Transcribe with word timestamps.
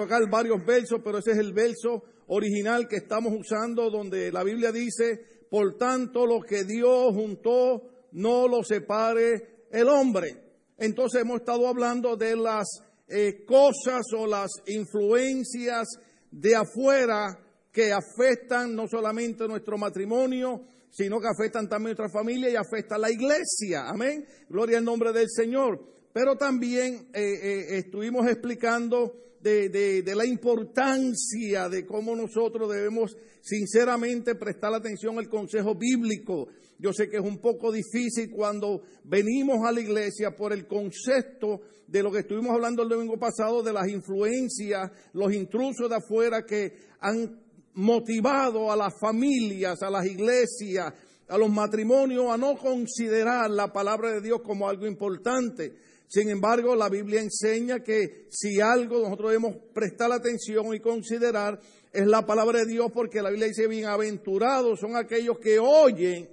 tocar 0.00 0.22
varios 0.30 0.64
versos, 0.64 1.00
pero 1.04 1.18
ese 1.18 1.32
es 1.32 1.38
el 1.38 1.52
verso 1.52 2.02
original 2.28 2.88
que 2.88 2.96
estamos 2.96 3.34
usando, 3.38 3.90
donde 3.90 4.32
la 4.32 4.42
Biblia 4.42 4.72
dice, 4.72 5.44
por 5.50 5.76
tanto 5.76 6.24
lo 6.24 6.40
que 6.40 6.64
Dios 6.64 7.14
juntó, 7.14 8.08
no 8.12 8.48
lo 8.48 8.62
separe 8.62 9.66
el 9.70 9.88
hombre. 9.88 10.42
Entonces 10.78 11.20
hemos 11.20 11.40
estado 11.40 11.68
hablando 11.68 12.16
de 12.16 12.34
las 12.34 12.66
eh, 13.08 13.44
cosas 13.44 14.02
o 14.16 14.26
las 14.26 14.48
influencias 14.68 15.86
de 16.30 16.56
afuera 16.56 17.38
que 17.70 17.92
afectan 17.92 18.74
no 18.74 18.88
solamente 18.88 19.46
nuestro 19.46 19.76
matrimonio, 19.76 20.62
sino 20.88 21.20
que 21.20 21.28
afectan 21.28 21.68
también 21.68 21.94
nuestra 21.96 22.08
familia 22.08 22.48
y 22.48 22.56
afectan 22.56 22.96
a 22.96 23.02
la 23.02 23.10
iglesia. 23.10 23.86
Amén. 23.86 24.24
Gloria 24.48 24.78
al 24.78 24.84
nombre 24.84 25.12
del 25.12 25.28
Señor. 25.28 25.78
Pero 26.12 26.36
también 26.36 27.10
eh, 27.12 27.20
eh, 27.22 27.78
estuvimos 27.78 28.26
explicando 28.26 29.12
de, 29.40 29.68
de, 30.02 30.14
la 30.14 30.26
importancia 30.26 31.68
de 31.68 31.86
cómo 31.86 32.14
nosotros 32.14 32.72
debemos 32.72 33.16
sinceramente 33.40 34.34
prestar 34.34 34.74
atención 34.74 35.18
al 35.18 35.28
consejo 35.28 35.74
bíblico. 35.74 36.48
Yo 36.78 36.92
sé 36.92 37.08
que 37.08 37.16
es 37.16 37.22
un 37.22 37.38
poco 37.38 37.72
difícil 37.72 38.30
cuando 38.30 38.82
venimos 39.04 39.66
a 39.66 39.72
la 39.72 39.80
iglesia 39.80 40.36
por 40.36 40.52
el 40.52 40.66
concepto 40.66 41.60
de 41.86 42.02
lo 42.02 42.12
que 42.12 42.20
estuvimos 42.20 42.52
hablando 42.52 42.82
el 42.82 42.88
domingo 42.88 43.18
pasado, 43.18 43.62
de 43.62 43.72
las 43.72 43.88
influencias, 43.88 44.90
los 45.12 45.32
intrusos 45.32 45.88
de 45.88 45.96
afuera 45.96 46.44
que 46.44 46.72
han 47.00 47.40
motivado 47.74 48.70
a 48.70 48.76
las 48.76 48.94
familias, 49.00 49.82
a 49.82 49.90
las 49.90 50.06
iglesias, 50.06 50.92
a 51.28 51.38
los 51.38 51.48
matrimonios 51.48 52.26
a 52.30 52.36
no 52.36 52.56
considerar 52.56 53.50
la 53.50 53.72
palabra 53.72 54.10
de 54.12 54.20
Dios 54.20 54.40
como 54.42 54.68
algo 54.68 54.86
importante. 54.86 55.74
Sin 56.10 56.28
embargo, 56.28 56.74
la 56.74 56.88
Biblia 56.88 57.20
enseña 57.20 57.84
que 57.84 58.26
si 58.30 58.60
algo 58.60 58.98
nosotros 58.98 59.30
debemos 59.30 59.54
prestar 59.72 60.10
atención 60.10 60.74
y 60.74 60.80
considerar 60.80 61.60
es 61.92 62.04
la 62.04 62.26
palabra 62.26 62.58
de 62.58 62.66
Dios, 62.66 62.90
porque 62.92 63.22
la 63.22 63.30
Biblia 63.30 63.46
dice, 63.46 63.68
bienaventurados 63.68 64.80
son 64.80 64.96
aquellos 64.96 65.38
que 65.38 65.60
oyen 65.60 66.28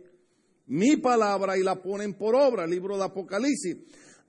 mi 0.66 0.98
palabra 0.98 1.60
y 1.60 1.64
la 1.64 1.76
ponen 1.76 2.16
por 2.16 2.34
obra, 2.34 2.64
el 2.64 2.72
libro 2.72 2.98
de 2.98 3.04
Apocalipsis. 3.04 3.78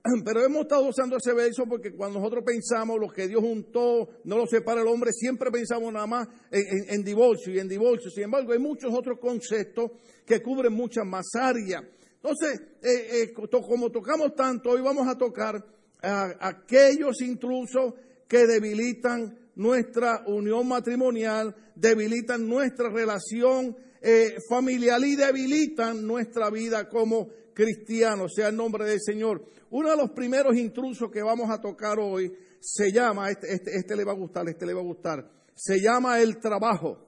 Pero 0.23 0.45
hemos 0.45 0.61
estado 0.61 0.87
usando 0.87 1.17
ese 1.17 1.33
verso 1.33 1.65
porque 1.67 1.95
cuando 1.95 2.19
nosotros 2.19 2.43
pensamos 2.45 2.99
lo 2.99 3.09
que 3.09 3.27
Dios 3.27 3.41
juntó, 3.41 4.07
no 4.25 4.37
lo 4.37 4.45
separa 4.45 4.81
el 4.81 4.87
hombre, 4.87 5.11
siempre 5.11 5.49
pensamos 5.49 5.91
nada 5.91 6.05
más 6.05 6.27
en, 6.51 7.03
divorcio 7.03 7.51
y 7.55 7.57
en 7.57 7.67
divorcio. 7.67 8.11
Sin 8.11 8.25
embargo, 8.25 8.53
hay 8.53 8.59
muchos 8.59 8.93
otros 8.93 9.17
conceptos 9.19 9.89
que 10.27 10.43
cubren 10.43 10.73
muchas 10.73 11.07
más 11.07 11.25
áreas. 11.33 11.83
Entonces, 12.21 12.61
eh, 12.83 13.23
eh, 13.23 13.33
como 13.33 13.89
tocamos 13.89 14.35
tanto, 14.35 14.71
hoy 14.71 14.81
vamos 14.81 15.07
a 15.07 15.17
tocar 15.17 15.63
a 16.01 16.47
aquellos 16.47 17.21
intrusos 17.21 17.93
que 18.27 18.45
debilitan 18.45 19.37
nuestra 19.55 20.23
unión 20.27 20.67
matrimonial, 20.67 21.55
debilitan 21.75 22.47
nuestra 22.47 22.89
relación 22.89 23.75
eh, 24.01 24.35
familiar 24.49 25.01
y 25.03 25.15
debilitan 25.15 26.05
nuestra 26.05 26.49
vida 26.49 26.87
como 26.89 27.29
cristianos, 27.53 28.33
sea 28.35 28.49
el 28.49 28.55
nombre 28.55 28.85
del 28.85 28.99
Señor. 29.01 29.45
Uno 29.69 29.89
de 29.89 29.97
los 29.97 30.11
primeros 30.11 30.55
intrusos 30.55 31.11
que 31.11 31.21
vamos 31.21 31.49
a 31.49 31.59
tocar 31.59 31.99
hoy 31.99 32.33
se 32.59 32.91
llama, 32.91 33.29
este, 33.29 33.53
este, 33.53 33.75
este 33.75 33.95
le 33.95 34.03
va 34.03 34.11
a 34.11 34.15
gustar, 34.15 34.47
este 34.47 34.65
le 34.65 34.73
va 34.73 34.81
a 34.81 34.85
gustar, 34.85 35.29
se 35.55 35.79
llama 35.79 36.19
el 36.19 36.37
trabajo. 36.39 37.05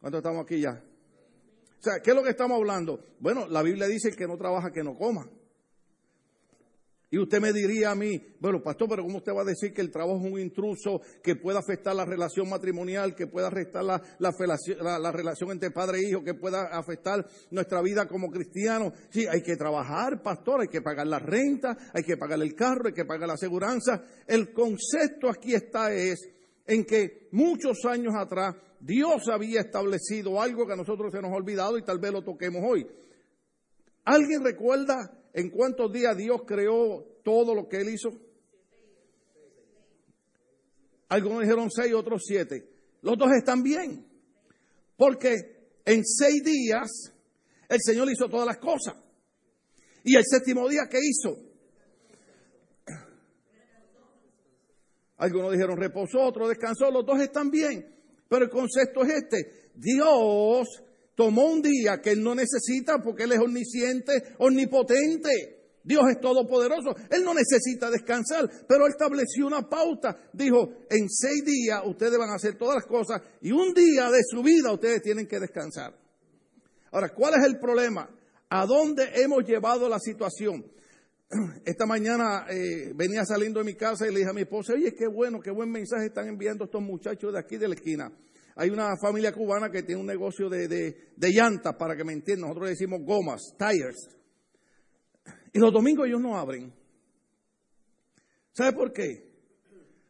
¿Cuánto 0.00 0.18
estamos 0.18 0.44
aquí 0.44 0.60
ya? 0.60 0.82
O 1.80 1.82
sea, 1.82 2.02
¿qué 2.02 2.10
es 2.10 2.16
lo 2.16 2.22
que 2.22 2.30
estamos 2.30 2.58
hablando? 2.58 3.02
Bueno, 3.20 3.48
la 3.48 3.62
Biblia 3.62 3.86
dice 3.86 4.10
que 4.10 4.26
no 4.26 4.36
trabaja, 4.36 4.70
que 4.70 4.84
no 4.84 4.98
coma. 4.98 5.26
Y 7.12 7.18
usted 7.18 7.40
me 7.40 7.54
diría 7.54 7.90
a 7.90 7.94
mí, 7.94 8.22
bueno, 8.38 8.62
pastor, 8.62 8.88
pero 8.90 9.02
¿cómo 9.02 9.16
usted 9.16 9.32
va 9.32 9.40
a 9.40 9.46
decir 9.46 9.72
que 9.72 9.80
el 9.80 9.90
trabajo 9.90 10.18
es 10.18 10.32
un 10.32 10.38
intruso 10.38 11.00
que 11.24 11.36
pueda 11.36 11.58
afectar 11.58 11.96
la 11.96 12.04
relación 12.04 12.50
matrimonial, 12.50 13.16
que 13.16 13.26
pueda 13.26 13.48
afectar 13.48 13.82
la, 13.82 14.00
la, 14.18 15.10
relación 15.10 15.50
entre 15.52 15.70
padre 15.70 16.00
e 16.00 16.08
hijo, 16.10 16.22
que 16.22 16.34
pueda 16.34 16.66
afectar 16.66 17.26
nuestra 17.50 17.80
vida 17.80 18.06
como 18.06 18.30
cristianos? 18.30 18.92
Sí, 19.08 19.26
hay 19.26 19.42
que 19.42 19.56
trabajar, 19.56 20.22
pastor, 20.22 20.60
hay 20.60 20.68
que 20.68 20.82
pagar 20.82 21.06
la 21.06 21.18
renta, 21.18 21.76
hay 21.94 22.04
que 22.04 22.18
pagar 22.18 22.40
el 22.42 22.54
carro, 22.54 22.88
hay 22.88 22.94
que 22.94 23.06
pagar 23.06 23.26
la 23.26 23.34
aseguranza. 23.34 24.04
El 24.26 24.52
concepto 24.52 25.30
aquí 25.30 25.54
está 25.54 25.92
es 25.94 26.28
en 26.66 26.84
que 26.84 27.28
muchos 27.32 27.86
años 27.86 28.14
atrás 28.14 28.54
Dios 28.80 29.28
había 29.30 29.60
establecido 29.60 30.40
algo 30.40 30.66
que 30.66 30.72
a 30.72 30.76
nosotros 30.76 31.12
se 31.12 31.20
nos 31.20 31.30
ha 31.30 31.36
olvidado 31.36 31.76
y 31.76 31.82
tal 31.82 31.98
vez 31.98 32.12
lo 32.12 32.24
toquemos 32.24 32.62
hoy. 32.66 32.86
¿Alguien 34.04 34.42
recuerda 34.42 34.96
en 35.34 35.50
cuántos 35.50 35.92
días 35.92 36.16
Dios 36.16 36.42
creó 36.46 37.04
todo 37.22 37.54
lo 37.54 37.68
que 37.68 37.76
Él 37.76 37.90
hizo? 37.90 38.10
Algunos 41.10 41.42
dijeron 41.42 41.70
seis, 41.70 41.92
otros 41.92 42.22
siete. 42.24 42.68
Los 43.02 43.18
dos 43.18 43.30
están 43.32 43.62
bien. 43.62 44.06
Porque 44.96 45.34
en 45.84 46.04
seis 46.04 46.42
días 46.42 47.12
el 47.68 47.78
Señor 47.80 48.10
hizo 48.10 48.28
todas 48.28 48.46
las 48.46 48.58
cosas. 48.58 48.96
Y 50.04 50.16
el 50.16 50.24
séptimo 50.24 50.68
día, 50.68 50.88
¿qué 50.90 50.98
hizo? 50.98 51.50
Algunos 55.18 55.52
dijeron 55.52 55.76
reposó, 55.76 56.22
otros 56.22 56.48
descansó. 56.48 56.90
Los 56.90 57.04
dos 57.04 57.20
están 57.20 57.50
bien. 57.50 57.99
Pero 58.30 58.44
el 58.44 58.50
concepto 58.50 59.02
es 59.02 59.24
este. 59.24 59.70
Dios 59.74 60.68
tomó 61.16 61.46
un 61.46 61.60
día 61.60 62.00
que 62.00 62.12
Él 62.12 62.22
no 62.22 62.32
necesita 62.32 62.98
porque 63.02 63.24
Él 63.24 63.32
es 63.32 63.40
omnisciente, 63.40 64.34
omnipotente. 64.38 65.58
Dios 65.82 66.02
es 66.10 66.20
todopoderoso. 66.20 66.94
Él 67.10 67.24
no 67.24 67.34
necesita 67.34 67.90
descansar, 67.90 68.48
pero 68.68 68.86
estableció 68.86 69.48
una 69.48 69.68
pauta. 69.68 70.16
Dijo, 70.32 70.74
en 70.88 71.10
seis 71.10 71.44
días 71.44 71.82
ustedes 71.84 72.16
van 72.16 72.30
a 72.30 72.36
hacer 72.36 72.56
todas 72.56 72.76
las 72.76 72.86
cosas 72.86 73.20
y 73.40 73.50
un 73.50 73.74
día 73.74 74.08
de 74.12 74.20
su 74.22 74.44
vida 74.44 74.72
ustedes 74.72 75.02
tienen 75.02 75.26
que 75.26 75.40
descansar. 75.40 75.92
Ahora, 76.92 77.08
¿cuál 77.08 77.34
es 77.34 77.44
el 77.44 77.58
problema? 77.58 78.08
¿A 78.48 78.64
dónde 78.64 79.10
hemos 79.16 79.44
llevado 79.44 79.88
la 79.88 79.98
situación? 79.98 80.64
Esta 81.64 81.86
mañana 81.86 82.46
eh, 82.50 82.92
venía 82.94 83.24
saliendo 83.24 83.60
de 83.60 83.64
mi 83.64 83.74
casa 83.74 84.06
y 84.06 84.12
le 84.12 84.18
dije 84.18 84.30
a 84.30 84.34
mi 84.34 84.42
esposa, 84.42 84.72
oye, 84.72 84.92
qué 84.94 85.06
bueno, 85.06 85.40
qué 85.40 85.50
buen 85.50 85.70
mensaje 85.70 86.06
están 86.06 86.26
enviando 86.26 86.64
estos 86.64 86.82
muchachos 86.82 87.32
de 87.32 87.38
aquí 87.38 87.56
de 87.56 87.68
la 87.68 87.74
esquina. 87.74 88.12
Hay 88.56 88.68
una 88.70 88.96
familia 89.00 89.32
cubana 89.32 89.70
que 89.70 89.84
tiene 89.84 90.00
un 90.00 90.06
negocio 90.06 90.48
de, 90.48 90.66
de, 90.66 91.30
llantas, 91.30 91.76
para 91.76 91.96
que 91.96 92.04
me 92.04 92.12
entiendan. 92.12 92.48
Nosotros 92.48 92.70
decimos 92.70 93.00
gomas, 93.04 93.54
tires. 93.56 94.08
Y 95.52 95.58
los 95.60 95.72
domingos 95.72 96.08
ellos 96.08 96.20
no 96.20 96.36
abren. 96.36 96.72
¿Sabe 98.52 98.72
por 98.72 98.92
qué? 98.92 99.30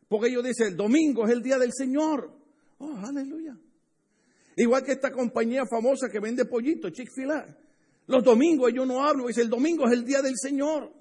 Porque 0.09 0.29
ellos 0.29 0.43
dicen, 0.43 0.69
el 0.69 0.77
domingo 0.77 1.27
es 1.27 1.33
el 1.33 1.43
día 1.43 1.59
del 1.59 1.73
Señor. 1.73 2.33
Oh, 2.79 2.97
aleluya. 2.97 3.57
Igual 4.57 4.85
que 4.85 4.93
esta 4.93 5.13
compañía 5.13 5.65
famosa 5.71 6.09
que 6.11 6.19
vende 6.19 6.47
pollitos, 6.47 6.93
Chick-fil-A. 6.93 7.57
Los 8.07 8.25
domingos 8.25 8.71
ellos 8.71 8.87
no 8.87 9.05
abren, 9.05 9.27
dicen, 9.27 9.45
el 9.45 9.51
domingo 9.51 9.87
es 9.87 9.93
el 9.93 10.05
día 10.05 10.23
del 10.23 10.37
Señor. 10.37 11.00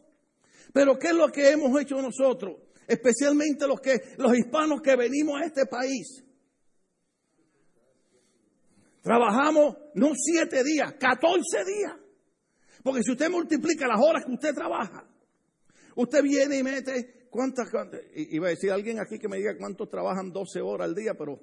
Pero 0.74 0.98
¿qué 0.98 1.08
es 1.08 1.16
lo 1.16 1.30
que 1.30 1.50
hemos 1.50 1.80
hecho 1.82 2.02
nosotros? 2.02 2.58
Especialmente 2.88 3.68
los 3.68 3.80
que 3.80 4.16
los 4.18 4.36
hispanos 4.38 4.82
que 4.82 4.96
venimos 4.96 5.42
a 5.42 5.46
este 5.46 5.66
país. 5.66 6.24
Trabajamos 9.02 9.78
no 9.96 10.12
siete 10.16 10.64
días, 10.64 10.94
catorce 11.00 11.64
días. 11.66 11.94
Porque 12.84 13.02
si 13.04 13.12
usted 13.12 13.30
multiplica 13.30 13.88
las 13.88 14.00
horas 14.00 14.26
que 14.26 14.32
usted 14.32 14.54
trabaja, 14.54 15.06
usted 15.96 16.24
viene 16.24 16.58
y 16.58 16.64
mete 16.64 17.28
cuántas, 17.30 17.70
cuántas 17.70 18.02
iba 18.16 18.48
a 18.48 18.52
decir 18.52 18.72
alguien 18.72 19.00
aquí 19.00 19.20
que 19.20 19.28
me 19.28 19.38
diga 19.38 19.58
cuántos 19.58 19.90
trabajan 19.90 20.32
12 20.32 20.62
horas 20.62 20.88
al 20.88 20.96
día, 20.96 21.14
pero 21.14 21.40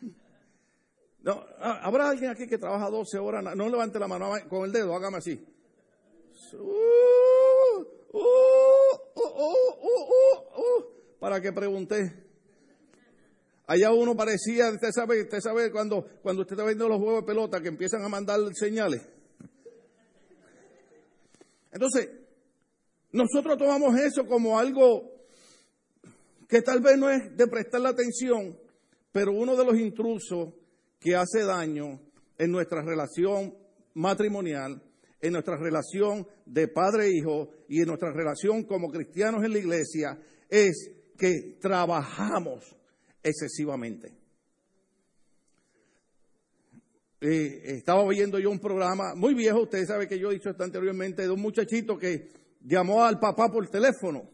no, 1.22 1.44
habrá 1.58 2.10
alguien 2.10 2.30
aquí 2.30 2.46
que 2.46 2.58
trabaja 2.58 2.88
12 2.90 3.18
horas, 3.18 3.56
no 3.56 3.68
levante 3.68 3.98
la 3.98 4.08
mano 4.08 4.32
con 4.48 4.64
el 4.64 4.72
dedo, 4.72 4.94
hágame 4.94 5.18
así. 5.18 5.44
Uh, 8.12 8.20
uh, 9.16 10.02
para 11.18 11.40
que 11.40 11.52
pregunte. 11.52 12.22
Allá 13.66 13.92
uno 13.92 14.16
parecía, 14.16 14.70
usted 14.70 14.90
sabe, 14.92 15.22
usted 15.22 15.40
sabe 15.40 15.70
cuando, 15.70 16.04
cuando 16.22 16.42
usted 16.42 16.54
está 16.54 16.66
viendo 16.66 16.88
los 16.88 16.98
juegos 16.98 17.22
de 17.22 17.26
pelota 17.26 17.60
que 17.60 17.68
empiezan 17.68 18.02
a 18.04 18.08
mandar 18.08 18.38
señales. 18.54 19.08
Entonces, 21.72 22.10
nosotros 23.12 23.56
tomamos 23.56 23.98
eso 23.98 24.26
como 24.26 24.58
algo 24.58 25.10
que 26.48 26.60
tal 26.60 26.80
vez 26.80 26.98
no 26.98 27.08
es 27.08 27.34
de 27.36 27.46
prestar 27.46 27.80
la 27.80 27.90
atención, 27.90 28.58
pero 29.10 29.32
uno 29.32 29.56
de 29.56 29.64
los 29.64 29.78
intrusos 29.78 30.52
que 30.98 31.16
hace 31.16 31.44
daño 31.44 32.00
en 32.36 32.50
nuestra 32.50 32.82
relación 32.82 33.56
matrimonial, 33.94 34.82
en 35.20 35.32
nuestra 35.32 35.56
relación 35.56 36.26
de 36.46 36.68
padre-hijo 36.68 37.50
e 37.68 37.76
y 37.76 37.80
en 37.80 37.88
nuestra 37.88 38.12
relación 38.12 38.64
como 38.64 38.90
cristianos 38.90 39.44
en 39.44 39.52
la 39.52 39.58
iglesia 39.58 40.18
es 40.48 40.90
que 41.16 41.58
trabajamos 41.60 42.76
excesivamente. 43.22 44.12
Eh, 47.20 47.76
estaba 47.76 48.06
viendo 48.08 48.38
yo 48.40 48.50
un 48.50 48.58
programa 48.58 49.14
muy 49.14 49.34
viejo, 49.34 49.62
ustedes 49.62 49.86
saben 49.86 50.08
que 50.08 50.18
yo 50.18 50.30
he 50.30 50.34
dicho 50.34 50.50
esto 50.50 50.64
anteriormente, 50.64 51.22
de 51.22 51.30
un 51.30 51.40
muchachito 51.40 51.96
que 51.96 52.30
llamó 52.60 53.04
al 53.04 53.20
papá 53.20 53.48
por 53.48 53.68
teléfono. 53.68 54.28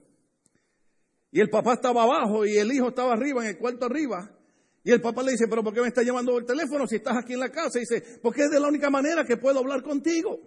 Y 1.30 1.40
el 1.40 1.50
papá 1.50 1.74
estaba 1.74 2.04
abajo 2.04 2.46
y 2.46 2.56
el 2.56 2.72
hijo 2.72 2.88
estaba 2.88 3.12
arriba, 3.12 3.42
en 3.42 3.50
el 3.50 3.58
cuarto 3.58 3.84
arriba. 3.84 4.34
Y 4.82 4.90
el 4.90 5.02
papá 5.02 5.22
le 5.22 5.32
dice, 5.32 5.46
pero 5.48 5.62
¿por 5.62 5.74
qué 5.74 5.82
me 5.82 5.88
está 5.88 6.02
llamando 6.02 6.38
el 6.38 6.46
teléfono 6.46 6.86
si 6.86 6.96
estás 6.96 7.18
aquí 7.18 7.34
en 7.34 7.40
la 7.40 7.50
casa? 7.50 7.78
Y 7.78 7.80
dice, 7.80 8.18
porque 8.22 8.44
es 8.44 8.50
de 8.50 8.58
la 8.58 8.68
única 8.68 8.88
manera 8.88 9.22
que 9.24 9.36
puedo 9.36 9.58
hablar 9.58 9.82
contigo. 9.82 10.40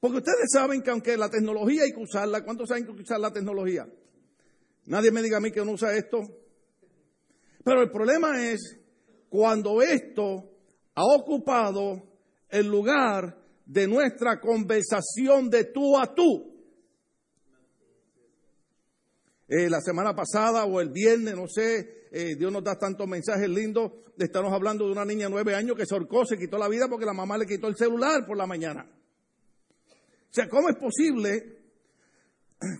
Porque 0.00 0.18
ustedes 0.18 0.50
saben 0.50 0.82
que 0.82 0.90
aunque 0.90 1.16
la 1.16 1.28
tecnología 1.28 1.82
hay 1.82 1.92
que 1.92 2.02
usarla, 2.02 2.42
¿cuántos 2.42 2.68
saben 2.68 2.86
que 2.86 2.92
usar 2.92 3.20
la 3.20 3.32
tecnología? 3.32 3.86
Nadie 4.86 5.10
me 5.10 5.22
diga 5.22 5.36
a 5.36 5.40
mí 5.40 5.52
que 5.52 5.64
no 5.64 5.72
usa 5.72 5.94
esto. 5.94 6.20
Pero 7.62 7.82
el 7.82 7.90
problema 7.90 8.50
es 8.50 8.78
cuando 9.28 9.82
esto 9.82 10.50
ha 10.94 11.04
ocupado 11.04 12.02
el 12.48 12.66
lugar 12.66 13.38
de 13.66 13.86
nuestra 13.86 14.40
conversación 14.40 15.50
de 15.50 15.66
tú 15.66 15.98
a 15.98 16.14
tú. 16.14 16.50
Eh, 19.48 19.68
la 19.68 19.80
semana 19.80 20.14
pasada 20.14 20.64
o 20.64 20.80
el 20.80 20.88
viernes, 20.88 21.36
no 21.36 21.46
sé, 21.46 22.08
eh, 22.10 22.36
Dios 22.36 22.50
nos 22.50 22.64
da 22.64 22.78
tantos 22.78 23.06
mensajes 23.06 23.48
lindos. 23.48 23.92
Estamos 24.16 24.52
hablando 24.52 24.86
de 24.86 24.92
una 24.92 25.04
niña 25.04 25.26
de 25.26 25.30
nueve 25.30 25.54
años 25.54 25.76
que 25.76 25.86
se 25.86 25.94
ahorcó, 25.94 26.24
se 26.24 26.38
quitó 26.38 26.56
la 26.56 26.68
vida 26.68 26.88
porque 26.88 27.04
la 27.04 27.12
mamá 27.12 27.36
le 27.36 27.46
quitó 27.46 27.68
el 27.68 27.76
celular 27.76 28.26
por 28.26 28.36
la 28.36 28.46
mañana. 28.46 28.86
O 30.30 30.32
sea, 30.32 30.48
¿cómo 30.48 30.68
es 30.68 30.76
posible 30.76 31.58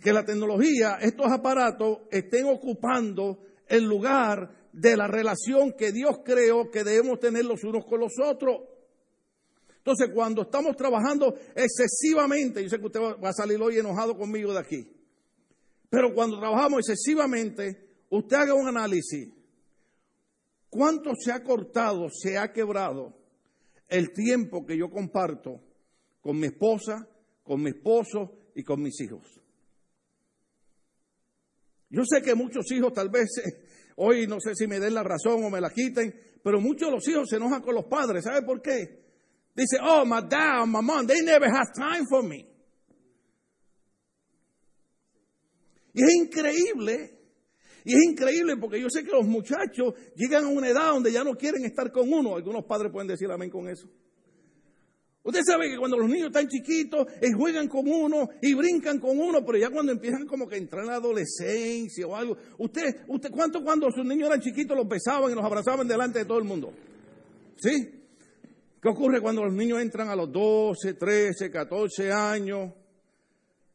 que 0.02 0.12
la 0.12 0.24
tecnología, 0.24 0.98
estos 1.00 1.26
aparatos, 1.32 1.98
estén 2.10 2.46
ocupando 2.46 3.42
el 3.66 3.84
lugar 3.84 4.68
de 4.72 4.96
la 4.96 5.08
relación 5.08 5.72
que 5.72 5.90
Dios 5.90 6.20
creó 6.24 6.70
que 6.70 6.84
debemos 6.84 7.18
tener 7.18 7.44
los 7.44 7.64
unos 7.64 7.84
con 7.86 7.98
los 7.98 8.12
otros? 8.24 8.60
Entonces, 9.78 10.10
cuando 10.14 10.42
estamos 10.42 10.76
trabajando 10.76 11.34
excesivamente, 11.56 12.62
yo 12.62 12.68
sé 12.68 12.78
que 12.78 12.86
usted 12.86 13.00
va 13.00 13.30
a 13.30 13.32
salir 13.32 13.60
hoy 13.60 13.78
enojado 13.78 14.16
conmigo 14.16 14.52
de 14.52 14.60
aquí, 14.60 14.88
pero 15.88 16.14
cuando 16.14 16.38
trabajamos 16.38 16.88
excesivamente, 16.88 17.88
usted 18.10 18.36
haga 18.36 18.54
un 18.54 18.68
análisis. 18.68 19.28
¿Cuánto 20.68 21.14
se 21.16 21.32
ha 21.32 21.42
cortado, 21.42 22.08
se 22.10 22.38
ha 22.38 22.52
quebrado 22.52 23.12
el 23.88 24.12
tiempo 24.12 24.64
que 24.64 24.76
yo 24.76 24.88
comparto 24.88 25.60
con 26.20 26.38
mi 26.38 26.46
esposa, 26.46 27.08
con 27.50 27.60
mi 27.64 27.70
esposo 27.70 28.52
y 28.54 28.62
con 28.62 28.80
mis 28.80 29.00
hijos? 29.00 29.26
Yo 31.88 32.02
sé 32.04 32.22
que 32.22 32.36
muchos 32.36 32.70
hijos 32.70 32.92
tal 32.92 33.08
vez 33.08 33.28
hoy 33.96 34.28
no 34.28 34.36
sé 34.38 34.54
si 34.54 34.68
me 34.68 34.78
den 34.78 34.94
la 34.94 35.02
razón 35.02 35.42
o 35.42 35.50
me 35.50 35.60
la 35.60 35.70
quiten, 35.70 36.14
pero 36.44 36.60
muchos 36.60 36.88
de 36.88 36.94
los 36.94 37.08
hijos 37.08 37.28
se 37.28 37.38
enojan 37.38 37.60
con 37.60 37.74
los 37.74 37.86
padres. 37.86 38.22
¿Sabe 38.22 38.42
por 38.42 38.62
qué? 38.62 39.00
Dice, 39.56 39.78
oh, 39.82 40.04
my 40.04 40.20
dad, 40.28 40.64
my 40.64 40.80
mom, 40.80 41.08
they 41.08 41.22
never 41.22 41.48
have 41.48 41.72
time 41.74 42.06
for 42.08 42.22
me. 42.22 42.48
Y 45.92 46.04
es 46.04 46.14
increíble, 46.14 47.18
y 47.84 47.94
es 47.94 48.02
increíble 48.12 48.58
porque 48.58 48.80
yo 48.80 48.88
sé 48.88 49.02
que 49.02 49.10
los 49.10 49.26
muchachos 49.26 49.94
llegan 50.14 50.44
a 50.44 50.48
una 50.50 50.68
edad 50.68 50.92
donde 50.92 51.10
ya 51.10 51.24
no 51.24 51.34
quieren 51.34 51.64
estar 51.64 51.90
con 51.90 52.12
uno. 52.12 52.36
Algunos 52.36 52.64
padres 52.64 52.92
pueden 52.92 53.08
decir 53.08 53.28
amén 53.28 53.50
con 53.50 53.68
eso. 53.68 53.88
Usted 55.22 55.42
sabe 55.44 55.68
que 55.68 55.76
cuando 55.76 55.98
los 55.98 56.08
niños 56.08 56.28
están 56.28 56.48
chiquitos, 56.48 57.06
eh, 57.20 57.32
juegan 57.32 57.68
con 57.68 57.86
uno 57.86 58.30
y 58.40 58.54
brincan 58.54 58.98
con 58.98 59.18
uno, 59.18 59.44
pero 59.44 59.58
ya 59.58 59.68
cuando 59.68 59.92
empiezan 59.92 60.26
como 60.26 60.48
que 60.48 60.56
entrar 60.56 60.82
en 60.82 60.88
la 60.88 60.96
adolescencia 60.96 62.06
o 62.06 62.16
algo, 62.16 62.38
usted, 62.56 63.02
usted, 63.06 63.30
¿cuánto 63.30 63.62
cuando 63.62 63.90
sus 63.90 64.04
niños 64.04 64.28
eran 64.28 64.40
chiquitos 64.40 64.74
los 64.74 64.88
besaban 64.88 65.30
y 65.30 65.34
los 65.34 65.44
abrazaban 65.44 65.86
delante 65.86 66.20
de 66.20 66.24
todo 66.24 66.38
el 66.38 66.44
mundo? 66.44 66.72
¿Sí? 67.56 68.00
¿Qué 68.80 68.88
ocurre 68.88 69.20
cuando 69.20 69.44
los 69.44 69.52
niños 69.52 69.82
entran 69.82 70.08
a 70.08 70.16
los 70.16 70.32
12, 70.32 70.94
13, 70.94 71.50
14 71.50 72.10
años? 72.10 72.72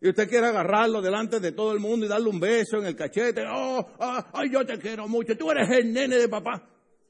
Y 0.02 0.10
usted 0.10 0.28
quiere 0.28 0.48
agarrarlo 0.48 1.00
delante 1.00 1.40
de 1.40 1.52
todo 1.52 1.74
el 1.74 1.80
mundo 1.80 2.08
y 2.08 2.10
darle 2.10 2.30
un 2.30 2.40
beso 2.40 2.78
en 2.78 2.88
el 2.88 2.96
cachete. 2.96 3.44
Oh, 3.48 3.86
oh 4.00 4.24
ay, 4.34 4.50
yo 4.52 4.66
te 4.66 4.80
quiero 4.80 5.08
mucho. 5.08 5.38
Tú 5.38 5.52
eres 5.52 5.70
el 5.70 5.94
nene 5.94 6.18
de 6.18 6.28
papá. 6.28 6.68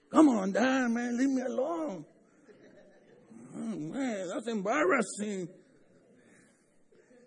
Come 0.09 0.29
on, 0.29 0.51
man, 0.51 1.17
leave 1.17 1.33
me 1.33 1.41
alone. 1.41 2.05
Oh, 3.55 4.27
that's 4.27 4.47
embarrassing. 4.47 5.49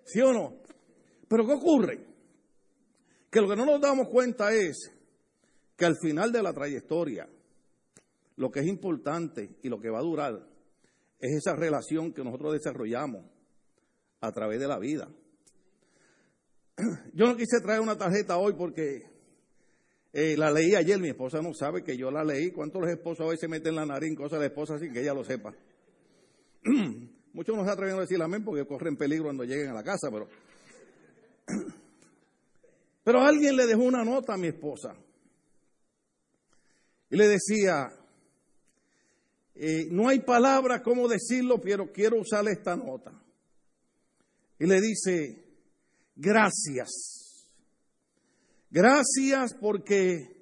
¿Sí 0.04 0.20
o 0.20 0.32
no? 0.32 0.56
Pero 1.28 1.46
¿qué 1.46 1.52
ocurre? 1.52 2.06
Que 3.30 3.40
lo 3.40 3.48
que 3.48 3.56
no 3.56 3.66
nos 3.66 3.80
damos 3.80 4.08
cuenta 4.08 4.52
es 4.52 4.90
que 5.76 5.84
al 5.84 5.96
final 5.96 6.32
de 6.32 6.42
la 6.42 6.52
trayectoria, 6.52 7.28
lo 8.36 8.50
que 8.50 8.60
es 8.60 8.66
importante 8.66 9.58
y 9.62 9.68
lo 9.68 9.80
que 9.80 9.90
va 9.90 9.98
a 9.98 10.02
durar 10.02 10.48
es 11.18 11.36
esa 11.36 11.54
relación 11.54 12.12
que 12.12 12.24
nosotros 12.24 12.54
desarrollamos 12.54 13.24
a 14.20 14.32
través 14.32 14.60
de 14.60 14.68
la 14.68 14.78
vida. 14.78 15.08
Yo 17.12 17.26
no 17.26 17.36
quise 17.36 17.60
traer 17.60 17.80
una 17.80 17.98
tarjeta 17.98 18.38
hoy 18.38 18.54
porque 18.54 19.02
eh, 20.12 20.36
la 20.36 20.50
leí 20.50 20.74
ayer, 20.74 20.98
mi 20.98 21.08
esposa 21.08 21.42
no 21.42 21.52
sabe 21.52 21.82
que 21.82 21.96
yo 21.96 22.10
la 22.10 22.24
leí. 22.24 22.50
¿Cuántos 22.50 22.80
los 22.80 22.90
esposos 22.90 23.26
hoy 23.26 23.36
se 23.36 23.48
meten 23.48 23.74
la 23.74 23.84
nariz 23.84 24.10
en 24.10 24.16
cosas 24.16 24.38
de 24.38 24.46
la 24.46 24.46
esposa 24.46 24.78
sin 24.78 24.92
que 24.92 25.02
ella 25.02 25.14
lo 25.14 25.24
sepa? 25.24 25.54
Muchos 27.32 27.56
no 27.56 27.64
se 27.64 27.70
atreven 27.70 27.96
a 27.96 28.00
decir 28.00 28.20
amén 28.20 28.44
porque 28.44 28.66
corren 28.66 28.96
peligro 28.96 29.24
cuando 29.24 29.44
lleguen 29.44 29.68
a 29.68 29.74
la 29.74 29.84
casa, 29.84 30.08
pero... 30.10 30.28
Pero 33.04 33.22
alguien 33.22 33.56
le 33.56 33.66
dejó 33.66 33.84
una 33.84 34.04
nota 34.04 34.34
a 34.34 34.36
mi 34.36 34.48
esposa 34.48 34.94
y 37.08 37.16
le 37.16 37.26
decía, 37.26 37.88
eh, 39.54 39.88
no 39.90 40.08
hay 40.08 40.20
palabra 40.20 40.82
cómo 40.82 41.08
decirlo, 41.08 41.60
pero 41.60 41.90
quiero 41.90 42.20
usar 42.20 42.46
esta 42.48 42.76
nota. 42.76 43.12
Y 44.58 44.66
le 44.66 44.80
dice, 44.80 45.42
gracias. 46.14 47.46
Gracias 48.70 49.54
porque 49.54 50.36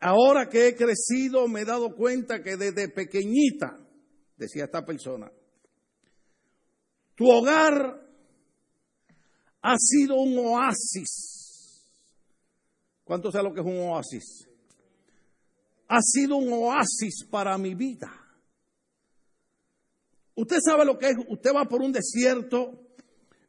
ahora 0.00 0.48
que 0.48 0.68
he 0.68 0.74
crecido 0.74 1.46
me 1.46 1.60
he 1.60 1.64
dado 1.64 1.94
cuenta 1.94 2.42
que 2.42 2.56
desde 2.56 2.88
pequeñita, 2.88 3.78
decía 4.40 4.64
esta 4.64 4.84
persona, 4.84 5.30
tu 7.14 7.30
hogar 7.30 8.00
ha 9.62 9.76
sido 9.78 10.16
un 10.16 10.38
oasis. 10.38 11.86
¿Cuánto 13.04 13.30
sabe 13.30 13.48
lo 13.48 13.54
que 13.54 13.60
es 13.60 13.66
un 13.66 13.78
oasis? 13.78 14.48
Ha 15.88 16.00
sido 16.00 16.36
un 16.36 16.52
oasis 16.52 17.26
para 17.30 17.58
mi 17.58 17.74
vida. 17.74 18.10
Usted 20.34 20.58
sabe 20.64 20.84
lo 20.84 20.96
que 20.96 21.10
es, 21.10 21.16
usted 21.28 21.50
va 21.54 21.66
por 21.66 21.82
un 21.82 21.92
desierto, 21.92 22.94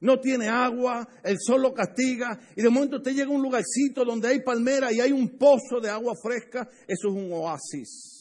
no 0.01 0.19
tiene 0.19 0.49
agua, 0.49 1.07
el 1.23 1.37
sol 1.39 1.61
lo 1.61 1.73
castiga 1.73 2.37
y 2.55 2.61
de 2.61 2.69
momento 2.69 2.97
usted 2.97 3.13
llega 3.13 3.27
a 3.27 3.35
un 3.35 3.41
lugarcito 3.41 4.03
donde 4.03 4.27
hay 4.27 4.41
palmera 4.41 4.91
y 4.91 4.99
hay 4.99 5.11
un 5.11 5.37
pozo 5.37 5.79
de 5.81 5.89
agua 5.89 6.13
fresca, 6.21 6.67
eso 6.87 7.07
es 7.07 7.13
un 7.13 7.31
oasis. 7.31 8.20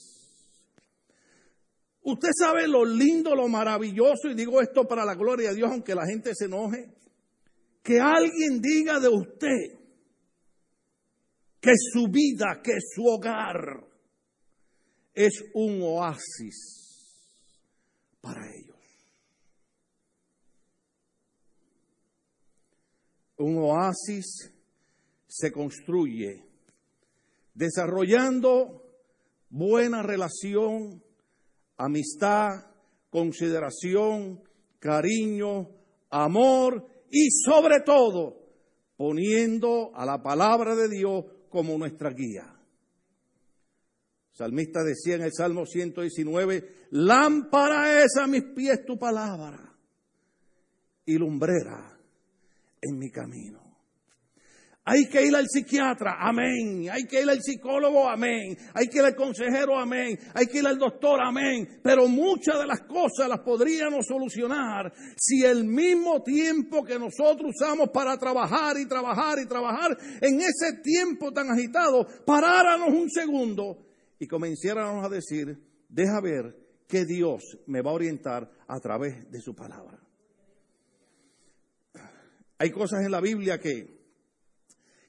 Usted 2.03 2.31
sabe 2.39 2.67
lo 2.67 2.85
lindo, 2.85 3.35
lo 3.35 3.49
maravilloso, 3.49 4.29
y 4.31 4.35
digo 4.35 4.61
esto 4.61 4.87
para 4.87 5.05
la 5.05 5.15
gloria 5.15 5.51
de 5.51 5.57
Dios, 5.57 5.71
aunque 5.71 5.95
la 5.95 6.07
gente 6.07 6.35
se 6.35 6.47
enoje, 6.47 6.95
que 7.83 8.01
alguien 8.01 8.61
diga 8.61 8.99
de 9.01 9.09
usted 9.09 9.81
que 11.61 11.73
su 11.77 12.09
vida, 12.09 12.61
que 12.63 12.79
su 12.95 13.05
hogar 13.05 13.87
es 15.13 15.45
un 15.53 15.83
oasis 15.83 16.81
para 18.21 18.41
ellos. 18.47 18.77
Un 23.37 23.59
oasis 23.59 24.53
se 25.27 25.53
construye 25.53 26.45
desarrollando 27.55 28.83
buena 29.51 30.03
relación 30.03 31.03
amistad, 31.81 32.67
consideración, 33.09 34.43
cariño, 34.79 35.69
amor 36.11 36.87
y 37.11 37.31
sobre 37.31 37.81
todo 37.81 38.37
poniendo 38.97 39.91
a 39.95 40.05
la 40.05 40.23
palabra 40.23 40.77
de 40.77 40.89
Dios 40.89 41.25
como 41.49 41.79
nuestra 41.79 42.11
guía. 42.11 42.55
salmista 44.33 44.83
decía 44.83 45.15
en 45.15 45.23
el 45.23 45.33
Salmo 45.33 45.65
119, 45.65 46.89
lámpara 46.91 48.05
es 48.05 48.17
a 48.19 48.27
mis 48.27 48.43
pies 48.55 48.85
tu 48.85 48.99
palabra 48.99 49.75
y 51.07 51.15
lumbrera 51.17 51.99
en 52.83 52.99
mi 52.99 53.11
camino. 53.11 53.60
Hay 54.93 55.09
que 55.09 55.25
ir 55.25 55.37
al 55.37 55.47
psiquiatra, 55.49 56.17
amén. 56.19 56.91
Hay 56.91 57.05
que 57.05 57.23
ir 57.23 57.31
al 57.31 57.41
psicólogo, 57.41 58.09
amén. 58.09 58.57
Hay 58.75 58.89
que 58.89 58.99
ir 58.99 59.05
al 59.05 59.15
consejero, 59.15 59.79
amén. 59.79 60.19
Hay 60.35 60.47
que 60.47 60.59
ir 60.59 60.67
al 60.67 60.79
doctor, 60.79 61.21
amén. 61.23 61.79
Pero 61.81 62.09
muchas 62.09 62.59
de 62.59 62.67
las 62.67 62.81
cosas 62.81 63.29
las 63.29 63.39
podríamos 63.39 64.05
solucionar 64.05 64.93
si 65.17 65.45
el 65.45 65.63
mismo 65.63 66.25
tiempo 66.25 66.83
que 66.83 66.99
nosotros 66.99 67.53
usamos 67.55 67.91
para 67.91 68.19
trabajar 68.19 68.79
y 68.79 68.87
trabajar 68.89 69.39
y 69.39 69.47
trabajar, 69.47 69.97
en 70.21 70.41
ese 70.41 70.81
tiempo 70.83 71.31
tan 71.31 71.49
agitado, 71.53 72.05
paráramos 72.27 72.89
un 72.89 73.09
segundo 73.09 73.87
y 74.19 74.27
comenzáramos 74.27 75.07
a 75.07 75.09
decir, 75.09 75.57
deja 75.89 76.21
ver 76.21 76.57
que 76.89 77.05
Dios 77.05 77.45
me 77.69 77.81
va 77.81 77.93
a 77.93 77.95
orientar 77.95 78.51
a 78.67 78.81
través 78.81 79.31
de 79.31 79.41
su 79.41 79.55
palabra. 79.55 80.01
Hay 82.59 82.73
cosas 82.73 83.05
en 83.05 83.13
la 83.13 83.21
Biblia 83.21 83.61
que, 83.61 84.00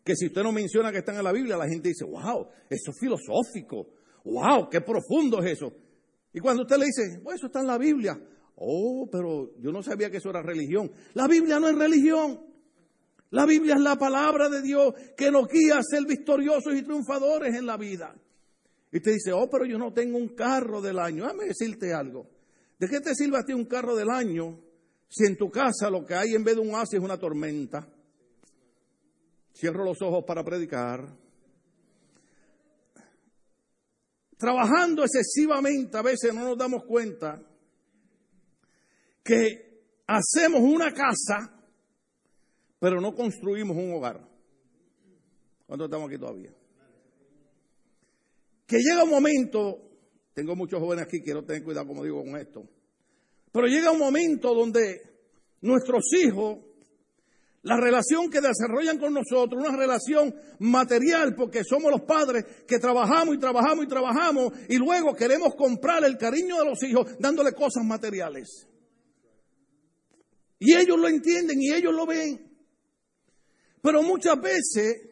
que 0.04 0.16
si 0.16 0.28
usted 0.28 0.44
no 0.44 0.52
menciona 0.52 0.92
que 0.92 1.00
están 1.00 1.18
en 1.18 1.24
la 1.24 1.32
Biblia, 1.32 1.58
la 1.58 1.68
gente 1.68 1.90
dice, 1.90 2.06
wow, 2.06 2.48
eso 2.70 2.92
es 2.92 3.00
filosófico, 3.00 3.88
wow, 4.26 4.70
qué 4.70 4.82
profundo 4.82 5.40
es 5.44 5.54
eso. 5.58 5.72
Y 6.34 6.40
cuando 6.40 6.64
usted 6.64 6.78
le 6.78 6.86
dice, 6.86 7.22
eso 7.36 7.46
está 7.48 7.60
en 7.60 7.68
la 7.68 7.78
Biblia, 7.78 8.20
oh, 8.56 9.08
pero 9.12 9.52
yo 9.60 9.72
no 9.72 9.84
sabía 9.84 10.10
que 10.10 10.18
eso 10.18 10.30
era 10.30 10.42
religión. 10.42 10.92
La 11.14 11.28
Biblia 11.28 11.60
no 11.60 11.68
es 11.68 11.78
religión. 11.78 12.52
La 13.32 13.46
Biblia 13.46 13.76
es 13.76 13.82
la 13.82 13.96
palabra 13.96 14.50
de 14.50 14.62
Dios 14.62 14.94
que 15.16 15.32
nos 15.32 15.48
guía 15.48 15.78
a 15.78 15.84
ser 15.84 16.06
victoriosos 16.06 16.76
y 16.76 16.84
triunfadores 16.84 17.56
en 17.56 17.66
la 17.66 17.78
vida. 17.78 18.14
Y 18.92 18.98
usted 18.98 19.14
dice, 19.14 19.32
oh, 19.32 19.50
pero 19.50 19.66
yo 19.66 19.78
no 19.78 19.94
tengo 19.94 20.18
un 20.18 20.30
carro 20.30 20.82
del 20.82 21.00
año. 21.00 21.24
Déjame 21.24 21.46
decirte 21.46 21.94
algo. 21.94 22.30
¿De 22.78 22.90
qué 22.90 23.00
te 23.00 23.16
sirve 23.16 23.38
a 23.38 23.46
ti 23.46 23.54
un 23.54 23.66
carro 23.66 23.96
del 23.96 24.10
año 24.10 24.60
si 25.08 25.26
en 25.26 25.38
tu 25.38 25.50
casa 25.50 25.90
lo 25.90 26.06
que 26.06 26.14
hay 26.14 26.34
en 26.34 26.44
vez 26.44 26.56
de 26.56 26.62
un 26.62 26.74
oasis 26.74 26.96
es 26.96 27.00
una 27.00 27.18
tormenta? 27.18 27.88
Cierro 29.54 29.84
los 29.84 30.02
ojos 30.02 30.24
para 30.26 30.44
predicar. 30.44 31.08
Trabajando 34.38 35.04
excesivamente 35.04 35.98
a 35.98 36.02
veces 36.02 36.34
no 36.34 36.44
nos 36.44 36.58
damos 36.58 36.84
cuenta 36.86 37.42
que 39.24 39.84
hacemos 40.08 40.62
una 40.62 40.92
casa 40.92 41.62
pero 42.82 43.00
no 43.00 43.14
construimos 43.14 43.78
un 43.78 43.94
hogar. 43.94 44.28
¿Cuántos 45.68 45.86
estamos 45.86 46.10
aquí 46.10 46.18
todavía? 46.18 46.52
Que 48.66 48.78
llega 48.80 49.04
un 49.04 49.12
momento, 49.12 49.78
tengo 50.34 50.56
muchos 50.56 50.80
jóvenes 50.80 51.06
aquí, 51.06 51.22
quiero 51.22 51.46
tener 51.46 51.64
cuidado 51.64 51.86
como 51.86 52.04
digo 52.04 52.24
con 52.24 52.36
esto, 52.38 52.68
pero 53.52 53.68
llega 53.68 53.92
un 53.92 54.00
momento 54.00 54.56
donde 54.56 55.00
nuestros 55.62 56.06
hijos, 56.18 56.58
la 57.64 57.78
relación 57.78 58.30
que 58.30 58.42
desarrollan 58.42 58.98
con 58.98 59.14
nosotros, 59.14 59.64
una 59.64 59.78
relación 59.78 60.34
material, 60.60 61.36
porque 61.36 61.64
somos 61.64 61.92
los 61.92 62.02
padres 62.02 62.44
que 62.68 62.80
trabajamos 62.80 63.36
y 63.36 63.40
trabajamos 63.40 63.86
y 63.86 63.88
trabajamos 63.88 64.54
y 64.68 64.78
luego 64.78 65.14
queremos 65.14 65.54
comprar 65.56 66.04
el 66.04 66.18
cariño 66.18 66.58
de 66.58 66.66
los 66.66 66.84
hijos 66.84 67.18
dándole 67.20 67.54
cosas 67.54 67.84
materiales. 67.84 68.68
Y 70.58 70.76
ellos 70.76 70.98
lo 70.98 71.08
entienden 71.08 71.62
y 71.62 71.72
ellos 71.72 71.94
lo 71.94 72.06
ven. 72.06 72.52
Pero 73.82 74.04
muchas 74.04 74.40
veces 74.40 75.11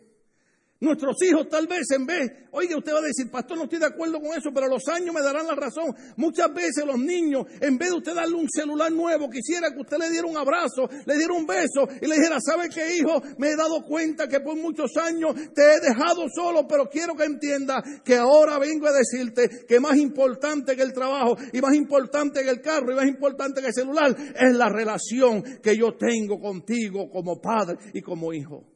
Nuestros 0.82 1.18
hijos 1.24 1.50
tal 1.50 1.68
vez 1.68 1.92
en 1.92 2.06
vez, 2.06 2.32
oiga, 2.52 2.78
usted 2.78 2.94
va 2.94 3.00
a 3.00 3.02
decir, 3.02 3.30
pastor, 3.30 3.58
no 3.58 3.66
estoy 3.66 3.80
de 3.80 3.88
acuerdo 3.88 4.22
con 4.22 4.38
eso, 4.38 4.50
pero 4.54 4.70
los 4.70 4.88
años 4.88 5.14
me 5.14 5.22
darán 5.22 5.46
la 5.46 5.56
razón. 5.56 5.94
Muchas 6.16 6.54
veces 6.54 6.86
los 6.86 6.98
niños, 6.98 7.48
en 7.60 7.78
vez 7.78 7.90
de 7.90 7.98
usted 7.98 8.16
darle 8.16 8.36
un 8.36 8.50
celular 8.50 8.90
nuevo, 8.90 9.30
quisiera 9.30 9.72
que 9.72 9.82
usted 9.82 9.98
le 9.98 10.10
diera 10.10 10.26
un 10.26 10.38
abrazo, 10.38 10.88
le 11.06 11.18
diera 11.18 11.34
un 11.34 11.46
beso 11.46 11.86
y 12.02 12.08
le 12.08 12.16
dijera, 12.16 12.38
¿sabe 12.40 12.70
qué, 12.70 12.96
hijo? 12.96 13.22
Me 13.38 13.50
he 13.50 13.56
dado 13.58 13.84
cuenta 13.84 14.30
que 14.30 14.40
por 14.40 14.56
muchos 14.56 14.96
años 14.96 15.36
te 15.54 15.62
he 15.62 15.80
dejado 15.82 16.28
solo, 16.34 16.66
pero 16.66 16.90
quiero 16.90 17.14
que 17.14 17.26
entienda 17.26 17.84
que 18.06 18.16
ahora 18.16 18.58
vengo 18.58 18.88
a 18.88 18.94
decirte 18.94 19.66
que 19.68 19.82
más 19.82 19.98
importante 19.98 20.78
que 20.78 20.84
el 20.84 20.94
trabajo 20.94 21.36
y 21.52 21.60
más 21.60 21.76
importante 21.76 22.42
que 22.42 22.50
el 22.50 22.62
carro 22.62 22.94
y 22.94 22.96
más 22.96 23.08
importante 23.08 23.60
que 23.60 23.68
el 23.68 23.74
celular 23.74 24.16
es 24.16 24.56
la 24.56 24.70
relación 24.70 25.44
que 25.62 25.76
yo 25.76 25.98
tengo 25.98 26.40
contigo 26.40 27.10
como 27.10 27.42
padre 27.42 27.78
y 27.94 28.02
como 28.02 28.32
hijo. 28.32 28.69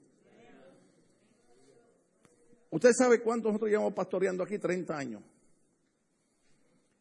Usted 2.73 2.89
sabe 2.97 3.21
cuántos 3.21 3.51
nosotros 3.51 3.69
llevamos 3.69 3.93
pastoreando 3.93 4.43
aquí, 4.43 4.57
30 4.57 4.97
años. 4.97 5.21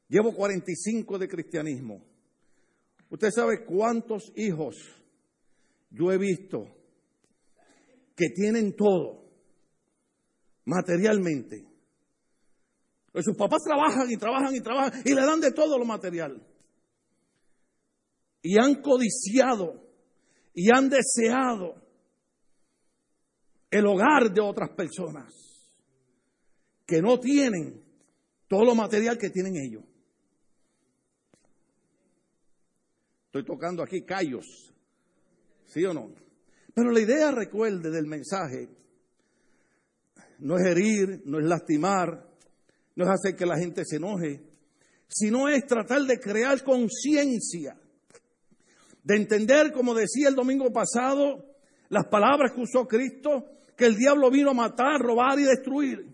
Llevo 0.06 0.34
45 0.34 1.18
de 1.18 1.26
cristianismo. 1.26 2.04
Usted 3.08 3.30
sabe 3.30 3.64
cuántos 3.64 4.30
hijos 4.36 4.76
yo 5.88 6.12
he 6.12 6.18
visto 6.18 6.66
que 8.14 8.26
tienen 8.34 8.76
todo 8.76 9.24
materialmente. 10.66 11.64
Pues 13.10 13.24
sus 13.24 13.36
papás 13.38 13.62
trabajan 13.64 14.10
y 14.10 14.18
trabajan 14.18 14.54
y 14.54 14.60
trabajan 14.60 15.02
y 15.06 15.14
le 15.14 15.22
dan 15.22 15.40
de 15.40 15.52
todo 15.52 15.78
lo 15.78 15.86
material. 15.86 16.46
Y 18.42 18.58
han 18.58 18.82
codiciado 18.82 19.82
y 20.52 20.68
han 20.70 20.90
deseado 20.90 21.76
el 23.70 23.86
hogar 23.86 24.30
de 24.34 24.42
otras 24.42 24.68
personas 24.76 25.51
que 26.92 27.00
no 27.00 27.18
tienen 27.18 27.82
todo 28.46 28.66
lo 28.66 28.74
material 28.74 29.16
que 29.16 29.30
tienen 29.30 29.56
ellos. 29.56 29.82
Estoy 33.24 33.46
tocando 33.46 33.82
aquí 33.82 34.02
callos, 34.02 34.74
¿sí 35.64 35.82
o 35.86 35.94
no? 35.94 36.12
Pero 36.74 36.90
la 36.90 37.00
idea, 37.00 37.30
recuerde, 37.30 37.90
del 37.90 38.06
mensaje 38.06 38.68
no 40.40 40.58
es 40.58 40.66
herir, 40.66 41.22
no 41.24 41.38
es 41.38 41.46
lastimar, 41.46 42.28
no 42.94 43.04
es 43.04 43.10
hacer 43.10 43.36
que 43.36 43.46
la 43.46 43.56
gente 43.56 43.86
se 43.86 43.96
enoje, 43.96 44.42
sino 45.08 45.48
es 45.48 45.64
tratar 45.64 46.02
de 46.02 46.20
crear 46.20 46.62
conciencia, 46.62 47.74
de 49.02 49.16
entender, 49.16 49.72
como 49.72 49.94
decía 49.94 50.28
el 50.28 50.34
domingo 50.34 50.70
pasado, 50.70 51.56
las 51.88 52.04
palabras 52.08 52.52
que 52.52 52.60
usó 52.60 52.86
Cristo, 52.86 53.46
que 53.78 53.86
el 53.86 53.96
diablo 53.96 54.30
vino 54.30 54.50
a 54.50 54.54
matar, 54.54 55.00
robar 55.00 55.40
y 55.40 55.44
destruir 55.44 56.11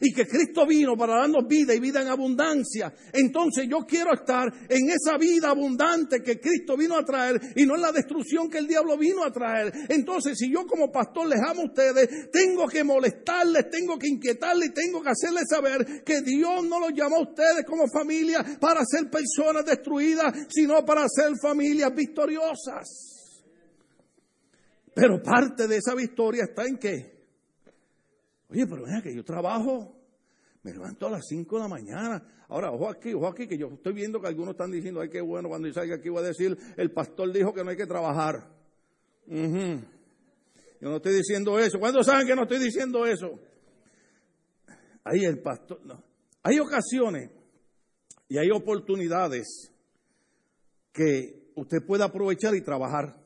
y 0.00 0.12
que 0.12 0.26
Cristo 0.26 0.66
vino 0.66 0.96
para 0.96 1.18
darnos 1.20 1.46
vida 1.46 1.74
y 1.74 1.80
vida 1.80 2.02
en 2.02 2.08
abundancia. 2.08 2.92
Entonces 3.12 3.66
yo 3.68 3.78
quiero 3.86 4.12
estar 4.12 4.52
en 4.68 4.90
esa 4.90 5.18
vida 5.18 5.50
abundante 5.50 6.22
que 6.22 6.40
Cristo 6.40 6.76
vino 6.76 6.96
a 6.96 7.04
traer 7.04 7.40
y 7.56 7.66
no 7.66 7.74
en 7.74 7.82
la 7.82 7.92
destrucción 7.92 8.48
que 8.48 8.58
el 8.58 8.66
diablo 8.66 8.96
vino 8.96 9.24
a 9.24 9.32
traer. 9.32 9.72
Entonces 9.88 10.38
si 10.38 10.50
yo 10.52 10.66
como 10.66 10.90
pastor 10.90 11.28
les 11.28 11.40
amo 11.40 11.62
a 11.62 11.66
ustedes, 11.66 12.30
tengo 12.30 12.66
que 12.68 12.84
molestarles, 12.84 13.70
tengo 13.70 13.98
que 13.98 14.08
inquietarles, 14.08 14.72
tengo 14.74 15.02
que 15.02 15.10
hacerles 15.10 15.44
saber 15.48 16.02
que 16.04 16.22
Dios 16.22 16.64
no 16.64 16.80
los 16.80 16.92
llamó 16.94 17.16
a 17.16 17.22
ustedes 17.22 17.64
como 17.66 17.88
familia 17.88 18.44
para 18.60 18.82
ser 18.84 19.10
personas 19.10 19.64
destruidas, 19.64 20.32
sino 20.48 20.84
para 20.84 21.06
ser 21.08 21.32
familias 21.40 21.94
victoriosas. 21.94 23.08
Pero 24.94 25.22
parte 25.22 25.68
de 25.68 25.76
esa 25.76 25.94
victoria 25.94 26.44
está 26.44 26.64
en 26.64 26.76
qué? 26.76 27.17
Oye, 28.50 28.66
pero 28.66 28.84
vea 28.84 29.02
que 29.02 29.14
yo 29.14 29.24
trabajo, 29.24 29.94
me 30.62 30.72
levanto 30.72 31.06
a 31.06 31.10
las 31.10 31.26
5 31.28 31.56
de 31.56 31.62
la 31.62 31.68
mañana. 31.68 32.22
Ahora, 32.48 32.70
ojo 32.72 32.88
aquí, 32.88 33.12
ojo 33.12 33.26
aquí, 33.26 33.46
que 33.46 33.58
yo 33.58 33.68
estoy 33.68 33.92
viendo 33.92 34.20
que 34.20 34.28
algunos 34.28 34.52
están 34.52 34.70
diciendo, 34.70 35.00
ay, 35.00 35.10
qué 35.10 35.20
bueno, 35.20 35.48
cuando 35.48 35.68
yo 35.68 35.74
salga 35.74 35.96
aquí 35.96 36.08
voy 36.08 36.24
a 36.24 36.28
decir, 36.28 36.56
el 36.76 36.90
pastor 36.92 37.32
dijo 37.32 37.52
que 37.52 37.62
no 37.62 37.70
hay 37.70 37.76
que 37.76 37.86
trabajar. 37.86 38.48
Yo 39.26 40.88
no 40.88 40.96
estoy 40.96 41.14
diciendo 41.14 41.58
eso. 41.58 41.78
¿Cuántos 41.78 42.06
saben 42.06 42.26
que 42.26 42.34
no 42.34 42.42
estoy 42.42 42.58
diciendo 42.58 43.04
eso? 43.04 43.38
Ahí 45.04 45.24
el 45.24 45.40
pastor. 45.42 45.80
Hay 46.42 46.58
ocasiones 46.58 47.30
y 48.28 48.38
hay 48.38 48.50
oportunidades 48.50 49.72
que 50.92 51.52
usted 51.54 51.78
puede 51.86 52.04
aprovechar 52.04 52.54
y 52.54 52.62
trabajar. 52.62 53.20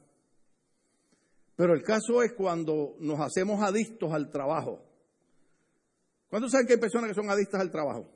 Pero 1.55 1.75
el 1.75 1.83
caso 1.83 2.23
es 2.23 2.33
cuando 2.33 2.97
nos 2.99 3.21
hacemos 3.21 3.63
adictos 3.63 4.13
al 4.13 4.31
trabajo. 4.31 4.92
¿Cuántos 6.33 6.51
saben 6.51 6.67
que 6.67 6.73
hay 6.73 6.81
personas 6.81 7.11
que 7.11 7.15
son 7.15 7.29
adictas 7.29 7.61
al 7.61 7.71
trabajo? 7.71 8.09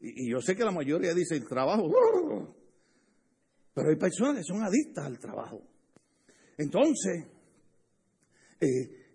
Y, 0.00 0.28
yo 0.28 0.40
sé 0.40 0.56
que 0.56 0.64
la 0.64 0.72
mayoría 0.72 1.14
dice 1.14 1.36
el 1.36 1.46
trabajo, 1.46 1.88
pero 3.72 3.90
hay 3.90 3.94
personas 3.94 4.38
que 4.38 4.42
son 4.42 4.64
adictas 4.64 5.06
al 5.06 5.20
trabajo. 5.20 5.62
Entonces, 6.56 7.26
eh, 8.60 8.66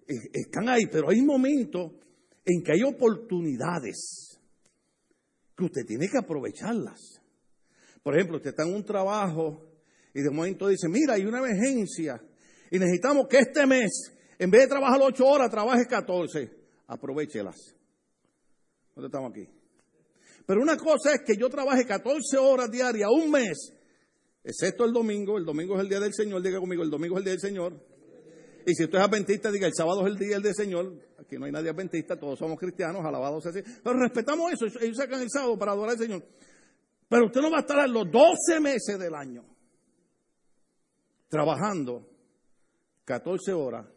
eh, 0.08 0.30
están 0.32 0.70
ahí, 0.70 0.86
pero 0.90 1.10
hay 1.10 1.22
momentos 1.22 1.92
en 2.46 2.64
que 2.64 2.72
hay 2.72 2.84
oportunidades 2.84 4.40
que 5.54 5.66
usted 5.66 5.86
tiene 5.86 6.08
que 6.08 6.20
aprovecharlas. 6.20 7.22
Por 8.02 8.16
ejemplo, 8.16 8.38
usted 8.38 8.52
está 8.52 8.64
en 8.64 8.74
un 8.74 8.86
trabajo 8.86 9.70
y 10.14 10.22
de 10.22 10.30
momento 10.30 10.70
dice, 10.70 10.88
mira, 10.88 11.16
hay 11.16 11.26
una 11.26 11.40
emergencia 11.40 12.24
y 12.72 12.80
necesitamos 12.80 13.28
que 13.28 13.40
este 13.40 13.66
mes, 13.66 14.14
en 14.40 14.50
vez 14.50 14.62
de 14.62 14.68
trabajar 14.68 15.02
ocho 15.04 15.28
horas, 15.28 15.52
trabaje 15.52 15.86
14 15.86 16.63
aprovechelas. 16.88 17.76
¿Dónde 18.96 19.08
estamos 19.08 19.32
aquí? 19.32 19.48
Pero 20.46 20.62
una 20.62 20.78
cosa 20.78 21.14
es 21.14 21.22
que 21.26 21.38
yo 21.38 21.50
trabaje 21.50 21.86
14 21.86 22.38
horas 22.38 22.70
diarias, 22.70 23.10
un 23.10 23.32
mes, 23.32 23.74
excepto 24.44 24.86
el 24.86 24.92
domingo, 24.92 25.38
el 25.38 25.46
domingo 25.46 25.76
es 25.76 25.82
el 25.82 25.90
día 25.90 26.00
del 26.00 26.14
Señor, 26.14 26.42
diga 26.42 26.60
conmigo, 26.60 26.84
el 26.84 26.90
domingo 26.90 27.16
es 27.16 27.20
el 27.20 27.24
día 27.24 27.34
del 27.34 27.42
Señor. 27.42 27.74
Y 28.66 28.76
si 28.76 28.84
usted 28.84 28.98
es 28.98 29.04
adventista, 29.04 29.52
diga, 29.52 29.68
el 29.68 29.74
sábado 29.76 30.06
es 30.06 30.14
el 30.14 30.18
día 30.18 30.40
del 30.40 30.54
Señor. 30.54 30.94
Aquí 31.20 31.38
no 31.38 31.46
hay 31.46 31.52
nadie 31.52 31.70
adventista, 31.70 32.18
todos 32.18 32.40
somos 32.40 32.58
cristianos, 32.58 33.04
alabados 33.06 33.46
así. 33.46 33.62
Pero 33.84 34.00
respetamos 34.00 34.52
eso, 34.54 34.66
ellos 34.80 34.98
sacan 34.98 35.22
el 35.22 35.30
sábado 35.30 35.58
para 35.58 35.72
adorar 35.72 35.92
al 35.92 36.00
Señor. 36.00 36.24
Pero 37.10 37.26
usted 37.26 37.42
no 37.42 37.52
va 37.52 37.58
a 37.58 37.62
estar 37.62 37.90
los 37.90 38.10
12 38.10 38.60
meses 38.62 39.00
del 39.00 39.14
año 39.16 39.46
trabajando 41.30 42.08
14 43.06 43.54
horas 43.54 43.88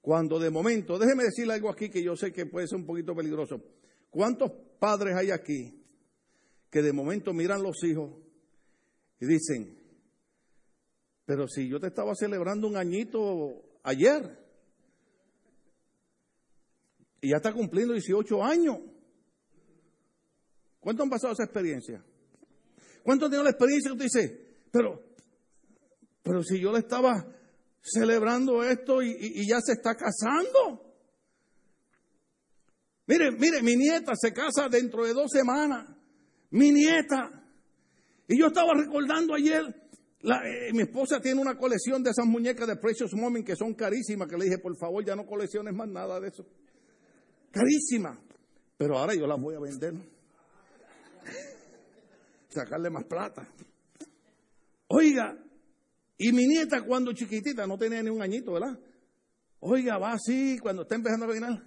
cuando 0.00 0.38
de 0.38 0.50
momento, 0.50 0.98
déjeme 0.98 1.24
decirle 1.24 1.54
algo 1.54 1.70
aquí 1.70 1.90
que 1.90 2.02
yo 2.02 2.16
sé 2.16 2.32
que 2.32 2.46
puede 2.46 2.66
ser 2.66 2.78
un 2.78 2.86
poquito 2.86 3.14
peligroso. 3.14 3.62
¿Cuántos 4.10 4.50
padres 4.78 5.14
hay 5.14 5.30
aquí 5.30 5.84
que 6.70 6.82
de 6.82 6.92
momento 6.92 7.32
miran 7.32 7.62
los 7.62 7.82
hijos 7.84 8.10
y 9.20 9.26
dicen, 9.26 9.78
pero 11.26 11.46
si 11.46 11.68
yo 11.68 11.78
te 11.78 11.88
estaba 11.88 12.14
celebrando 12.14 12.66
un 12.66 12.76
añito 12.76 13.62
ayer, 13.82 14.40
y 17.20 17.30
ya 17.30 17.36
está 17.36 17.52
cumpliendo 17.52 17.92
18 17.92 18.42
años. 18.42 18.78
¿Cuánto 20.80 21.02
han 21.02 21.10
pasado 21.10 21.34
esa 21.34 21.44
experiencia? 21.44 22.02
¿Cuánto 23.02 23.26
han 23.26 23.30
tenido 23.30 23.44
la 23.44 23.50
experiencia 23.50 23.90
que 23.90 23.92
usted 23.92 24.04
dice, 24.04 24.56
pero, 24.70 25.02
pero 26.22 26.42
si 26.42 26.58
yo 26.58 26.72
le 26.72 26.78
estaba 26.78 27.26
celebrando 27.82 28.62
esto 28.62 29.02
y, 29.02 29.46
ya 29.48 29.60
se 29.60 29.72
está 29.72 29.94
casando? 29.94 30.86
Mire, 33.06 33.32
mire, 33.32 33.62
mi 33.62 33.76
nieta 33.76 34.12
se 34.14 34.32
casa 34.32 34.68
dentro 34.68 35.04
de 35.04 35.12
dos 35.12 35.30
semanas. 35.30 35.88
Mi 36.50 36.70
nieta. 36.70 37.30
Y 38.28 38.38
yo 38.38 38.46
estaba 38.46 38.74
recordando 38.74 39.34
ayer, 39.34 39.74
eh, 40.22 40.72
mi 40.72 40.82
esposa 40.82 41.20
tiene 41.20 41.40
una 41.40 41.56
colección 41.56 42.02
de 42.02 42.10
esas 42.10 42.26
muñecas 42.26 42.68
de 42.68 42.76
Precious 42.76 43.14
Moment 43.14 43.44
que 43.44 43.56
son 43.56 43.74
carísimas, 43.74 44.28
que 44.28 44.36
le 44.36 44.44
dije, 44.44 44.58
por 44.58 44.76
favor, 44.76 45.04
ya 45.04 45.16
no 45.16 45.26
colecciones 45.26 45.74
más 45.74 45.88
nada 45.88 46.20
de 46.20 46.28
eso. 46.28 46.46
Carísima. 47.50 48.20
Pero 48.76 48.98
ahora 48.98 49.14
yo 49.14 49.26
las 49.26 49.40
voy 49.40 49.56
a 49.56 49.60
vender. 49.60 49.94
Sacarle 52.48 52.90
más 52.90 53.04
plata. 53.04 53.48
Oiga, 54.88 55.36
y 56.22 56.32
mi 56.32 56.46
nieta 56.46 56.82
cuando 56.82 57.12
chiquitita, 57.12 57.66
no 57.66 57.78
tenía 57.78 58.02
ni 58.02 58.10
un 58.10 58.20
añito, 58.20 58.52
¿verdad? 58.52 58.78
Oiga, 59.60 59.98
va 59.98 60.12
así 60.12 60.58
cuando 60.58 60.82
está 60.82 60.94
empezando 60.94 61.26
a 61.26 61.30
peinar 61.30 61.64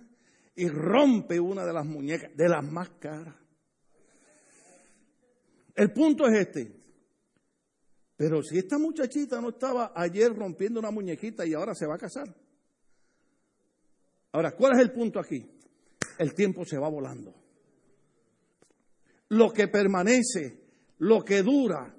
y 0.55 0.67
rompe 0.67 1.39
una 1.39 1.65
de 1.65 1.73
las 1.73 1.85
muñecas, 1.85 2.35
de 2.35 2.47
las 2.47 2.63
más 2.63 2.89
caras. 2.99 3.35
El 5.75 5.91
punto 5.91 6.27
es 6.27 6.47
este. 6.47 6.71
Pero 8.15 8.43
si 8.43 8.59
esta 8.59 8.77
muchachita 8.77 9.41
no 9.41 9.49
estaba 9.49 9.91
ayer 9.95 10.31
rompiendo 10.33 10.79
una 10.79 10.91
muñequita 10.91 11.45
y 11.45 11.53
ahora 11.53 11.73
se 11.73 11.87
va 11.87 11.95
a 11.95 11.99
casar. 11.99 12.33
Ahora, 14.31 14.51
¿cuál 14.51 14.73
es 14.73 14.81
el 14.81 14.91
punto 14.91 15.19
aquí? 15.19 15.43
el 16.17 16.33
tiempo 16.33 16.65
se 16.65 16.77
va 16.77 16.89
volando. 16.89 17.33
Lo 19.29 19.51
que 19.51 19.67
permanece, 19.67 20.59
lo 20.99 21.23
que 21.23 21.41
dura, 21.41 21.95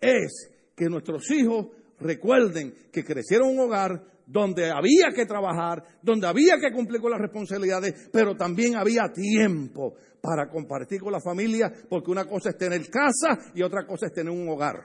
es 0.00 0.50
que 0.74 0.88
nuestros 0.88 1.30
hijos 1.30 1.66
recuerden 2.00 2.74
que 2.92 3.04
crecieron 3.04 3.50
en 3.50 3.58
un 3.58 3.66
hogar 3.66 4.02
donde 4.26 4.70
había 4.70 5.10
que 5.14 5.24
trabajar, 5.24 5.82
donde 6.02 6.26
había 6.26 6.58
que 6.60 6.70
cumplir 6.70 7.00
con 7.00 7.10
las 7.10 7.20
responsabilidades, 7.20 8.10
pero 8.12 8.36
también 8.36 8.76
había 8.76 9.10
tiempo 9.12 9.94
para 10.20 10.50
compartir 10.50 11.00
con 11.00 11.12
la 11.12 11.20
familia, 11.20 11.72
porque 11.88 12.10
una 12.10 12.26
cosa 12.26 12.50
es 12.50 12.58
tener 12.58 12.88
casa 12.90 13.38
y 13.54 13.62
otra 13.62 13.86
cosa 13.86 14.06
es 14.06 14.12
tener 14.12 14.30
un 14.30 14.46
hogar. 14.48 14.76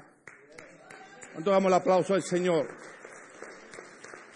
Entonces 1.36 1.52
damos 1.52 1.68
el 1.68 1.74
aplauso 1.74 2.14
al 2.14 2.24
Señor. 2.24 2.68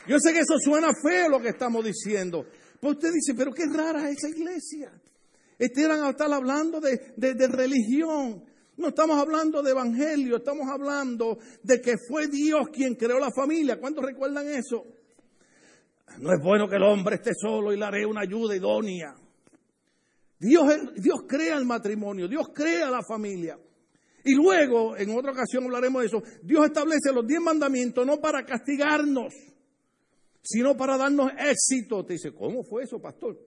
Yo 0.07 0.19
sé 0.19 0.33
que 0.33 0.39
eso 0.39 0.57
suena 0.59 0.89
feo 1.01 1.29
lo 1.29 1.39
que 1.39 1.49
estamos 1.49 1.85
diciendo, 1.85 2.45
pues 2.81 2.95
usted 2.95 3.11
dice, 3.13 3.33
pero 3.35 3.51
qué 3.53 3.63
rara 3.65 4.09
esa 4.09 4.27
iglesia. 4.29 4.91
Están 5.57 5.91
a 5.91 6.35
hablando 6.35 6.79
de, 6.79 7.13
de 7.15 7.47
religión. 7.47 8.43
No 8.77 8.89
estamos 8.89 9.17
hablando 9.17 9.63
de 9.63 9.71
evangelio, 9.71 10.37
estamos 10.37 10.67
hablando 10.69 11.39
de 11.63 11.81
que 11.81 11.95
fue 11.97 12.27
Dios 12.27 12.69
quien 12.71 12.93
creó 12.93 13.19
la 13.19 13.31
familia. 13.31 13.79
¿Cuántos 13.79 14.05
recuerdan 14.05 14.47
eso? 14.47 14.85
No 16.19 16.31
es 16.31 16.39
bueno 16.41 16.69
que 16.69 16.75
el 16.75 16.83
hombre 16.83 17.15
esté 17.15 17.31
solo 17.33 17.73
y 17.73 17.77
le 17.77 17.85
haré 17.85 18.05
una 18.05 18.21
ayuda 18.21 18.55
idónea. 18.55 19.15
Dios, 20.39 20.63
Dios 20.95 21.21
crea 21.27 21.57
el 21.57 21.65
matrimonio, 21.65 22.27
Dios 22.27 22.49
crea 22.53 22.91
la 22.91 23.01
familia. 23.01 23.57
Y 24.23 24.35
luego, 24.35 24.95
en 24.95 25.09
otra 25.17 25.31
ocasión 25.31 25.63
hablaremos 25.63 26.01
de 26.01 26.07
eso, 26.07 26.21
Dios 26.43 26.65
establece 26.65 27.11
los 27.11 27.25
diez 27.25 27.41
mandamientos 27.41 28.05
no 28.05 28.19
para 28.19 28.45
castigarnos, 28.45 29.33
sino 30.43 30.77
para 30.77 30.97
darnos 30.97 31.31
éxito. 31.31 32.05
Te 32.05 32.13
dice, 32.13 32.31
¿cómo 32.31 32.63
fue 32.63 32.83
eso, 32.83 32.99
pastor? 32.99 33.39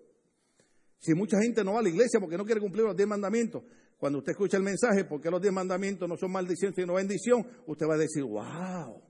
Si 0.99 1.15
mucha 1.15 1.41
gente 1.41 1.63
no 1.63 1.75
va 1.75 1.81
a 1.81 1.83
la 1.83 1.89
iglesia 1.89 2.19
porque 2.19 2.37
no 2.37 2.45
quiere 2.45 2.61
cumplir 2.61 2.85
los 2.85 2.97
diez 2.97 3.09
mandamientos, 3.09 3.63
cuando 4.01 4.21
usted 4.21 4.33
escucha 4.33 4.57
el 4.57 4.63
mensaje, 4.63 5.05
porque 5.05 5.31
los 5.31 5.43
diez 5.43 5.53
mandamientos 5.53 6.09
no 6.09 6.17
son 6.17 6.33
maldición 6.33 6.73
sino 6.75 6.95
bendición, 6.95 7.47
usted 7.67 7.87
va 7.87 7.97
a 7.97 7.99
decir, 7.99 8.25
wow, 8.25 9.03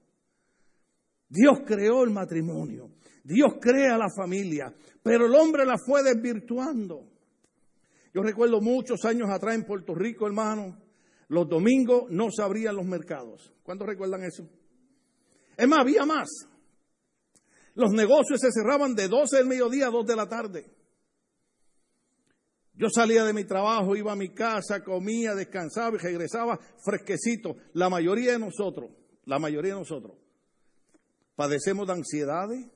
Dios 1.28 1.60
creó 1.64 2.02
el 2.02 2.10
matrimonio, 2.10 2.90
Dios 3.22 3.54
crea 3.60 3.96
la 3.96 4.08
familia, 4.10 4.74
pero 5.00 5.26
el 5.26 5.34
hombre 5.36 5.64
la 5.64 5.76
fue 5.78 6.02
desvirtuando. 6.02 7.08
Yo 8.12 8.22
recuerdo 8.22 8.60
muchos 8.60 9.04
años 9.04 9.30
atrás 9.30 9.54
en 9.54 9.64
Puerto 9.64 9.94
Rico, 9.94 10.26
hermano, 10.26 10.76
los 11.28 11.48
domingos 11.48 12.10
no 12.10 12.26
se 12.32 12.42
abrían 12.42 12.74
los 12.74 12.84
mercados. 12.84 13.54
¿Cuántos 13.62 13.86
recuerdan 13.86 14.24
eso? 14.24 14.48
Es 15.56 15.68
más, 15.68 15.82
había 15.82 16.04
más. 16.04 16.28
Los 17.76 17.92
negocios 17.92 18.40
se 18.40 18.50
cerraban 18.50 18.96
de 18.96 19.06
12 19.06 19.36
del 19.36 19.46
mediodía 19.46 19.86
a 19.86 19.90
2 19.90 20.04
de 20.04 20.16
la 20.16 20.28
tarde. 20.28 20.66
Yo 22.80 22.88
salía 22.88 23.24
de 23.24 23.34
mi 23.34 23.44
trabajo, 23.44 23.94
iba 23.94 24.12
a 24.12 24.16
mi 24.16 24.30
casa, 24.30 24.82
comía, 24.82 25.34
descansaba 25.34 25.96
y 25.96 25.98
regresaba 25.98 26.58
fresquecito. 26.82 27.56
La 27.74 27.90
mayoría 27.90 28.32
de 28.32 28.38
nosotros, 28.38 28.90
la 29.26 29.38
mayoría 29.38 29.74
de 29.74 29.80
nosotros, 29.80 30.16
padecemos 31.36 31.86
de 31.86 31.92
ansiedades, 31.92 32.70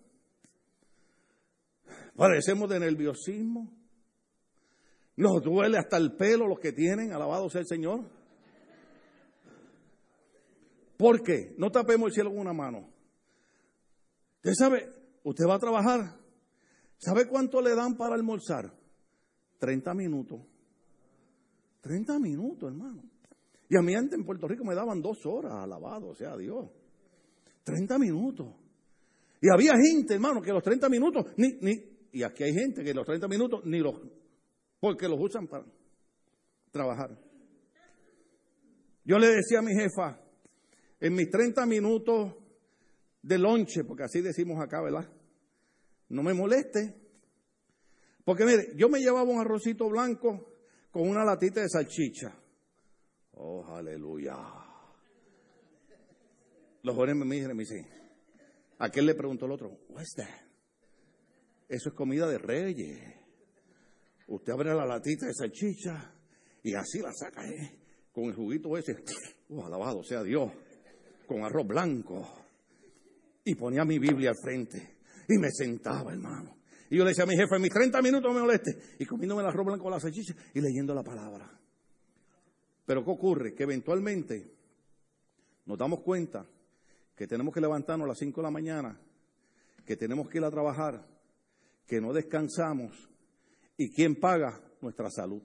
padecemos 2.15 2.69
de 2.69 2.81
nerviosismo, 2.81 3.73
nos 5.17 5.43
duele 5.43 5.79
hasta 5.79 5.97
el 5.97 6.15
pelo 6.17 6.49
los 6.49 6.59
que 6.59 6.73
tienen, 6.73 7.15
alabado 7.15 7.49
sea 7.49 7.63
el 7.63 7.67
Señor. 7.67 8.05
¿Por 10.99 11.23
qué? 11.23 11.55
No 11.57 11.71
tapemos 11.71 12.09
el 12.09 12.13
cielo 12.13 12.29
con 12.29 12.41
una 12.41 12.53
mano. 12.53 12.93
Usted 14.37 14.53
sabe, 14.53 14.93
usted 15.23 15.47
va 15.49 15.55
a 15.55 15.61
trabajar. 15.61 16.19
¿Sabe 16.99 17.27
cuánto 17.27 17.63
le 17.63 17.75
dan 17.75 17.97
para 17.97 18.15
almorzar? 18.15 18.84
30 19.59 19.95
minutos. 19.95 20.41
30 21.81 22.19
minutos, 22.19 22.71
hermano. 22.71 23.03
Y 23.69 23.77
a 23.77 23.83
mí 23.83 23.95
antes 23.95 24.19
en 24.19 24.25
Puerto 24.25 24.47
Rico 24.47 24.65
me 24.65 24.75
daban 24.75 25.01
dos 25.01 25.25
horas, 25.27 25.53
alabado 25.53 26.15
sea 26.15 26.37
Dios. 26.37 26.71
30 27.65 27.99
minutos. 27.99 28.47
Y 29.41 29.49
había 29.53 29.73
gente, 29.77 30.15
hermano, 30.15 30.41
que 30.41 30.53
los 30.53 30.63
30 30.63 30.89
minutos, 30.89 31.27
ni, 31.37 31.59
ni, 31.61 31.73
y 32.13 32.23
aquí 32.23 32.45
hay 32.45 32.55
gente 32.55 32.83
que 32.83 32.95
los 32.95 33.05
30 33.05 33.29
minutos 33.29 33.63
ni 33.65 33.81
los, 33.81 34.01
porque 34.81 35.09
los 35.09 35.19
usan 35.21 35.47
para 35.47 35.65
trabajar. 36.71 37.19
Yo 39.05 39.19
le 39.19 39.29
decía 39.29 39.59
a 39.59 39.63
mi 39.63 39.75
jefa, 39.75 40.19
en 41.01 41.15
mis 41.15 41.29
30 41.29 41.67
minutos 41.67 42.35
de 43.23 43.39
lonche, 43.39 43.85
porque 43.85 44.05
así 44.05 44.21
decimos 44.23 44.63
acá, 44.63 44.81
¿verdad? 44.83 45.11
No 46.09 46.23
me 46.23 46.33
moleste. 46.33 47.04
Porque 48.25 48.45
mire, 48.45 48.73
yo 48.77 48.89
me 48.89 49.01
llevaba 49.01 49.31
un 49.31 49.41
arrocito 49.41 49.89
blanco 49.89 50.55
con 50.91 51.09
una 51.09 51.25
latita 51.25 51.61
de 51.61 51.69
salchicha. 51.69 52.35
Oh, 53.33 53.67
aleluya. 53.67 54.37
Los 56.83 56.95
jóvenes 56.95 57.17
me 57.17 57.37
y 57.37 57.47
me 57.49 57.55
dicen, 57.55 57.87
aquel 58.79 59.07
le 59.07 59.15
preguntó 59.15 59.47
al 59.47 59.53
otro, 59.53 59.79
what's 59.89 60.15
that? 60.17 60.29
Eso 61.69 61.89
es 61.89 61.95
comida 61.95 62.29
de 62.29 62.39
reyes. 62.39 63.01
Usted 64.29 64.53
abre 64.53 64.75
la 64.75 64.87
latita 64.87 65.27
de 65.27 65.35
salchicha 65.35 66.15
y 66.63 66.75
así 66.75 67.01
la 67.01 67.13
saca, 67.13 67.47
¿eh? 67.47 67.79
Con 68.13 68.25
el 68.25 68.35
juguito 68.35 68.77
ese. 68.77 69.03
Oh, 69.51 69.65
alabado 69.65 70.03
sea 70.03 70.23
Dios. 70.23 70.51
Con 71.27 71.43
arroz 71.43 71.67
blanco 71.67 72.45
y 73.45 73.55
ponía 73.55 73.85
mi 73.85 73.99
Biblia 73.99 74.31
al 74.31 74.37
frente 74.37 74.99
y 75.29 75.39
me 75.39 75.51
sentaba, 75.51 76.13
hermano. 76.13 76.57
Y 76.95 76.99
yo 76.99 77.03
le 77.03 77.11
decía 77.11 77.25
a 77.25 77.27
mi 77.27 77.35
jefe, 77.35 77.57
en 77.57 77.63
mis 77.63 77.73
30 77.73 78.01
minutos 78.03 78.33
me 78.33 78.41
moleste. 78.41 78.79
Y 79.01 79.05
comiéndome 79.05 79.43
la 79.43 79.51
ropa 79.51 79.77
con 79.79 79.91
la 79.91 79.99
salchicha 79.99 80.33
y 80.55 80.61
leyendo 80.61 80.95
la 80.95 81.03
palabra. 81.03 81.51
Pero 82.87 83.05
¿qué 83.05 83.11
ocurre? 83.11 83.53
Que 83.53 83.65
eventualmente 83.65 84.55
nos 85.67 85.77
damos 85.77 86.03
cuenta 86.03 86.47
que 87.17 87.27
tenemos 87.27 87.53
que 87.53 87.61
levantarnos 87.61 88.05
a 88.05 88.09
las 88.11 88.19
5 88.19 88.41
de 88.41 88.45
la 88.45 88.51
mañana, 88.53 89.01
que 89.85 89.97
tenemos 89.97 90.29
que 90.29 90.39
ir 90.39 90.45
a 90.45 90.53
trabajar, 90.53 91.05
que 91.85 92.01
no 92.01 92.13
descansamos. 92.13 93.11
¿Y 93.77 93.93
quién 93.93 94.15
paga? 94.15 94.63
Nuestra 94.81 95.11
salud. 95.11 95.43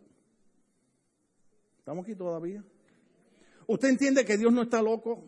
¿Estamos 1.79 2.03
aquí 2.03 2.13
todavía? 2.13 2.63
¿Usted 3.65 3.89
entiende 3.89 4.23
que 4.23 4.37
Dios 4.37 4.53
no 4.53 4.61
está 4.61 4.83
loco? 4.83 5.27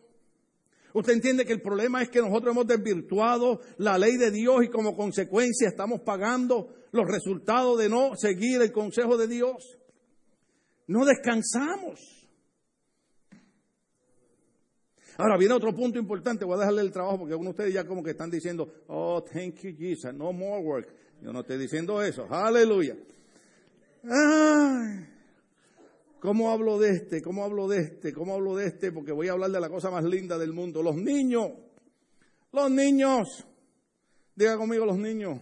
Usted 0.93 1.13
entiende 1.13 1.45
que 1.45 1.53
el 1.53 1.61
problema 1.61 2.01
es 2.01 2.09
que 2.09 2.21
nosotros 2.21 2.53
hemos 2.53 2.67
desvirtuado 2.67 3.61
la 3.77 3.97
ley 3.97 4.17
de 4.17 4.31
Dios 4.31 4.63
y 4.63 4.69
como 4.69 4.95
consecuencia 4.95 5.67
estamos 5.67 6.01
pagando 6.01 6.73
los 6.91 7.07
resultados 7.07 7.77
de 7.79 7.89
no 7.89 8.15
seguir 8.15 8.61
el 8.61 8.71
consejo 8.71 9.17
de 9.17 9.27
Dios. 9.27 9.77
No 10.87 11.05
descansamos. 11.05 12.21
Ahora 15.17 15.37
viene 15.37 15.53
otro 15.53 15.73
punto 15.75 15.99
importante, 15.99 16.45
voy 16.45 16.55
a 16.55 16.59
dejarle 16.59 16.81
el 16.81 16.91
trabajo 16.91 17.19
porque 17.19 17.33
algunos 17.33 17.55
de 17.55 17.63
ustedes 17.63 17.73
ya 17.73 17.85
como 17.85 18.03
que 18.03 18.11
están 18.11 18.31
diciendo, 18.31 18.67
oh, 18.87 19.23
thank 19.23 19.55
you 19.61 19.75
Jesus, 19.77 20.13
no 20.13 20.33
more 20.33 20.63
work. 20.63 20.87
Yo 21.21 21.31
no 21.31 21.41
estoy 21.41 21.57
diciendo 21.57 22.01
eso, 22.01 22.25
aleluya. 22.29 22.97
Ay. 24.03 25.10
¿Cómo 26.21 26.51
hablo 26.51 26.77
de 26.77 26.91
este? 26.91 27.19
¿Cómo 27.19 27.43
hablo 27.43 27.67
de 27.67 27.79
este? 27.79 28.13
¿Cómo 28.13 28.35
hablo 28.35 28.55
de 28.55 28.67
este? 28.67 28.91
Porque 28.91 29.11
voy 29.11 29.27
a 29.27 29.31
hablar 29.31 29.49
de 29.49 29.59
la 29.59 29.69
cosa 29.69 29.89
más 29.89 30.03
linda 30.03 30.37
del 30.37 30.53
mundo. 30.53 30.83
Los 30.83 30.95
niños. 30.95 31.49
Los 32.53 32.69
niños. 32.69 33.43
Diga 34.35 34.55
conmigo 34.55 34.85
los 34.85 34.99
niños. 34.99 35.39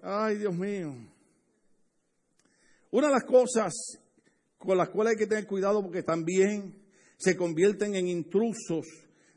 Ay, 0.00 0.36
Dios 0.36 0.54
mío. 0.54 0.94
Una 2.92 3.08
de 3.08 3.14
las 3.14 3.24
cosas 3.24 3.74
con 4.58 4.78
las 4.78 4.90
cuales 4.90 5.14
hay 5.14 5.18
que 5.18 5.26
tener 5.26 5.44
cuidado 5.44 5.82
porque 5.82 6.04
también 6.04 6.80
se 7.16 7.36
convierten 7.36 7.96
en 7.96 8.06
intrusos 8.06 8.86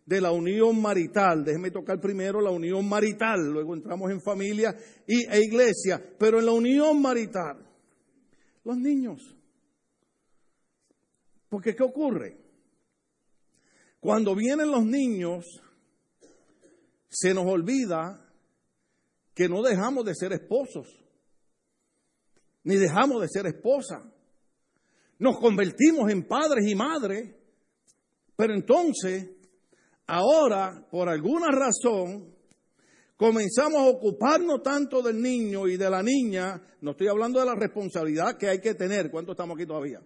de 0.06 0.22
la 0.22 0.32
unión 0.32 0.80
marital. 0.80 1.44
Déjeme 1.44 1.72
tocar 1.72 2.00
primero 2.00 2.42
la 2.42 2.52
unión 2.52 2.88
marital, 2.88 3.52
luego 3.52 3.74
entramos 3.74 4.12
en 4.12 4.22
familia 4.22 4.78
y, 5.08 5.26
e 5.28 5.42
iglesia, 5.42 6.00
pero 6.20 6.38
en 6.38 6.46
la 6.46 6.52
unión 6.52 7.02
marital, 7.02 7.58
los 8.64 8.78
niños. 8.78 9.37
Porque 11.50 11.76
¿qué 11.76 11.84
ocurre? 11.84 12.38
Cuando 14.00 14.36
vienen 14.36 14.72
los 14.72 14.86
niños, 14.86 15.46
se 17.10 17.34
nos 17.34 17.46
olvida 17.46 18.24
que 19.34 19.48
no 19.48 19.62
dejamos 19.62 20.06
de 20.06 20.16
ser 20.16 20.34
esposos, 20.34 20.88
ni 22.64 22.76
dejamos 22.76 23.22
de 23.22 23.28
ser 23.30 23.48
esposa. 23.48 24.04
Nos 25.20 25.40
convertimos 25.40 26.12
en 26.12 26.28
padres 26.28 26.68
y 26.68 26.76
madres, 26.76 27.36
pero 28.36 28.54
entonces, 28.54 29.30
ahora, 30.06 30.88
por 30.92 31.10
alguna 31.10 31.48
razón, 31.50 32.36
comenzamos 33.16 33.80
a 33.80 33.90
ocuparnos 33.90 34.62
tanto 34.62 35.02
del 35.02 35.22
niño 35.22 35.68
y 35.68 35.78
de 35.78 35.90
la 35.90 36.04
niña, 36.04 36.62
no 36.82 36.92
estoy 36.92 37.08
hablando 37.08 37.40
de 37.40 37.46
la 37.46 37.56
responsabilidad 37.56 38.38
que 38.38 38.48
hay 38.48 38.60
que 38.60 38.76
tener, 38.76 39.10
¿cuánto 39.10 39.32
estamos 39.32 39.56
aquí 39.56 39.66
todavía? 39.66 40.02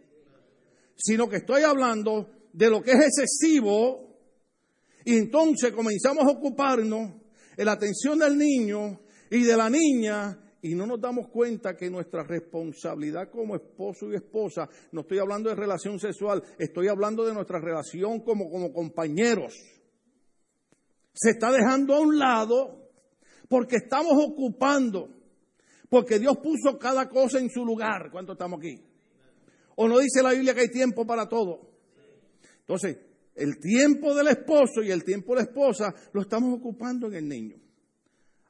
Sino 0.95 1.27
que 1.29 1.37
estoy 1.37 1.63
hablando 1.63 2.29
de 2.53 2.69
lo 2.69 2.81
que 2.81 2.91
es 2.91 2.99
excesivo 2.99 4.11
y 5.03 5.17
entonces 5.17 5.71
comenzamos 5.71 6.25
a 6.25 6.31
ocuparnos 6.31 7.11
en 7.57 7.65
la 7.65 7.73
atención 7.73 8.19
del 8.19 8.37
niño 8.37 9.01
y 9.29 9.43
de 9.43 9.57
la 9.57 9.69
niña 9.69 10.37
y 10.61 10.75
no 10.75 10.85
nos 10.85 11.01
damos 11.01 11.29
cuenta 11.29 11.75
que 11.75 11.89
nuestra 11.89 12.23
responsabilidad 12.23 13.29
como 13.31 13.55
esposo 13.55 14.11
y 14.11 14.15
esposa, 14.15 14.69
no 14.91 15.01
estoy 15.01 15.17
hablando 15.17 15.49
de 15.49 15.55
relación 15.55 15.99
sexual, 15.99 16.43
estoy 16.59 16.87
hablando 16.87 17.25
de 17.25 17.33
nuestra 17.33 17.59
relación 17.59 18.19
como, 18.19 18.49
como 18.49 18.71
compañeros, 18.71 19.53
se 21.13 21.31
está 21.31 21.51
dejando 21.51 21.95
a 21.95 21.99
un 21.99 22.19
lado 22.19 22.91
porque 23.49 23.77
estamos 23.77 24.13
ocupando, 24.15 25.09
porque 25.89 26.19
Dios 26.19 26.37
puso 26.37 26.77
cada 26.77 27.09
cosa 27.09 27.39
en 27.39 27.49
su 27.49 27.65
lugar. 27.65 28.09
¿Cuánto 28.11 28.33
estamos 28.33 28.59
aquí? 28.59 28.90
¿O 29.75 29.87
no 29.87 29.99
dice 29.99 30.21
la 30.21 30.31
Biblia 30.31 30.53
que 30.53 30.61
hay 30.61 30.69
tiempo 30.69 31.05
para 31.05 31.27
todo? 31.27 31.71
Entonces, 32.59 32.97
el 33.35 33.59
tiempo 33.59 34.13
del 34.13 34.27
esposo 34.27 34.83
y 34.83 34.91
el 34.91 35.03
tiempo 35.03 35.33
de 35.33 35.43
la 35.43 35.49
esposa 35.49 35.93
lo 36.13 36.21
estamos 36.21 36.57
ocupando 36.57 37.07
en 37.07 37.15
el 37.15 37.27
niño. 37.27 37.57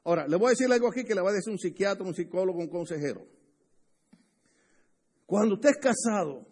Ahora, 0.04 0.26
le 0.26 0.36
voy 0.36 0.48
a 0.48 0.50
decir 0.50 0.70
algo 0.70 0.88
aquí 0.88 1.04
que 1.04 1.14
le 1.14 1.20
va 1.20 1.30
a 1.30 1.34
decir 1.34 1.52
un 1.52 1.58
psiquiatra, 1.58 2.04
un 2.04 2.14
psicólogo, 2.14 2.58
un 2.58 2.68
consejero. 2.68 3.24
Cuando 5.26 5.54
usted 5.54 5.70
es 5.70 5.78
casado 5.78 6.46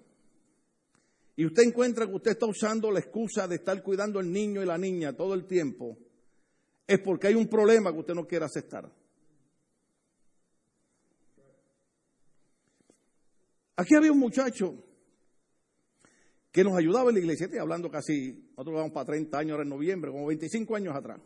y 1.36 1.44
usted 1.44 1.64
encuentra 1.64 2.06
que 2.06 2.14
usted 2.14 2.30
está 2.30 2.46
usando 2.46 2.90
la 2.90 3.00
excusa 3.00 3.48
de 3.48 3.56
estar 3.56 3.82
cuidando 3.82 4.18
al 4.18 4.30
niño 4.30 4.62
y 4.62 4.66
la 4.66 4.78
niña 4.78 5.14
todo 5.14 5.34
el 5.34 5.46
tiempo, 5.46 5.98
es 6.86 6.98
porque 7.00 7.26
hay 7.26 7.34
un 7.34 7.48
problema 7.48 7.92
que 7.92 7.98
usted 7.98 8.14
no 8.14 8.26
quiere 8.26 8.44
aceptar. 8.44 8.90
Aquí 13.80 13.94
había 13.94 14.12
un 14.12 14.18
muchacho 14.18 14.74
que 16.52 16.62
nos 16.62 16.76
ayudaba 16.76 17.08
en 17.08 17.14
la 17.14 17.20
iglesia, 17.20 17.46
estoy 17.46 17.60
hablando 17.60 17.90
casi, 17.90 18.50
nosotros 18.50 18.74
vamos 18.74 18.92
para 18.92 19.06
30 19.06 19.38
años 19.38 19.52
ahora 19.52 19.62
en 19.62 19.70
noviembre, 19.70 20.10
como 20.10 20.26
25 20.26 20.76
años 20.76 20.94
atrás. 20.94 21.18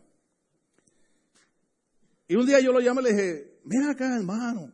Y 2.29 2.35
un 2.35 2.45
día 2.45 2.61
yo 2.61 2.71
lo 2.71 2.79
llamé 2.79 3.01
y 3.01 3.03
le 3.03 3.13
dije, 3.13 3.59
ven 3.65 3.89
acá 3.89 4.15
hermano, 4.15 4.71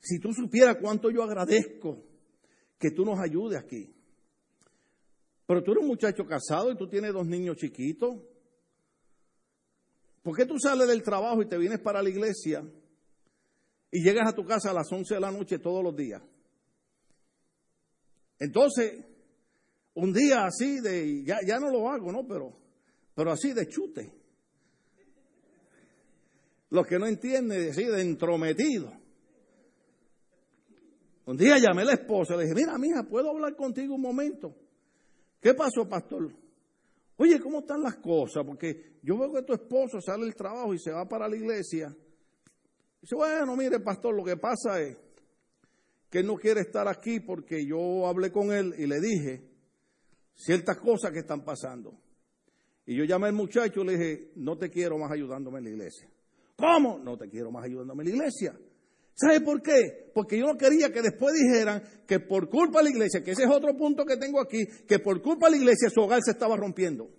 si 0.00 0.18
tú 0.18 0.32
supieras 0.32 0.78
cuánto 0.80 1.10
yo 1.10 1.22
agradezco 1.22 2.02
que 2.78 2.92
tú 2.92 3.04
nos 3.04 3.20
ayudes 3.20 3.58
aquí. 3.58 3.94
Pero 5.46 5.62
tú 5.62 5.72
eres 5.72 5.82
un 5.82 5.88
muchacho 5.88 6.24
casado 6.24 6.72
y 6.72 6.78
tú 6.78 6.88
tienes 6.88 7.12
dos 7.12 7.26
niños 7.26 7.58
chiquitos. 7.58 8.14
¿Por 10.22 10.34
qué 10.34 10.46
tú 10.46 10.58
sales 10.58 10.88
del 10.88 11.02
trabajo 11.02 11.42
y 11.42 11.46
te 11.46 11.58
vienes 11.58 11.80
para 11.80 12.02
la 12.02 12.08
iglesia 12.08 12.64
y 13.90 14.02
llegas 14.02 14.30
a 14.30 14.34
tu 14.34 14.46
casa 14.46 14.70
a 14.70 14.72
las 14.72 14.90
11 14.90 15.12
de 15.12 15.20
la 15.20 15.30
noche 15.30 15.58
todos 15.58 15.84
los 15.84 15.94
días? 15.94 16.22
Entonces, 18.38 19.04
un 19.94 20.12
día 20.12 20.44
así 20.44 20.80
de, 20.80 21.22
ya, 21.24 21.38
ya 21.46 21.58
no 21.58 21.70
lo 21.70 21.88
hago, 21.88 22.10
¿no? 22.10 22.26
Pero, 22.26 22.56
pero 23.14 23.30
así 23.30 23.52
de 23.52 23.68
chute. 23.68 24.12
Los 26.70 26.86
que 26.86 26.98
no 26.98 27.06
entienden, 27.06 27.70
así 27.70 27.84
de 27.84 28.02
entrometido. 28.02 28.92
Un 31.26 31.36
día 31.36 31.58
llamé 31.58 31.82
a 31.82 31.86
la 31.86 31.92
esposa, 31.94 32.36
le 32.36 32.42
dije, 32.42 32.54
mira, 32.54 32.76
mija, 32.76 33.04
¿puedo 33.04 33.30
hablar 33.30 33.56
contigo 33.56 33.94
un 33.94 34.02
momento? 34.02 34.54
¿Qué 35.40 35.54
pasó, 35.54 35.88
pastor? 35.88 36.34
Oye, 37.16 37.40
¿cómo 37.40 37.60
están 37.60 37.82
las 37.82 37.96
cosas? 37.96 38.44
Porque 38.44 38.98
yo 39.02 39.16
veo 39.16 39.32
que 39.32 39.42
tu 39.42 39.52
esposo 39.52 40.00
sale 40.00 40.24
del 40.24 40.34
trabajo 40.34 40.74
y 40.74 40.78
se 40.78 40.90
va 40.90 41.08
para 41.08 41.28
la 41.28 41.36
iglesia. 41.36 41.94
Dice, 43.00 43.14
bueno, 43.14 43.54
mire, 43.56 43.80
pastor, 43.80 44.14
lo 44.14 44.24
que 44.24 44.36
pasa 44.36 44.80
es 44.80 44.96
que 46.14 46.20
él 46.20 46.28
no 46.28 46.36
quiere 46.36 46.60
estar 46.60 46.86
aquí 46.86 47.18
porque 47.18 47.66
yo 47.66 48.06
hablé 48.06 48.30
con 48.30 48.52
él 48.52 48.72
y 48.78 48.86
le 48.86 49.00
dije 49.00 49.42
ciertas 50.36 50.78
cosas 50.78 51.10
que 51.10 51.18
están 51.18 51.44
pasando. 51.44 51.92
Y 52.86 52.94
yo 52.94 53.02
llamé 53.02 53.26
al 53.26 53.32
muchacho 53.32 53.80
y 53.80 53.84
le 53.84 53.98
dije, 53.98 54.30
no 54.36 54.56
te 54.56 54.70
quiero 54.70 54.96
más 54.96 55.10
ayudándome 55.10 55.58
en 55.58 55.64
la 55.64 55.70
iglesia. 55.70 56.08
¿Cómo? 56.54 57.00
No 57.00 57.18
te 57.18 57.28
quiero 57.28 57.50
más 57.50 57.64
ayudándome 57.64 58.04
en 58.04 58.10
la 58.10 58.14
iglesia. 58.14 58.56
¿Sabe 59.12 59.40
por 59.40 59.60
qué? 59.60 60.12
Porque 60.14 60.38
yo 60.38 60.46
no 60.46 60.56
quería 60.56 60.92
que 60.92 61.02
después 61.02 61.34
dijeran 61.34 61.82
que 62.06 62.20
por 62.20 62.48
culpa 62.48 62.78
de 62.78 62.84
la 62.84 62.90
iglesia, 62.90 63.24
que 63.24 63.32
ese 63.32 63.42
es 63.42 63.50
otro 63.50 63.76
punto 63.76 64.04
que 64.04 64.16
tengo 64.16 64.40
aquí, 64.40 64.64
que 64.86 65.00
por 65.00 65.20
culpa 65.20 65.46
de 65.46 65.56
la 65.56 65.62
iglesia 65.62 65.90
su 65.90 66.00
hogar 66.00 66.20
se 66.22 66.30
estaba 66.30 66.56
rompiendo. 66.56 67.10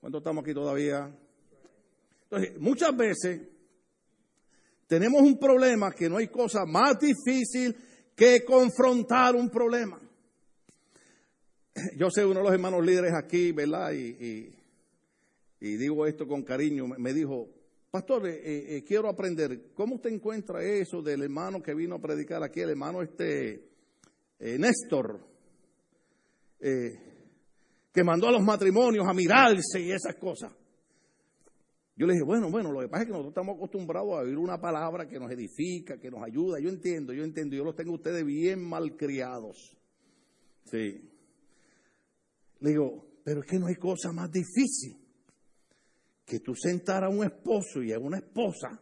¿Cuánto 0.00 0.16
estamos 0.16 0.42
aquí 0.42 0.54
todavía? 0.54 1.14
Entonces, 2.30 2.58
muchas 2.58 2.96
veces 2.96 3.42
tenemos 4.86 5.22
un 5.22 5.38
problema 5.38 5.92
que 5.92 6.08
no 6.08 6.18
hay 6.18 6.28
cosa 6.28 6.64
más 6.66 6.98
difícil 6.98 7.74
que 8.14 8.44
confrontar 8.44 9.34
un 9.34 9.48
problema. 9.48 9.98
yo 11.96 12.10
sé 12.10 12.24
uno 12.24 12.40
de 12.40 12.44
los 12.44 12.52
hermanos 12.52 12.84
líderes 12.84 13.12
aquí, 13.14 13.52
¿verdad? 13.52 13.92
Y, 13.92 14.50
digo 15.60 16.06
esto 16.06 16.26
con 16.26 16.42
cariño, 16.42 16.86
me 16.86 17.14
dijo, 17.14 17.48
pastor, 17.90 18.26
eh, 18.26 18.76
eh, 18.76 18.84
quiero 18.84 19.08
aprender, 19.08 19.70
¿cómo 19.74 19.94
usted 19.94 20.10
encuentra 20.10 20.62
eso 20.62 21.02
del 21.02 21.22
hermano 21.22 21.62
que 21.62 21.74
vino 21.74 21.96
a 21.96 22.00
predicar 22.00 22.42
aquí, 22.42 22.60
el 22.60 22.70
hermano 22.70 23.02
este, 23.02 23.68
eh, 24.38 24.58
Néstor, 24.58 25.20
que 26.58 28.04
mandó 28.04 28.28
a 28.28 28.32
los 28.32 28.42
matrimonios 28.42 29.06
a 29.06 29.12
mirarse 29.12 29.80
y 29.80 29.92
esas 29.92 30.16
cosas? 30.16 30.52
Yo 31.94 32.06
le 32.06 32.14
dije, 32.14 32.24
bueno, 32.24 32.50
bueno, 32.50 32.72
lo 32.72 32.80
que 32.80 32.88
pasa 32.88 33.02
es 33.02 33.06
que 33.06 33.12
nosotros 33.12 33.32
estamos 33.32 33.56
acostumbrados 33.56 34.12
a 34.12 34.22
oír 34.22 34.38
una 34.38 34.60
palabra 34.60 35.06
que 35.06 35.18
nos 35.18 35.30
edifica, 35.30 35.98
que 35.98 36.10
nos 36.10 36.22
ayuda. 36.22 36.58
Yo 36.58 36.70
entiendo, 36.70 37.12
yo 37.12 37.22
entiendo, 37.22 37.54
yo 37.54 37.64
los 37.64 37.76
tengo 37.76 37.92
ustedes 37.92 38.24
bien 38.24 38.66
malcriados. 38.66 39.76
Sí. 40.64 41.10
Le 42.60 42.70
digo, 42.70 43.20
pero 43.24 43.40
es 43.40 43.46
que 43.46 43.58
no 43.58 43.66
hay 43.66 43.76
cosa 43.76 44.10
más 44.12 44.30
difícil 44.30 44.96
que 46.24 46.40
tú 46.40 46.54
sentar 46.54 47.04
a 47.04 47.10
un 47.10 47.24
esposo 47.24 47.82
y 47.82 47.92
a 47.92 47.98
una 47.98 48.18
esposa 48.18 48.80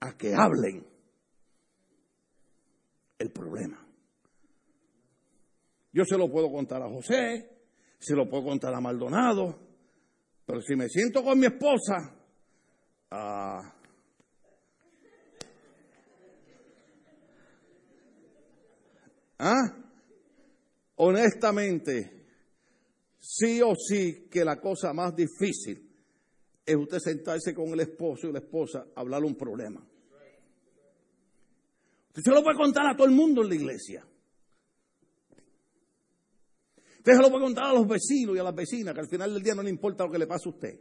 a 0.00 0.16
que 0.18 0.34
hablen 0.34 0.86
el 3.18 3.30
problema. 3.30 3.80
Yo 5.92 6.04
se 6.04 6.18
lo 6.18 6.30
puedo 6.30 6.50
contar 6.50 6.82
a 6.82 6.88
José, 6.88 7.53
se 8.04 8.14
lo 8.14 8.28
puedo 8.28 8.44
contar 8.44 8.74
a 8.74 8.80
Maldonado, 8.80 9.58
pero 10.44 10.60
si 10.60 10.76
me 10.76 10.88
siento 10.88 11.24
con 11.24 11.38
mi 11.38 11.46
esposa, 11.46 12.14
ah, 13.10 13.74
¿Ah? 19.38 19.76
Honestamente, 20.96 22.26
sí 23.18 23.60
o 23.62 23.74
sí 23.74 24.28
que 24.30 24.44
la 24.44 24.60
cosa 24.60 24.92
más 24.92 25.14
difícil 25.14 25.90
es 26.64 26.76
usted 26.76 26.98
sentarse 26.98 27.54
con 27.54 27.68
el 27.68 27.80
esposo 27.80 28.28
y 28.28 28.32
la 28.32 28.38
esposa 28.38 28.86
a 28.94 29.00
hablar 29.00 29.24
un 29.24 29.34
problema. 29.34 29.84
Usted 32.08 32.22
se 32.22 32.30
lo 32.30 32.42
puede 32.42 32.56
contar 32.56 32.86
a 32.86 32.96
todo 32.96 33.06
el 33.06 33.12
mundo 33.12 33.42
en 33.42 33.48
la 33.48 33.54
iglesia. 33.54 34.06
Usted 37.04 37.16
se 37.18 37.22
lo 37.22 37.28
puede 37.28 37.44
contar 37.44 37.64
a 37.66 37.74
los 37.74 37.86
vecinos 37.86 38.34
y 38.34 38.38
a 38.38 38.42
las 38.42 38.54
vecinas, 38.54 38.94
que 38.94 39.00
al 39.00 39.08
final 39.08 39.34
del 39.34 39.42
día 39.42 39.54
no 39.54 39.62
le 39.62 39.68
importa 39.68 40.06
lo 40.06 40.10
que 40.10 40.18
le 40.18 40.26
pasa 40.26 40.48
a 40.48 40.52
usted. 40.52 40.80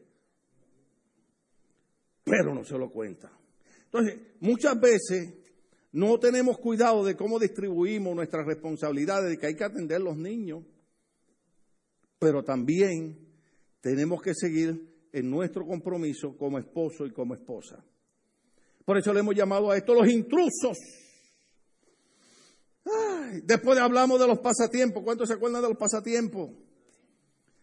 Pero 2.24 2.56
no 2.56 2.64
se 2.64 2.78
lo 2.78 2.90
cuenta. 2.90 3.30
Entonces, 3.84 4.22
muchas 4.40 4.80
veces 4.80 5.34
no 5.92 6.18
tenemos 6.20 6.60
cuidado 6.60 7.04
de 7.04 7.18
cómo 7.18 7.40
distribuimos 7.40 8.16
nuestras 8.16 8.46
responsabilidades, 8.46 9.32
de 9.32 9.38
que 9.38 9.48
hay 9.48 9.56
que 9.58 9.66
atender 9.66 9.98
a 9.98 10.06
los 10.06 10.16
niños. 10.16 10.64
pero 12.20 12.42
también 12.42 13.20
tenemos 13.82 14.22
que 14.22 14.34
seguir 14.34 15.10
en 15.12 15.30
nuestro 15.30 15.68
compromiso 15.68 16.38
como 16.38 16.58
esposo 16.58 17.06
y 17.06 17.12
como 17.12 17.34
esposa. 17.34 17.84
Por 18.86 18.98
eso 18.98 19.12
le 19.12 19.20
hemos 19.20 19.36
llamado 19.36 19.70
a 19.70 19.76
esto 19.76 19.94
los 19.94 20.08
intrusos. 20.08 20.78
Después 23.44 23.80
hablamos 23.80 24.20
de 24.20 24.28
los 24.28 24.40
pasatiempos. 24.40 25.04
¿Cuántos 25.04 25.30
se 25.30 25.36
acuerdan 25.36 25.62
de 25.62 25.70
los 25.70 25.78
pasatiempos? 25.78 26.52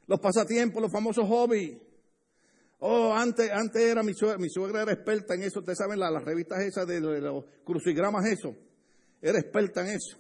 Los 0.07 0.21
pasatiempos, 0.21 0.83
los 0.83 0.93
famosos 0.93 1.27
hobbies. 1.29 1.79
Oh, 2.81 3.13
antes, 3.13 3.51
antes 3.51 3.83
era 3.83 4.03
mi 4.03 4.15
suegra, 4.15 4.39
mi 4.39 4.49
suegra 4.49 4.83
era 4.83 4.93
experta 4.93 5.35
en 5.35 5.43
eso. 5.43 5.61
Ustedes 5.61 5.79
saben, 5.79 6.01
las, 6.01 6.25
revistas 6.25 6.61
esas 6.61 6.87
de, 6.87 7.01
los 7.01 7.45
crucigramas, 7.65 8.25
eso. 8.27 8.57
Era 9.21 9.39
experta 9.39 9.83
en 9.83 9.89
eso. 9.97 10.17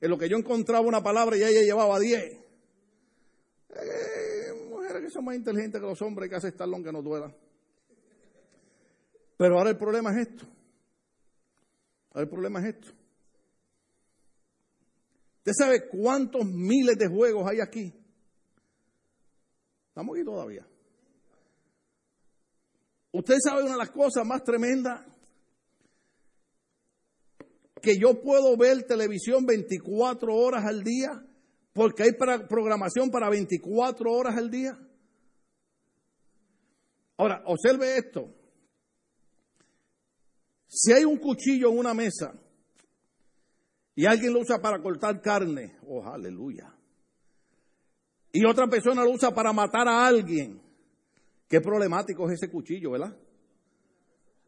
En 0.00 0.10
lo 0.10 0.18
que 0.18 0.28
yo 0.28 0.36
encontraba 0.36 0.86
una 0.86 1.02
palabra 1.02 1.36
y 1.36 1.42
ella 1.42 1.62
llevaba 1.62 1.98
diez. 2.00 2.24
Eh, 3.70 4.68
mujeres 4.68 5.02
que 5.02 5.10
son 5.10 5.24
más 5.24 5.36
inteligentes 5.36 5.80
que 5.80 5.86
los 5.86 6.02
hombres 6.02 6.28
que 6.28 6.36
hacen 6.36 6.50
estar 6.50 6.68
que 6.68 6.92
no 6.92 7.00
duela. 7.00 7.32
Pero 9.36 9.56
ahora 9.56 9.70
el 9.70 9.78
problema 9.78 10.10
es 10.12 10.28
esto. 10.28 10.44
Ahora 12.10 12.22
el 12.22 12.28
problema 12.28 12.60
es 12.60 12.74
esto. 12.74 12.99
¿Usted 15.40 15.52
sabe 15.56 15.88
cuántos 15.88 16.44
miles 16.44 16.98
de 16.98 17.08
juegos 17.08 17.48
hay 17.48 17.60
aquí? 17.60 17.94
Estamos 19.88 20.14
aquí 20.14 20.24
todavía. 20.24 20.66
Usted 23.12 23.36
sabe 23.42 23.62
una 23.62 23.72
de 23.72 23.78
las 23.78 23.90
cosas 23.90 24.26
más 24.26 24.44
tremendas 24.44 25.00
que 27.80 27.98
yo 27.98 28.20
puedo 28.20 28.54
ver 28.58 28.82
televisión 28.82 29.46
24 29.46 30.36
horas 30.36 30.66
al 30.66 30.84
día 30.84 31.26
porque 31.72 32.02
hay 32.02 32.12
programación 32.12 33.10
para 33.10 33.30
24 33.30 34.12
horas 34.12 34.36
al 34.36 34.50
día. 34.50 34.78
Ahora, 37.16 37.42
observe 37.46 37.96
esto. 37.96 38.34
Si 40.68 40.92
hay 40.92 41.06
un 41.06 41.16
cuchillo 41.16 41.70
en 41.70 41.78
una 41.78 41.94
mesa 41.94 42.34
y 43.94 44.06
alguien 44.06 44.32
lo 44.32 44.40
usa 44.40 44.60
para 44.60 44.80
cortar 44.80 45.20
carne, 45.20 45.76
oh 45.86 46.04
aleluya, 46.04 46.74
y 48.32 48.44
otra 48.44 48.68
persona 48.68 49.04
lo 49.04 49.10
usa 49.10 49.32
para 49.32 49.52
matar 49.52 49.88
a 49.88 50.06
alguien, 50.06 50.60
qué 51.48 51.60
problemático 51.60 52.28
es 52.28 52.34
ese 52.34 52.50
cuchillo, 52.50 52.92
¿verdad? 52.92 53.16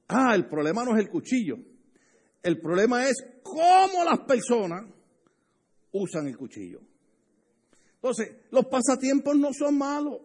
Ah, 0.09 0.35
el 0.35 0.47
problema 0.47 0.85
no 0.85 0.97
es 0.97 1.03
el 1.03 1.11
cuchillo, 1.11 1.57
el 2.43 2.61
problema 2.61 3.09
es 3.09 3.17
cómo 3.43 4.05
las 4.05 4.21
personas 4.21 4.85
usan 5.93 6.27
el 6.27 6.37
cuchillo. 6.37 6.81
Entonces, 7.95 8.37
los 8.51 8.67
pasatiempos 8.67 9.37
no 9.37 9.53
son 9.53 9.79
malos. 9.79 10.23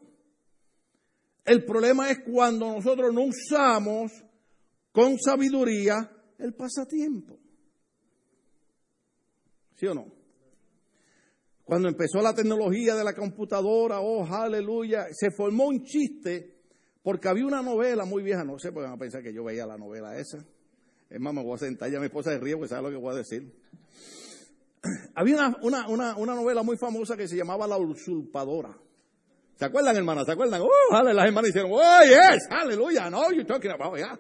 El 1.46 1.64
problema 1.64 2.10
es 2.10 2.20
cuando 2.26 2.74
nosotros 2.74 3.14
no 3.14 3.22
usamos 3.22 4.12
con 4.92 5.18
sabiduría 5.20 6.12
el 6.40 6.54
pasatiempo. 6.56 7.38
¿Sí 9.78 9.88
o 9.88 9.94
no? 9.94 10.06
Cuando 11.64 11.88
empezó 11.88 12.20
la 12.20 12.34
tecnología 12.34 12.96
de 12.96 13.04
la 13.06 13.14
computadora, 13.14 14.02
oh, 14.02 14.26
aleluya, 14.26 15.08
se 15.12 15.32
formó 15.32 15.68
un 15.68 15.84
chiste 15.86 16.56
porque 17.02 17.30
había 17.30 17.46
una 17.46 17.62
novela 17.62 18.04
muy 18.04 18.24
vieja, 18.24 18.44
no 18.44 18.60
sé, 18.60 18.74
porque 18.74 18.88
van 18.88 18.96
a 18.96 19.00
pensar 19.00 19.24
que 19.24 19.34
yo 19.34 19.46
veía 19.46 19.66
la 19.66 19.78
novela 19.78 20.18
esa. 20.18 20.46
Es 21.10 21.20
más, 21.22 21.34
me 21.34 21.42
voy 21.42 21.56
a 21.56 21.58
sentar, 21.58 21.90
ya 21.90 22.00
mi 22.00 22.08
esposa 22.08 22.32
de 22.32 22.40
río, 22.40 22.58
porque 22.58 22.70
sabe 22.70 22.84
lo 22.84 22.90
que 22.90 22.98
voy 22.98 23.14
a 23.14 23.18
decir. 23.18 23.54
Había 25.16 25.36
una, 25.62 25.88
una, 25.88 26.18
una, 26.18 26.36
novela 26.36 26.64
muy 26.64 26.78
famosa 26.78 27.16
que 27.16 27.28
se 27.28 27.38
llamaba 27.38 27.66
La 27.66 27.78
Usurpadora. 27.78 28.78
¿Se 29.56 29.66
acuerdan, 29.66 29.96
hermanas? 29.96 30.26
¿Se 30.26 30.34
acuerdan? 30.34 30.62
Oh, 30.62 30.94
aleluya, 30.94 31.14
las 31.14 31.28
hermanas 31.28 31.50
hicieron, 31.50 31.72
oh, 31.74 32.04
yes, 32.04 32.48
aleluya, 32.50 33.10
no, 33.10 33.32
you're 33.32 33.46
talking 33.46 33.72
about, 33.72 33.98
yeah 33.98 34.18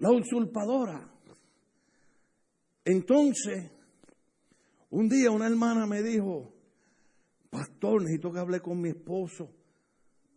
la 0.00 0.10
usurpadora. 0.10 1.08
Entonces, 2.84 3.70
un 4.90 5.08
día 5.08 5.30
una 5.30 5.46
hermana 5.46 5.86
me 5.86 6.02
dijo, 6.02 6.52
pastor, 7.48 8.02
necesito 8.02 8.32
que 8.32 8.38
hable 8.38 8.60
con 8.60 8.80
mi 8.80 8.90
esposo 8.90 9.50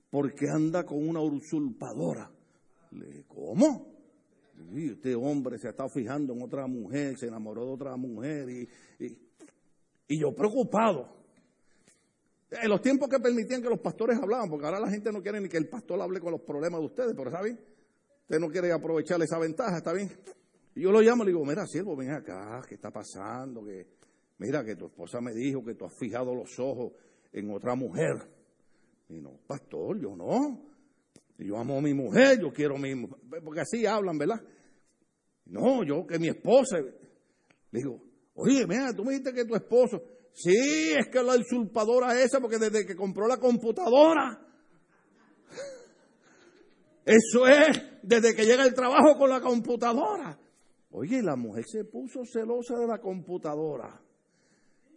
porque 0.09 0.47
anda 0.47 0.85
con 0.85 1.07
una 1.07 1.21
usurpadora. 1.21 2.31
Le 2.91 3.05
dije, 3.07 3.25
¿cómo? 3.27 3.93
Este 4.75 5.15
hombre 5.15 5.57
se 5.57 5.67
ha 5.67 5.71
estado 5.71 5.89
fijando 5.89 6.33
en 6.33 6.41
otra 6.43 6.67
mujer, 6.67 7.17
se 7.17 7.27
enamoró 7.27 7.65
de 7.65 7.71
otra 7.71 7.95
mujer 7.97 8.49
y, 8.49 8.69
y 10.07 10.19
yo 10.19 10.33
preocupado. 10.35 11.23
En 12.51 12.69
los 12.69 12.81
tiempos 12.81 13.09
que 13.09 13.19
permitían 13.19 13.63
que 13.63 13.69
los 13.69 13.79
pastores 13.79 14.19
hablaban, 14.21 14.47
porque 14.49 14.65
ahora 14.65 14.79
la 14.79 14.89
gente 14.89 15.11
no 15.11 15.23
quiere 15.23 15.41
ni 15.41 15.49
que 15.49 15.57
el 15.57 15.67
pastor 15.67 15.99
hable 15.99 16.19
con 16.19 16.31
los 16.31 16.41
problemas 16.41 16.79
de 16.79 16.85
ustedes, 16.85 17.13
pero 17.17 17.31
¿saben? 17.31 17.59
Usted 18.21 18.39
no 18.39 18.49
quiere 18.49 18.71
aprovechar 18.71 19.21
esa 19.23 19.39
ventaja, 19.39 19.77
¿está 19.77 19.91
bien? 19.91 20.11
Y 20.75 20.81
yo 20.81 20.91
lo 20.91 21.01
llamo 21.01 21.23
y 21.23 21.25
le 21.27 21.31
digo, 21.31 21.43
mira, 21.45 21.65
siervo, 21.65 21.95
ven 21.95 22.11
acá, 22.11 22.61
¿qué 22.67 22.75
está 22.75 22.91
pasando? 22.91 23.63
Que, 23.63 23.87
mira, 24.37 24.63
que 24.63 24.75
tu 24.75 24.87
esposa 24.87 25.21
me 25.21 25.33
dijo 25.33 25.63
que 25.63 25.75
tú 25.75 25.85
has 25.85 25.97
fijado 25.97 26.33
los 26.33 26.57
ojos 26.59 26.93
en 27.31 27.51
otra 27.51 27.75
mujer. 27.75 28.29
Y 29.09 29.19
no, 29.19 29.39
pastor, 29.47 29.99
yo 29.99 30.15
no. 30.15 30.61
yo 31.37 31.57
amo 31.57 31.77
a 31.77 31.81
mi 31.81 31.93
mujer, 31.93 32.39
yo 32.39 32.51
quiero 32.51 32.75
a 32.75 32.79
mi 32.79 32.95
mujer. 32.95 33.17
Porque 33.43 33.61
así 33.61 33.85
hablan, 33.85 34.17
¿verdad? 34.17 34.41
No, 35.45 35.83
yo 35.83 36.05
que 36.05 36.19
mi 36.19 36.29
esposa. 36.29 36.77
Le 36.79 37.79
digo, 37.79 38.01
oye, 38.35 38.65
mira, 38.67 38.93
tú 38.95 39.03
me 39.03 39.11
dijiste 39.11 39.33
que 39.33 39.45
tu 39.45 39.55
esposo. 39.55 40.01
Sí, 40.33 40.93
es 40.97 41.07
que 41.09 41.21
la 41.21 41.35
usurpadora 41.35 42.19
esa, 42.21 42.39
porque 42.39 42.57
desde 42.57 42.85
que 42.85 42.95
compró 42.95 43.27
la 43.27 43.37
computadora, 43.37 44.39
eso 47.05 47.47
es 47.47 47.81
desde 48.01 48.35
que 48.35 48.45
llega 48.45 48.65
el 48.65 48.73
trabajo 48.73 49.17
con 49.17 49.29
la 49.29 49.41
computadora. 49.41 50.39
Oye, 50.89 51.21
la 51.21 51.35
mujer 51.35 51.65
se 51.67 51.85
puso 51.85 52.21
celosa 52.25 52.77
de 52.77 52.87
la 52.87 52.99
computadora. 52.99 54.02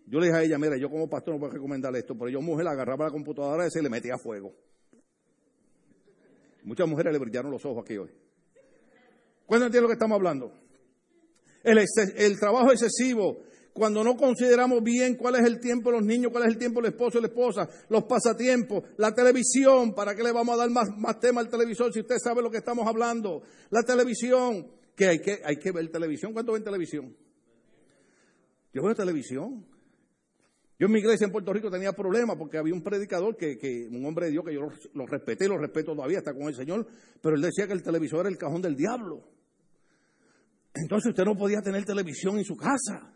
Yo 0.06 0.20
le 0.20 0.26
dije 0.26 0.38
a 0.38 0.42
ella, 0.42 0.58
mira, 0.58 0.76
yo 0.76 0.88
como 0.88 1.08
pastor 1.10 1.34
no 1.34 1.40
puedo 1.40 1.52
recomendarle 1.52 1.98
esto, 1.98 2.16
pero 2.16 2.30
yo 2.30 2.40
mujer 2.40 2.68
agarraba 2.68 3.06
la 3.06 3.10
computadora 3.10 3.66
y 3.66 3.70
se 3.70 3.82
le 3.82 3.90
metía 3.90 4.16
fuego. 4.16 4.54
Muchas 6.62 6.88
mujeres 6.88 7.12
le 7.12 7.18
brillaron 7.18 7.50
los 7.50 7.64
ojos 7.64 7.84
aquí 7.84 7.96
hoy. 7.96 8.10
¿Cuándo 9.46 9.66
entiende 9.66 9.82
lo 9.82 9.88
que 9.88 9.94
estamos 9.94 10.16
hablando? 10.16 10.52
El, 11.62 11.78
el 12.16 12.38
trabajo 12.38 12.70
excesivo, 12.70 13.38
cuando 13.72 14.04
no 14.04 14.16
consideramos 14.16 14.82
bien 14.82 15.16
cuál 15.16 15.36
es 15.36 15.44
el 15.44 15.58
tiempo 15.60 15.90
de 15.90 15.98
los 15.98 16.06
niños, 16.06 16.30
cuál 16.30 16.44
es 16.44 16.50
el 16.50 16.58
tiempo 16.58 16.80
del 16.80 16.92
esposo 16.92 17.18
y 17.18 17.22
la 17.22 17.28
esposa, 17.28 17.68
los 17.88 18.04
pasatiempos, 18.04 18.84
la 18.96 19.12
televisión, 19.12 19.92
¿para 19.92 20.14
qué 20.14 20.22
le 20.22 20.32
vamos 20.32 20.54
a 20.54 20.58
dar 20.58 20.70
más, 20.70 20.88
más 20.96 21.18
tema 21.18 21.40
al 21.40 21.48
televisor 21.48 21.92
si 21.92 22.00
usted 22.00 22.16
sabe 22.22 22.42
lo 22.42 22.50
que 22.50 22.58
estamos 22.58 22.86
hablando? 22.86 23.42
La 23.70 23.82
televisión, 23.82 24.68
que 24.94 25.06
hay 25.06 25.18
que, 25.20 25.40
hay 25.44 25.56
que 25.56 25.72
ver 25.72 25.88
televisión. 25.90 26.32
¿Cuánto 26.32 26.52
ven 26.52 26.64
televisión? 26.64 27.14
Yo 28.72 28.82
veo 28.82 28.94
televisión. 28.94 29.75
Yo 30.78 30.86
en 30.86 30.92
mi 30.92 30.98
iglesia 30.98 31.24
en 31.24 31.32
Puerto 31.32 31.52
Rico 31.52 31.70
tenía 31.70 31.92
problemas 31.92 32.36
porque 32.36 32.58
había 32.58 32.74
un 32.74 32.82
predicador 32.82 33.36
que, 33.36 33.88
un 33.90 34.04
hombre 34.04 34.26
de 34.26 34.32
Dios 34.32 34.44
que 34.44 34.52
yo 34.52 34.60
lo, 34.60 34.72
lo 34.92 35.06
respeté 35.06 35.48
lo 35.48 35.56
respeto 35.56 35.94
todavía, 35.94 36.18
está 36.18 36.34
con 36.34 36.48
el 36.48 36.54
Señor, 36.54 36.86
pero 37.22 37.36
él 37.36 37.42
decía 37.42 37.66
que 37.66 37.72
el 37.72 37.82
televisor 37.82 38.20
era 38.20 38.28
el 38.28 38.36
cajón 38.36 38.60
del 38.60 38.76
diablo. 38.76 39.22
Entonces 40.74 41.10
usted 41.10 41.24
no 41.24 41.36
podía 41.36 41.62
tener 41.62 41.84
televisión 41.84 42.38
en 42.38 42.44
su 42.44 42.56
casa. 42.56 43.14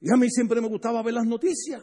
Y 0.00 0.12
a 0.12 0.16
mí 0.16 0.30
siempre 0.30 0.60
me 0.60 0.68
gustaba 0.68 1.02
ver 1.02 1.14
las 1.14 1.26
noticias. 1.26 1.82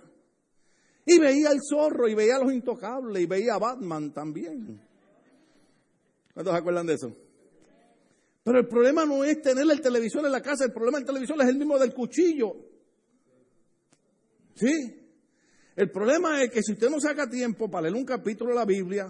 Y 1.05 1.19
veía 1.19 1.49
el 1.49 1.59
zorro, 1.61 2.07
y 2.07 2.15
veía 2.15 2.37
a 2.37 2.43
los 2.43 2.53
intocables, 2.53 3.21
y 3.21 3.25
veía 3.25 3.55
a 3.55 3.59
Batman 3.59 4.13
también. 4.13 4.81
¿Cuántos 6.33 6.53
se 6.53 6.59
acuerdan 6.59 6.87
de 6.87 6.93
eso? 6.93 7.13
Pero 8.43 8.59
el 8.59 8.67
problema 8.67 9.05
no 9.05 9.23
es 9.23 9.41
tener 9.41 9.69
el 9.69 9.81
televisor 9.81 10.25
en 10.25 10.31
la 10.31 10.41
casa, 10.41 10.65
el 10.65 10.71
problema 10.71 10.97
del 10.97 11.07
televisor 11.07 11.41
es 11.41 11.47
el 11.49 11.57
mismo 11.57 11.77
del 11.77 11.93
cuchillo. 11.93 12.55
¿Sí? 14.55 15.03
El 15.75 15.89
problema 15.89 16.43
es 16.43 16.51
que 16.51 16.61
si 16.61 16.73
usted 16.73 16.89
no 16.89 16.99
saca 16.99 17.29
tiempo 17.29 17.69
para 17.69 17.83
leer 17.83 17.95
un 17.95 18.05
capítulo 18.05 18.51
de 18.51 18.55
la 18.55 18.65
Biblia, 18.65 19.07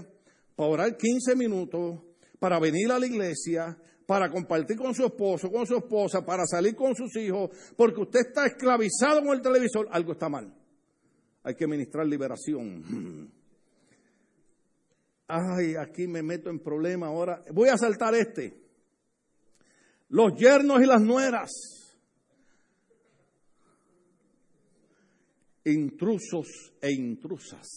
para 0.56 0.70
orar 0.70 0.98
15 0.98 1.36
minutos, 1.36 2.00
para 2.40 2.60
venir 2.60 2.92
a 2.92 3.00
la 3.00 3.06
iglesia, 3.06 3.78
para 4.06 4.30
compartir 4.30 4.78
con 4.78 4.94
su 4.94 5.06
esposo, 5.06 5.52
con 5.52 5.66
su 5.66 5.78
esposa, 5.78 6.26
para 6.26 6.46
salir 6.46 6.76
con 6.76 6.96
sus 6.96 7.16
hijos, 7.18 7.50
porque 7.76 8.02
usted 8.02 8.20
está 8.28 8.46
esclavizado 8.46 9.24
con 9.24 9.36
el 9.36 9.42
televisor, 9.42 9.88
algo 9.92 10.14
está 10.14 10.30
mal. 10.30 10.54
Hay 11.44 11.56
que 11.56 11.68
ministrar 11.68 12.06
liberación. 12.06 13.32
Ay, 15.28 15.76
aquí 15.76 16.08
me 16.08 16.22
meto 16.22 16.50
en 16.50 16.60
problema 16.60 17.08
ahora. 17.08 17.44
Voy 17.52 17.70
a 17.70 17.78
saltar 17.78 18.14
este. 18.16 18.62
Los 20.10 20.36
yernos 20.36 20.82
y 20.82 20.86
las 20.86 21.02
nueras. 21.02 21.83
Intrusos 25.66 26.74
e 26.82 26.92
intrusas. 26.92 27.68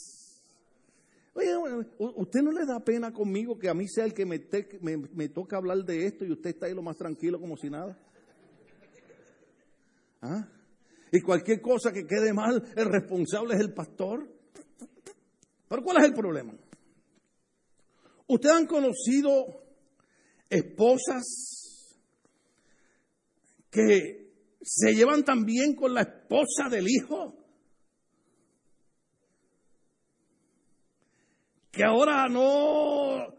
Oye, 1.34 1.50
¿usted 1.98 2.40
no 2.40 2.50
le 2.50 2.64
da 2.64 2.80
pena 2.80 3.12
conmigo 3.12 3.58
que 3.58 3.68
a 3.68 3.74
mí 3.74 3.86
sea 3.86 4.06
el 4.06 4.14
que 4.14 4.24
me, 4.24 5.28
toca 5.28 5.58
hablar 5.58 5.84
de 5.84 6.06
esto 6.06 6.24
y 6.24 6.32
usted 6.32 6.50
está 6.50 6.66
ahí 6.66 6.74
lo 6.74 6.82
más 6.82 6.96
tranquilo 6.96 7.38
como 7.38 7.58
si 7.58 7.68
nada? 7.68 7.96
¿Ah? 10.22 10.48
Y 11.12 11.20
cualquier 11.20 11.60
cosa 11.60 11.92
que 11.92 12.06
quede 12.06 12.32
mal, 12.32 12.62
el 12.74 12.86
responsable 12.86 13.54
es 13.54 13.60
el 13.60 13.74
pastor. 13.74 14.26
Pero 15.68 15.82
¿cuál 15.82 15.98
es 15.98 16.04
el 16.04 16.14
problema? 16.14 16.54
Ustedes 18.28 18.54
han 18.54 18.66
conocido 18.66 19.62
esposas 20.48 21.24
que 23.70 24.32
se 24.62 24.94
llevan 24.94 25.22
también 25.22 25.74
con 25.74 25.92
la 25.92 26.02
esposa 26.02 26.68
del 26.70 26.88
hijo. 26.88 27.45
Que 31.76 31.84
ahora 31.84 32.26
no 32.26 33.36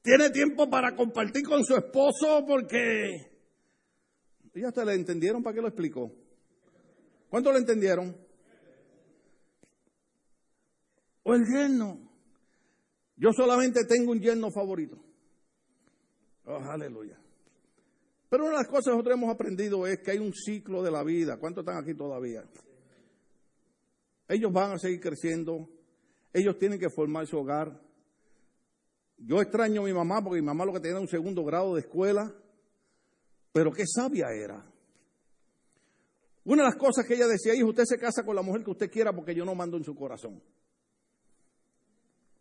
tiene 0.00 0.30
tiempo 0.30 0.70
para 0.70 0.96
compartir 0.96 1.42
con 1.46 1.62
su 1.62 1.76
esposo 1.76 2.42
porque... 2.46 3.36
¿Ya 4.54 4.72
te 4.72 4.82
le 4.86 4.94
entendieron? 4.94 5.42
¿Para 5.42 5.54
qué 5.54 5.60
lo 5.60 5.68
explico? 5.68 6.10
¿Cuánto 7.28 7.52
le 7.52 7.58
entendieron? 7.58 8.16
O 11.24 11.34
el 11.34 11.44
yerno. 11.44 11.98
Yo 13.16 13.30
solamente 13.34 13.84
tengo 13.84 14.12
un 14.12 14.20
yerno 14.20 14.50
favorito. 14.50 14.96
Oh, 16.46 16.64
aleluya. 16.64 17.20
Pero 18.30 18.44
una 18.44 18.52
de 18.52 18.58
las 18.58 18.68
cosas 18.68 18.84
que 18.84 18.90
nosotros 18.92 19.18
hemos 19.18 19.34
aprendido 19.34 19.86
es 19.86 19.98
que 19.98 20.12
hay 20.12 20.18
un 20.18 20.32
ciclo 20.32 20.82
de 20.82 20.92
la 20.92 21.04
vida. 21.04 21.36
¿Cuántos 21.36 21.60
están 21.60 21.82
aquí 21.82 21.94
todavía? 21.94 22.42
Ellos 24.28 24.52
van 24.52 24.72
a 24.72 24.78
seguir 24.78 25.00
creciendo. 25.00 25.68
Ellos 26.32 26.58
tienen 26.58 26.78
que 26.78 26.90
formar 26.90 27.26
su 27.26 27.38
hogar. 27.38 27.80
Yo 29.18 29.40
extraño 29.40 29.82
a 29.82 29.84
mi 29.84 29.92
mamá 29.92 30.22
porque 30.22 30.40
mi 30.40 30.46
mamá 30.46 30.64
lo 30.64 30.72
que 30.72 30.80
tenía 30.80 30.92
era 30.96 31.00
un 31.00 31.08
segundo 31.08 31.44
grado 31.44 31.74
de 31.74 31.80
escuela. 31.80 32.32
Pero 33.52 33.72
qué 33.72 33.84
sabia 33.86 34.26
era. 34.32 34.64
Una 36.44 36.62
de 36.62 36.68
las 36.68 36.76
cosas 36.76 37.04
que 37.06 37.14
ella 37.14 37.26
decía, 37.26 37.54
hijo, 37.54 37.68
usted 37.68 37.84
se 37.86 37.98
casa 37.98 38.22
con 38.24 38.36
la 38.36 38.42
mujer 38.42 38.62
que 38.62 38.70
usted 38.70 38.90
quiera 38.90 39.12
porque 39.12 39.34
yo 39.34 39.44
no 39.44 39.54
mando 39.54 39.76
en 39.76 39.84
su 39.84 39.96
corazón. 39.96 40.40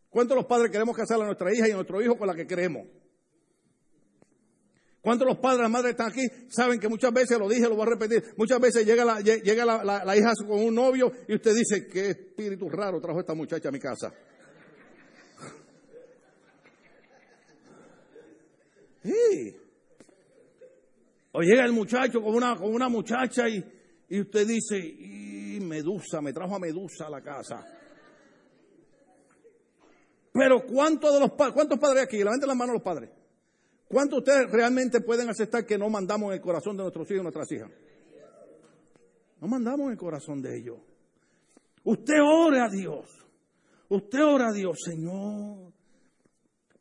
¿Cuántos 0.10 0.38
los 0.38 0.46
padres 0.46 0.72
queremos 0.72 0.96
casar 0.96 1.20
a 1.22 1.26
nuestra 1.26 1.54
hija 1.54 1.68
y 1.68 1.72
a 1.72 1.76
nuestro 1.76 2.02
hijo 2.02 2.18
con 2.18 2.28
la 2.28 2.36
que 2.36 2.46
queremos? 2.46 2.88
¿Cuántos 5.06 5.28
los 5.28 5.38
padres, 5.38 5.62
las 5.62 5.70
madres 5.70 5.92
están 5.92 6.08
aquí? 6.08 6.24
Saben 6.50 6.80
que 6.80 6.90
muchas 6.90 7.14
veces, 7.14 7.38
lo 7.38 7.48
dije, 7.48 7.70
lo 7.70 7.76
voy 7.76 7.86
a 7.86 7.92
repetir, 7.92 8.24
muchas 8.38 8.60
veces 8.60 8.84
llega 8.88 9.06
la, 9.06 9.20
llega 9.20 9.64
la, 9.64 10.18
hija 10.18 10.32
con 10.48 10.60
un 10.60 10.74
novio 10.74 11.12
y 11.28 11.36
usted 11.36 11.54
dice, 11.54 11.88
qué 11.88 12.10
espíritu 12.10 12.68
raro 12.70 13.00
trajo 13.00 13.20
esta 13.20 13.36
muchacha 13.36 13.70
a 13.70 13.72
mi 13.72 13.78
casa. 13.78 14.12
Sí. 19.04 19.56
O 21.34 21.42
llega 21.42 21.64
el 21.66 21.74
muchacho 21.74 22.20
con 22.20 22.34
una, 22.34 22.56
con 22.56 22.74
una 22.74 22.90
muchacha 22.90 23.48
y, 23.48 23.64
y 24.10 24.22
usted 24.22 24.48
dice, 24.48 24.80
y 24.80 25.60
Medusa, 25.62 26.20
me 26.20 26.34
trajo 26.34 26.56
a 26.56 26.60
Medusa 26.60 27.06
a 27.06 27.12
la 27.12 27.22
casa. 27.22 27.64
Pero 30.34 30.66
¿cuántos 30.66 31.14
de 31.14 31.20
los 31.20 31.34
cuántos 31.34 31.78
padres 31.78 32.06
aquí? 32.06 32.18
Levanten 32.18 32.48
las 32.48 32.58
manos 32.58 32.74
los 32.74 32.84
padres. 32.84 33.12
¿Cuántos 33.88 34.24
de 34.24 34.32
ustedes 34.32 34.52
realmente 34.52 35.02
pueden 35.02 35.30
aceptar 35.30 35.66
que 35.66 35.78
no 35.78 35.90
mandamos 35.90 36.34
el 36.34 36.42
corazón 36.42 36.76
de 36.76 36.84
nuestros 36.84 37.10
hijos 37.12 37.20
y 37.20 37.24
nuestras 37.24 37.52
hijas? 37.52 37.72
No 39.40 39.48
mandamos 39.48 39.92
el 39.92 39.98
corazón 39.98 40.42
de 40.42 40.58
ellos. 40.58 40.78
Usted 41.84 42.20
ore 42.22 42.60
a 42.60 42.70
Dios. 42.70 43.08
Usted 43.90 44.24
ora 44.24 44.50
a 44.50 44.52
Dios, 44.52 44.78
Señor. 44.84 45.72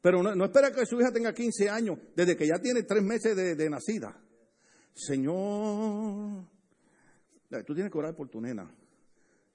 Pero 0.01 0.23
no, 0.23 0.45
espera 0.45 0.71
que 0.73 0.87
su 0.87 1.01
hija 1.01 1.13
tenga 1.13 1.33
15 1.33 1.69
años, 1.69 1.99
desde 2.15 2.37
que 2.37 2.47
ya 2.47 2.59
tiene 2.61 2.83
tres 2.83 3.03
meses 3.03 3.37
de, 3.37 3.55
de 3.55 3.71
nacida. 3.71 4.21
Señor. 4.95 6.45
Tú 7.67 7.75
tienes 7.75 7.93
que 7.93 7.99
orar 7.99 8.15
por 8.15 8.29
tu 8.29 8.41
nena. 8.41 8.71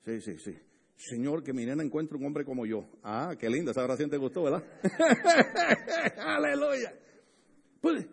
Sí, 0.06 0.22
sí, 0.22 0.38
sí. 0.38 0.58
Señor, 0.96 1.44
que 1.44 1.54
mi 1.54 1.66
nena 1.66 1.82
encuentre 1.82 2.18
un 2.18 2.26
hombre 2.26 2.44
como 2.44 2.66
yo. 2.66 2.90
Ah, 3.04 3.36
qué 3.40 3.50
linda, 3.50 3.72
esa 3.72 3.84
oración 3.84 4.10
te 4.10 4.18
gustó, 4.18 4.44
¿verdad? 4.44 4.64
Aleluya. 6.18 6.94
Pues, 7.82 8.06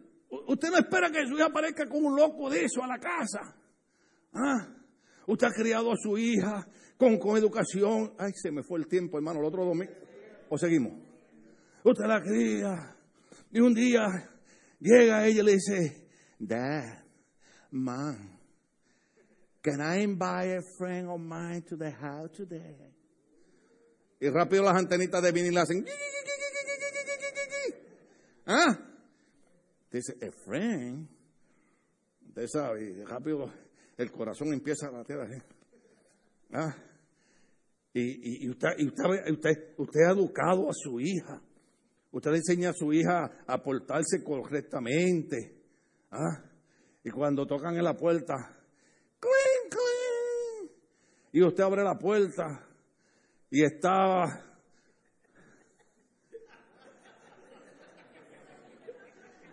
usted 0.46 0.70
no 0.70 0.78
espera 0.78 1.10
que 1.10 1.26
su 1.26 1.34
hija 1.34 1.46
aparezca 1.46 1.88
como 1.88 2.08
un 2.08 2.16
loco 2.16 2.50
de 2.50 2.64
eso 2.64 2.82
a 2.82 2.86
la 2.86 2.98
casa. 2.98 3.56
Ah, 4.32 4.68
usted 5.26 5.46
ha 5.46 5.52
criado 5.52 5.92
a 5.92 5.96
su 5.96 6.16
hija 6.18 6.66
con, 6.96 7.18
con 7.18 7.36
educación. 7.36 8.14
Ay, 8.18 8.32
se 8.34 8.50
me 8.50 8.62
fue 8.62 8.78
el 8.78 8.86
tiempo, 8.86 9.18
hermano, 9.18 9.40
el 9.40 9.46
otro 9.46 9.64
domingo. 9.64 9.92
¿O 10.48 10.58
seguimos? 10.58 10.92
Usted 11.84 12.04
la 12.06 12.20
cría. 12.20 12.96
Y 13.52 13.60
un 13.60 13.74
día 13.74 14.06
llega 14.80 15.26
ella 15.26 15.42
y 15.42 15.44
le 15.44 15.52
dice, 15.52 16.08
Dad, 16.38 17.04
Mom, 17.70 18.36
Can 19.66 19.80
I 19.80 19.96
invite 19.96 20.46
a 20.46 20.62
friend 20.78 21.10
of 21.10 21.18
mine 21.18 21.62
to 21.68 21.76
the 21.76 21.90
house 21.90 22.30
today? 22.36 22.76
Y 24.20 24.30
rápido 24.30 24.62
las 24.62 24.76
antenitas 24.76 25.20
de 25.20 25.32
vinil 25.32 25.58
hacen. 25.58 25.84
¿Ah? 28.46 28.78
Dice, 29.90 30.14
friend. 30.44 31.08
Usted 32.28 32.46
sabe, 32.48 33.04
rápido 33.06 33.50
el 33.96 34.10
corazón 34.12 34.52
empieza 34.52 34.88
a 34.88 35.00
así. 35.00 35.42
¿Ah? 36.52 36.74
Y, 37.94 38.44
y, 38.44 38.50
usted, 38.50 38.68
y 38.78 38.88
usted, 38.88 39.04
usted, 39.30 39.74
usted 39.78 40.00
ha 40.06 40.12
educado 40.12 40.68
a 40.68 40.72
su 40.74 41.00
hija. 41.00 41.40
Usted 42.12 42.30
le 42.30 42.36
enseña 42.38 42.70
a 42.70 42.74
su 42.74 42.92
hija 42.92 43.44
a 43.46 43.62
portarse 43.62 44.22
correctamente. 44.22 45.62
¿Ah? 46.10 46.44
Y 47.02 47.10
cuando 47.10 47.46
tocan 47.46 47.76
en 47.76 47.84
la 47.84 47.96
puerta, 47.96 48.34
y 51.32 51.42
usted 51.42 51.64
abre 51.64 51.84
la 51.84 51.98
puerta 51.98 52.66
y 53.50 53.62
estaba 53.62 54.55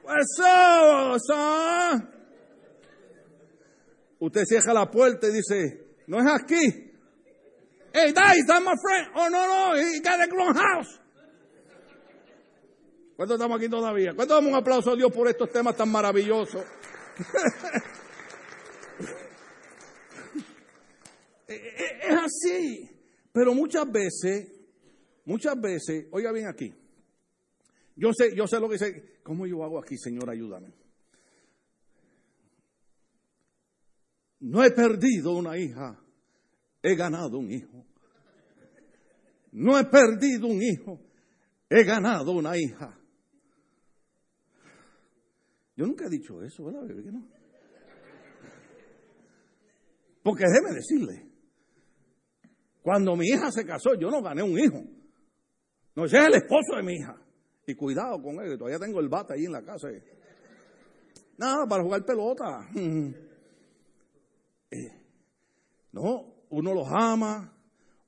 What's 0.03 1.29
Usted 4.19 4.45
cierra 4.45 4.73
la 4.73 4.89
puerta 4.89 5.27
y 5.27 5.33
dice, 5.33 5.85
no 6.07 6.19
es 6.19 6.27
aquí. 6.27 6.91
Hey, 7.93 8.11
guys, 8.13 8.45
that's 8.47 8.63
my 8.63 8.73
friend. 8.81 9.09
Oh, 9.15 9.29
no, 9.29 9.45
no, 9.45 9.75
he 9.75 9.99
got 9.99 10.19
a 10.21 10.27
grown 10.27 10.55
house. 10.55 10.99
¿Cuántos 13.15 13.35
estamos 13.35 13.59
aquí 13.59 13.69
todavía? 13.69 14.15
¿Cuántos 14.15 14.35
damos 14.35 14.51
un 14.51 14.55
aplauso 14.55 14.91
a 14.91 14.95
Dios 14.95 15.11
por 15.11 15.27
estos 15.27 15.51
temas 15.51 15.75
tan 15.75 15.91
maravillosos? 15.91 16.63
Eh, 21.47 21.53
eh, 21.53 21.99
es 22.01 22.17
así. 22.17 22.89
Pero 23.31 23.53
muchas 23.53 23.91
veces, 23.91 24.47
muchas 25.25 25.59
veces, 25.59 26.07
oiga 26.11 26.31
bien 26.31 26.47
aquí. 26.47 26.73
Yo 27.95 28.11
sé, 28.13 28.35
yo 28.35 28.47
sé 28.47 28.59
lo 28.59 28.67
que 28.67 28.73
dice. 28.73 29.12
¿Cómo 29.23 29.47
yo 29.47 29.63
hago 29.63 29.79
aquí, 29.79 29.97
Señor? 29.97 30.29
Ayúdame. 30.29 30.73
No 34.41 34.61
he 34.61 34.71
perdido 34.71 35.31
una 35.31 35.57
hija, 35.57 35.97
he 36.81 36.95
ganado 36.95 37.39
un 37.39 37.49
hijo. 37.49 37.85
No 39.53 39.79
he 39.79 39.85
perdido 39.85 40.47
un 40.47 40.61
hijo, 40.61 40.99
he 41.69 41.83
ganado 41.85 42.33
una 42.33 42.57
hija. 42.57 42.99
Yo 45.77 45.85
nunca 45.85 46.05
he 46.05 46.09
dicho 46.09 46.43
eso, 46.43 46.65
¿verdad, 46.65 46.85
bebé? 46.85 47.11
Porque 50.21 50.43
déjeme 50.45 50.75
decirle, 50.75 51.29
cuando 52.81 53.15
mi 53.15 53.27
hija 53.27 53.49
se 53.51 53.65
casó, 53.65 53.93
yo 53.95 54.11
no 54.11 54.21
gané 54.21 54.43
un 54.43 54.59
hijo. 54.59 54.83
No, 55.95 56.05
ese 56.05 56.17
es 56.17 56.25
el 56.25 56.33
esposo 56.35 56.75
de 56.75 56.83
mi 56.83 56.95
hija. 56.95 57.22
Y 57.65 57.75
cuidado 57.75 58.21
con 58.21 58.39
él, 58.39 58.57
todavía 58.57 58.79
tengo 58.79 58.99
el 58.99 59.09
bate 59.09 59.33
ahí 59.33 59.45
en 59.45 59.53
la 59.53 59.63
casa. 59.63 59.87
Nada, 61.37 61.65
para 61.67 61.83
jugar 61.83 62.05
pelota. 62.05 62.67
Eh, 64.75 64.91
no, 65.91 66.45
uno 66.49 66.73
los 66.73 66.87
ama, 66.89 67.55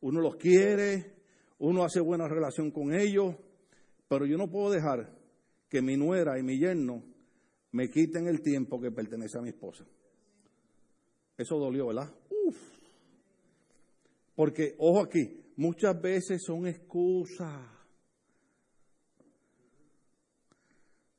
uno 0.02 0.20
los 0.20 0.36
quiere, 0.38 1.14
uno 1.60 1.84
hace 1.84 2.00
buena 2.00 2.28
relación 2.28 2.72
con 2.72 2.92
ellos, 2.92 3.36
pero 4.08 4.26
yo 4.26 4.36
no 4.36 4.50
puedo 4.50 4.72
dejar 4.72 5.16
que 5.70 5.84
mi 5.84 5.96
nuera 5.96 6.40
y 6.40 6.42
mi 6.42 6.58
yerno 6.58 7.04
me 7.72 7.90
quiten 7.90 8.28
el 8.28 8.42
tiempo 8.42 8.82
que 8.82 8.90
pertenece 8.90 9.38
a 9.38 9.42
mi 9.42 9.50
esposa. 9.50 9.86
Eso 11.38 11.60
dolió, 11.60 11.88
¿verdad? 11.88 12.12
Uf. 12.48 12.58
Porque, 14.36 14.76
ojo 14.80 15.04
aquí, 15.04 15.54
muchas 15.58 16.02
veces 16.02 16.42
son 16.44 16.66
excusas. 16.66 17.75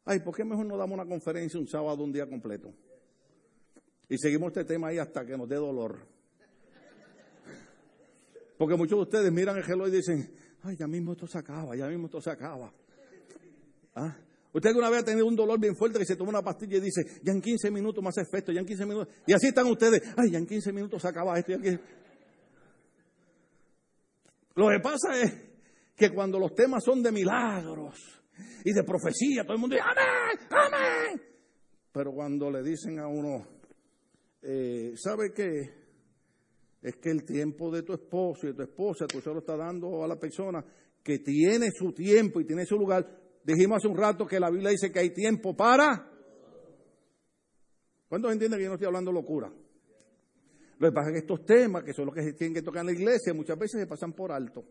Ay, 0.09 0.21
¿por 0.21 0.37
qué 0.37 0.45
mejor 0.45 0.65
no 0.65 0.77
damos 0.77 0.95
una 0.95 1.05
conferencia 1.05 1.59
un 1.59 1.67
sábado 1.67 2.05
un 2.05 2.13
día 2.13 2.29
completo? 2.29 2.73
Y 4.09 4.17
seguimos 4.19 4.49
este 4.49 4.65
tema 4.65 4.89
ahí 4.89 4.99
hasta 4.99 5.27
que 5.27 5.37
nos 5.37 5.49
dé 5.49 5.57
dolor. 5.57 6.07
Porque 8.57 8.77
muchos 8.77 8.97
de 8.99 9.03
ustedes 9.03 9.33
miran 9.33 9.57
el 9.57 9.65
reloj 9.65 9.89
y 9.89 9.91
dicen, 9.91 10.33
ay, 10.63 10.77
ya 10.77 10.87
mismo 10.87 11.13
esto 11.13 11.27
se 11.27 11.39
acaba, 11.39 11.75
ya 11.75 11.89
mismo 11.89 12.07
esto 12.07 12.21
se 12.21 12.31
acaba. 12.31 12.73
¿Ah? 13.97 14.17
Usted 14.53 14.69
alguna 14.69 14.91
vez 14.91 15.01
ha 15.01 15.05
tenido 15.05 15.27
un 15.27 15.35
dolor 15.35 15.59
bien 15.59 15.75
fuerte 15.75 15.99
que 15.99 16.07
se 16.07 16.15
toma 16.15 16.31
una 16.31 16.43
pastilla 16.43 16.77
y 16.77 16.81
dice, 16.81 17.21
ya 17.25 17.33
en 17.33 17.43
15 17.43 17.69
minutos 17.73 18.03
más 18.03 18.17
efecto, 18.17 18.53
ya 18.53 18.61
en 18.61 18.67
15 18.67 18.87
minutos. 18.87 19.13
Y 19.27 19.33
así 19.33 19.49
están 19.49 19.67
ustedes, 19.67 20.01
ay, 20.17 20.31
ya 20.31 20.39
en 20.39 20.47
15 20.47 20.73
minutos 20.73 21.03
se 21.03 21.09
acaba 21.09 21.37
esto. 21.37 21.59
Ya 21.59 21.81
Lo 24.55 24.69
que 24.69 24.79
pasa 24.81 25.21
es 25.21 25.35
que 25.97 26.11
cuando 26.11 26.39
los 26.39 26.55
temas 26.55 26.85
son 26.85 27.03
de 27.03 27.11
milagros 27.11 28.16
y 28.65 28.73
de 28.73 28.85
profecía, 28.85 29.43
todo 29.45 29.55
el 29.55 29.61
mundo 29.61 29.77
dice, 29.77 29.87
amén, 29.89 30.49
amén. 30.51 31.23
Pero 31.93 32.13
cuando 32.13 32.51
le 32.51 32.63
dicen 32.63 32.99
a 32.99 33.07
uno, 33.07 33.47
eh, 34.43 34.93
¿sabe 34.97 35.33
qué? 35.35 35.87
Es 36.83 36.97
que 36.97 37.11
el 37.11 37.25
tiempo 37.25 37.71
de 37.71 37.83
tu 37.83 37.95
esposo 37.95 38.47
y 38.47 38.51
de 38.51 38.55
tu 38.55 38.63
esposa, 38.63 39.07
tú 39.07 39.21
se 39.21 39.31
lo 39.31 39.39
estás 39.39 39.59
dando 39.59 40.05
a 40.05 40.09
la 40.09 40.17
persona 40.17 40.65
que 41.03 41.21
tiene 41.21 41.71
su 41.71 41.93
tiempo 41.93 42.41
y 42.41 42.45
tiene 42.45 42.65
su 42.67 42.77
lugar. 42.77 43.07
Dijimos 43.43 43.79
hace 43.79 43.89
un 43.89 43.97
rato 43.97 44.27
que 44.27 44.41
la 44.41 44.51
Biblia 44.51 44.71
dice 44.71 44.91
que 44.91 44.99
hay 44.99 45.11
tiempo 45.11 45.57
para... 45.57 46.13
¿Cuántos 48.09 48.33
entienden 48.33 48.59
que 48.59 48.65
yo 48.65 48.71
no 48.71 48.75
estoy 48.75 48.87
hablando 48.87 49.11
locura? 49.11 49.53
Lo 50.79 50.89
que 50.89 50.93
pasa 50.93 51.09
es 51.09 51.15
que 51.15 51.19
estos 51.21 51.45
temas, 51.45 51.83
que 51.83 51.93
son 51.93 52.07
los 52.07 52.15
que 52.15 52.23
se 52.23 52.35
tienen 52.35 52.55
que 52.55 52.63
tocar 52.63 52.81
en 52.81 52.87
la 52.87 52.93
iglesia, 52.93 53.33
muchas 53.33 53.59
veces 53.59 53.81
se 53.81 53.87
pasan 53.87 54.13
por 54.13 54.31
alto. 54.31 54.65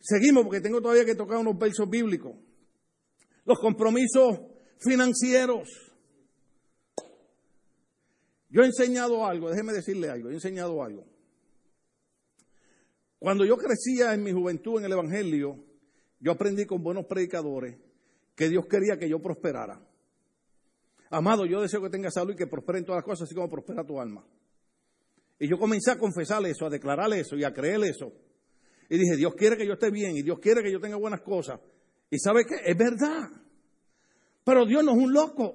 Seguimos 0.00 0.44
porque 0.44 0.60
tengo 0.60 0.80
todavía 0.80 1.04
que 1.04 1.14
tocar 1.14 1.38
unos 1.38 1.58
versos 1.58 1.88
bíblicos. 1.88 2.34
Los 3.44 3.58
compromisos 3.58 4.40
financieros. 4.78 5.68
Yo 8.48 8.62
he 8.62 8.66
enseñado 8.66 9.24
algo, 9.26 9.50
déjeme 9.50 9.72
decirle 9.72 10.10
algo, 10.10 10.30
he 10.30 10.34
enseñado 10.34 10.82
algo. 10.82 11.04
Cuando 13.18 13.44
yo 13.44 13.56
crecía 13.56 14.14
en 14.14 14.22
mi 14.22 14.32
juventud 14.32 14.78
en 14.78 14.86
el 14.86 14.92
Evangelio, 14.92 15.62
yo 16.18 16.32
aprendí 16.32 16.64
con 16.64 16.82
buenos 16.82 17.04
predicadores 17.06 17.76
que 18.34 18.48
Dios 18.48 18.64
quería 18.66 18.98
que 18.98 19.08
yo 19.08 19.20
prosperara. 19.20 19.80
Amado, 21.10 21.44
yo 21.44 21.60
deseo 21.60 21.82
que 21.82 21.90
tengas 21.90 22.14
salud 22.14 22.32
y 22.32 22.36
que 22.36 22.46
prospere 22.46 22.78
en 22.78 22.86
todas 22.86 23.00
las 23.00 23.04
cosas, 23.04 23.24
así 23.24 23.34
como 23.34 23.50
prospera 23.50 23.84
tu 23.84 24.00
alma. 24.00 24.24
Y 25.38 25.48
yo 25.48 25.58
comencé 25.58 25.90
a 25.90 25.98
confesar 25.98 26.44
eso, 26.46 26.66
a 26.66 26.70
declarar 26.70 27.12
eso 27.12 27.36
y 27.36 27.44
a 27.44 27.52
creer 27.52 27.82
eso. 27.84 28.12
Y 28.90 28.98
dije, 28.98 29.16
Dios 29.16 29.34
quiere 29.36 29.56
que 29.56 29.64
yo 29.64 29.74
esté 29.74 29.88
bien 29.88 30.16
y 30.16 30.22
Dios 30.22 30.40
quiere 30.40 30.64
que 30.64 30.72
yo 30.72 30.80
tenga 30.80 30.96
buenas 30.96 31.20
cosas. 31.20 31.60
Y 32.10 32.18
sabe 32.18 32.44
qué, 32.44 32.56
es 32.64 32.76
verdad. 32.76 33.30
Pero 34.44 34.66
Dios 34.66 34.82
no 34.82 34.90
es 34.90 34.98
un 34.98 35.12
loco. 35.12 35.54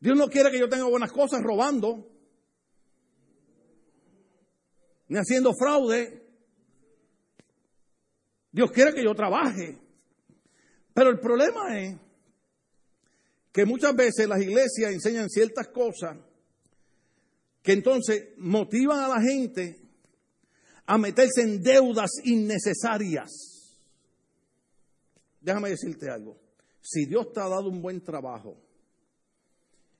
Dios 0.00 0.16
no 0.16 0.28
quiere 0.28 0.52
que 0.52 0.60
yo 0.60 0.68
tenga 0.68 0.84
buenas 0.84 1.10
cosas 1.10 1.42
robando, 1.42 2.08
ni 5.08 5.18
haciendo 5.18 5.52
fraude. 5.58 6.22
Dios 8.52 8.70
quiere 8.70 8.94
que 8.94 9.02
yo 9.02 9.12
trabaje. 9.16 9.76
Pero 10.94 11.10
el 11.10 11.18
problema 11.18 11.80
es 11.80 11.96
que 13.50 13.66
muchas 13.66 13.96
veces 13.96 14.28
las 14.28 14.40
iglesias 14.40 14.92
enseñan 14.92 15.28
ciertas 15.28 15.66
cosas 15.68 16.16
que 17.60 17.72
entonces 17.72 18.34
motivan 18.36 19.00
a 19.00 19.08
la 19.08 19.20
gente 19.20 19.83
a 20.86 20.98
meterse 20.98 21.42
en 21.42 21.62
deudas 21.62 22.10
innecesarias. 22.24 23.30
Déjame 25.40 25.70
decirte 25.70 26.10
algo. 26.10 26.36
Si 26.80 27.06
Dios 27.06 27.32
te 27.32 27.40
ha 27.40 27.48
dado 27.48 27.68
un 27.68 27.80
buen 27.80 28.02
trabajo 28.02 28.56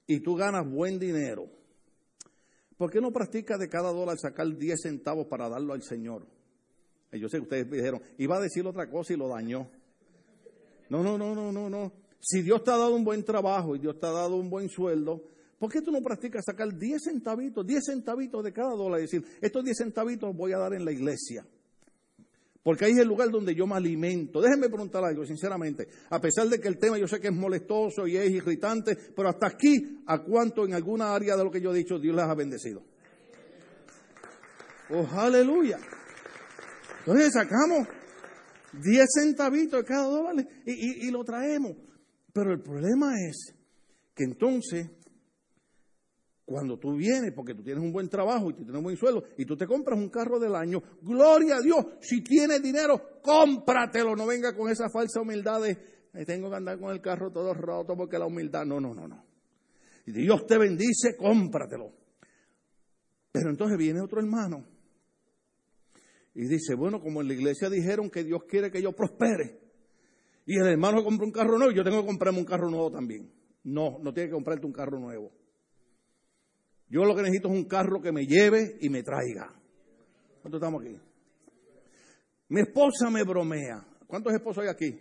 y 0.06 0.20
tú 0.20 0.34
ganas 0.36 0.68
buen 0.68 0.98
dinero, 0.98 1.48
¿por 2.76 2.90
qué 2.90 3.00
no 3.00 3.12
practicas 3.12 3.58
de 3.58 3.68
cada 3.68 3.90
dólar 3.92 4.18
sacar 4.18 4.46
10 4.46 4.80
centavos 4.80 5.26
para 5.26 5.48
darlo 5.48 5.72
al 5.72 5.82
Señor? 5.82 6.26
Yo 7.12 7.28
sé 7.28 7.38
que 7.38 7.42
ustedes 7.42 7.70
dijeron, 7.70 8.02
iba 8.18 8.36
a 8.36 8.40
decir 8.40 8.66
otra 8.66 8.90
cosa 8.90 9.12
y 9.12 9.16
lo 9.16 9.28
dañó. 9.28 9.70
No, 10.90 11.02
no, 11.02 11.16
no, 11.16 11.34
no, 11.34 11.52
no, 11.52 11.70
no. 11.70 11.92
Si 12.20 12.42
Dios 12.42 12.64
te 12.64 12.70
ha 12.70 12.76
dado 12.76 12.94
un 12.94 13.04
buen 13.04 13.24
trabajo 13.24 13.76
y 13.76 13.78
Dios 13.78 13.98
te 13.98 14.06
ha 14.06 14.10
dado 14.10 14.36
un 14.36 14.50
buen 14.50 14.68
sueldo, 14.68 15.22
¿Por 15.64 15.72
qué 15.72 15.80
tú 15.80 15.90
no 15.90 16.02
practicas 16.02 16.44
sacar 16.44 16.76
10 16.76 17.02
centavitos, 17.02 17.66
10 17.66 17.82
centavitos 17.86 18.44
de 18.44 18.52
cada 18.52 18.74
dólar 18.74 18.98
y 18.98 19.04
decir, 19.04 19.24
estos 19.40 19.64
10 19.64 19.74
centavitos 19.74 20.36
voy 20.36 20.52
a 20.52 20.58
dar 20.58 20.74
en 20.74 20.84
la 20.84 20.92
iglesia? 20.92 21.42
Porque 22.62 22.84
ahí 22.84 22.92
es 22.92 22.98
el 22.98 23.08
lugar 23.08 23.30
donde 23.30 23.54
yo 23.54 23.66
me 23.66 23.74
alimento. 23.74 24.42
Déjenme 24.42 24.68
preguntar 24.68 25.02
algo, 25.02 25.24
sinceramente. 25.24 25.88
A 26.10 26.20
pesar 26.20 26.48
de 26.50 26.60
que 26.60 26.68
el 26.68 26.76
tema 26.76 26.98
yo 26.98 27.08
sé 27.08 27.18
que 27.18 27.28
es 27.28 27.34
molestoso 27.34 28.06
y 28.06 28.14
es 28.14 28.30
irritante, 28.30 28.94
pero 29.16 29.30
hasta 29.30 29.46
aquí, 29.46 30.02
¿a 30.04 30.22
cuánto 30.22 30.66
en 30.66 30.74
alguna 30.74 31.14
área 31.14 31.34
de 31.34 31.44
lo 31.44 31.50
que 31.50 31.62
yo 31.62 31.72
he 31.72 31.78
dicho 31.78 31.98
Dios 31.98 32.14
les 32.14 32.26
ha 32.26 32.34
bendecido? 32.34 32.82
Oh, 34.90 35.08
aleluya. 35.16 35.78
Entonces 36.98 37.32
sacamos 37.32 37.88
10 38.82 39.06
centavitos 39.14 39.80
de 39.80 39.86
cada 39.86 40.08
dólar 40.08 40.46
y 40.66 41.10
lo 41.10 41.24
traemos. 41.24 41.72
Pero 42.34 42.52
el 42.52 42.60
problema 42.60 43.14
es 43.18 43.54
que 44.14 44.24
entonces 44.24 44.90
cuando 46.44 46.78
tú 46.78 46.96
vienes, 46.96 47.32
porque 47.32 47.54
tú 47.54 47.62
tienes 47.62 47.82
un 47.82 47.92
buen 47.92 48.08
trabajo 48.08 48.50
y 48.50 48.54
tú 48.54 48.64
tienes 48.64 48.76
un 48.76 48.84
buen 48.84 48.96
sueldo, 48.96 49.24
y 49.36 49.46
tú 49.46 49.56
te 49.56 49.66
compras 49.66 49.98
un 49.98 50.10
carro 50.10 50.38
del 50.38 50.54
año, 50.54 50.82
gloria 51.02 51.56
a 51.56 51.60
Dios, 51.60 51.86
si 52.00 52.22
tienes 52.22 52.62
dinero, 52.62 53.20
cómpratelo, 53.22 54.14
no 54.14 54.26
venga 54.26 54.54
con 54.54 54.70
esa 54.70 54.90
falsa 54.90 55.20
humildad 55.20 55.62
de, 55.62 56.24
tengo 56.26 56.50
que 56.50 56.56
andar 56.56 56.78
con 56.78 56.90
el 56.92 57.00
carro 57.00 57.30
todo 57.32 57.54
roto 57.54 57.96
porque 57.96 58.18
la 58.18 58.26
humildad, 58.26 58.64
no, 58.66 58.80
no, 58.80 58.94
no, 58.94 59.08
no. 59.08 59.24
Y 60.06 60.12
Dios 60.12 60.46
te 60.46 60.58
bendice, 60.58 61.16
cómpratelo. 61.16 61.92
Pero 63.32 63.50
entonces 63.50 63.78
viene 63.78 64.00
otro 64.00 64.20
hermano 64.20 64.66
y 66.34 66.46
dice, 66.46 66.74
bueno, 66.74 67.00
como 67.00 67.22
en 67.22 67.28
la 67.28 67.34
iglesia 67.34 67.70
dijeron 67.70 68.10
que 68.10 68.22
Dios 68.22 68.42
quiere 68.46 68.70
que 68.70 68.82
yo 68.82 68.92
prospere, 68.92 69.60
y 70.46 70.58
el 70.58 70.66
hermano 70.66 71.02
compra 71.02 71.24
un 71.24 71.32
carro 71.32 71.56
nuevo, 71.56 71.72
yo 71.72 71.82
tengo 71.82 72.02
que 72.02 72.06
comprarme 72.06 72.38
un 72.38 72.44
carro 72.44 72.68
nuevo 72.68 72.90
también. 72.90 73.32
No, 73.62 73.98
no 74.02 74.12
tiene 74.12 74.28
que 74.28 74.34
comprarte 74.34 74.66
un 74.66 74.72
carro 74.72 74.98
nuevo. 74.98 75.32
Yo 76.88 77.04
lo 77.04 77.14
que 77.14 77.22
necesito 77.22 77.48
es 77.48 77.54
un 77.54 77.64
carro 77.64 78.00
que 78.00 78.12
me 78.12 78.26
lleve 78.26 78.76
y 78.80 78.88
me 78.88 79.02
traiga. 79.02 79.52
¿Cuántos 80.42 80.60
estamos 80.60 80.82
aquí? 80.82 80.96
Mi 82.48 82.60
esposa 82.60 83.10
me 83.10 83.22
bromea. 83.22 83.84
¿Cuántos 84.06 84.32
esposos 84.32 84.62
hay 84.62 84.68
aquí? 84.68 85.00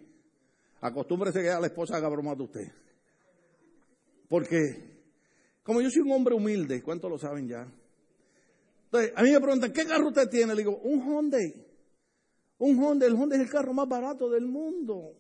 Acostúmbrese 0.82 1.42
que 1.42 1.50
a 1.50 1.60
la 1.60 1.68
esposa 1.68 1.98
haga 1.98 2.10
broma 2.10 2.36
de 2.36 2.44
usted. 2.44 2.72
Porque, 4.30 4.60
como 5.62 5.82
yo 5.82 5.90
soy 5.90 6.02
un 6.02 6.12
hombre 6.14 6.34
humilde, 6.34 6.82
¿cuántos 6.82 7.10
lo 7.12 7.18
saben 7.18 7.48
ya? 7.48 7.68
Entonces, 8.86 9.12
a 9.16 9.24
mí 9.24 9.32
me 9.32 9.40
preguntan, 9.40 9.74
¿qué 9.74 9.86
carro 9.86 10.08
usted 10.08 10.30
tiene? 10.30 10.56
Le 10.56 10.62
digo, 10.62 10.78
un 10.78 11.02
Hyundai. 11.02 11.54
Un 12.60 12.78
Hyundai, 12.78 13.10
el 13.10 13.16
Hyundai 13.16 13.40
es 13.40 13.46
el 13.46 13.52
carro 13.52 13.74
más 13.74 13.88
barato 13.88 14.30
del 14.30 14.46
mundo. 14.46 15.18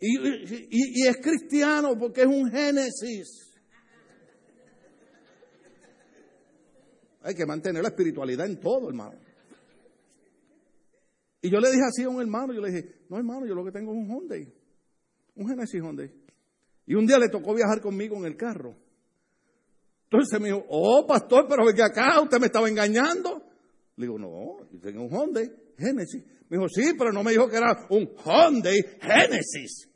y 0.00 1.06
es 1.06 1.16
cristiano 1.18 1.98
porque 1.98 2.22
es 2.22 2.26
un 2.26 2.50
Génesis. 2.50 3.49
Hay 7.22 7.34
que 7.34 7.44
mantener 7.44 7.82
la 7.82 7.90
espiritualidad 7.90 8.46
en 8.46 8.58
todo, 8.58 8.88
hermano. 8.88 9.18
Y 11.42 11.50
yo 11.50 11.58
le 11.58 11.70
dije 11.70 11.84
así 11.84 12.02
a 12.02 12.08
un 12.08 12.20
hermano, 12.20 12.52
yo 12.52 12.60
le 12.60 12.70
dije, 12.70 13.04
no 13.08 13.16
hermano, 13.16 13.46
yo 13.46 13.54
lo 13.54 13.64
que 13.64 13.72
tengo 13.72 13.92
es 13.92 13.98
un 13.98 14.08
Hyundai, 14.08 14.52
un 15.36 15.48
Genesis 15.48 15.80
Hyundai. 15.80 16.12
Y 16.86 16.94
un 16.94 17.06
día 17.06 17.18
le 17.18 17.28
tocó 17.28 17.54
viajar 17.54 17.80
conmigo 17.80 18.16
en 18.16 18.24
el 18.24 18.36
carro. 18.36 18.76
Entonces 20.04 20.40
me 20.40 20.48
dijo, 20.48 20.64
oh 20.68 21.06
pastor, 21.06 21.46
pero 21.48 21.64
que 21.74 21.82
acá 21.82 22.20
usted 22.20 22.38
me 22.40 22.46
estaba 22.46 22.68
engañando. 22.68 23.42
Le 23.96 24.06
digo, 24.06 24.18
no, 24.18 24.68
yo 24.70 24.80
tengo 24.80 25.04
un 25.04 25.10
Hyundai 25.10 25.50
Genesis. 25.78 26.24
Me 26.48 26.56
dijo, 26.56 26.68
sí, 26.68 26.94
pero 26.98 27.12
no 27.12 27.22
me 27.22 27.30
dijo 27.30 27.48
que 27.48 27.56
era 27.56 27.86
un 27.90 28.10
Hyundai 28.16 28.80
Genesis. 29.00 29.88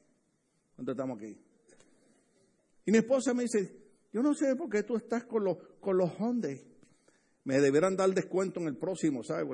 ¿Dónde 0.77 0.93
estamos 0.93 1.19
aquí? 1.19 1.37
Y 2.87 2.93
mi 2.93 2.99
esposa 2.99 3.35
me 3.35 3.43
dice, 3.43 3.77
yo 4.13 4.23
no 4.23 4.35
sé 4.35 4.55
por 4.57 4.71
qué 4.71 4.83
tú 4.83 4.97
estás 4.97 5.25
con 5.25 5.45
los, 5.45 5.57
con 5.81 5.97
los 5.97 6.11
Hyundai 6.19 6.74
me 7.45 7.61
deberán 7.61 7.97
dar 7.97 8.11
descuento 8.11 8.61
en 8.61 8.67
el 8.67 8.77
próximo, 8.77 9.23
¿sabes? 9.23 9.47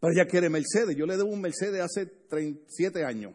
Pero 0.00 0.12
ella 0.12 0.26
quiere 0.26 0.50
Mercedes. 0.50 0.96
Yo 0.96 1.06
le 1.06 1.16
debo 1.16 1.30
un 1.30 1.40
Mercedes 1.40 1.80
hace 1.80 2.06
37 2.06 3.04
años. 3.04 3.34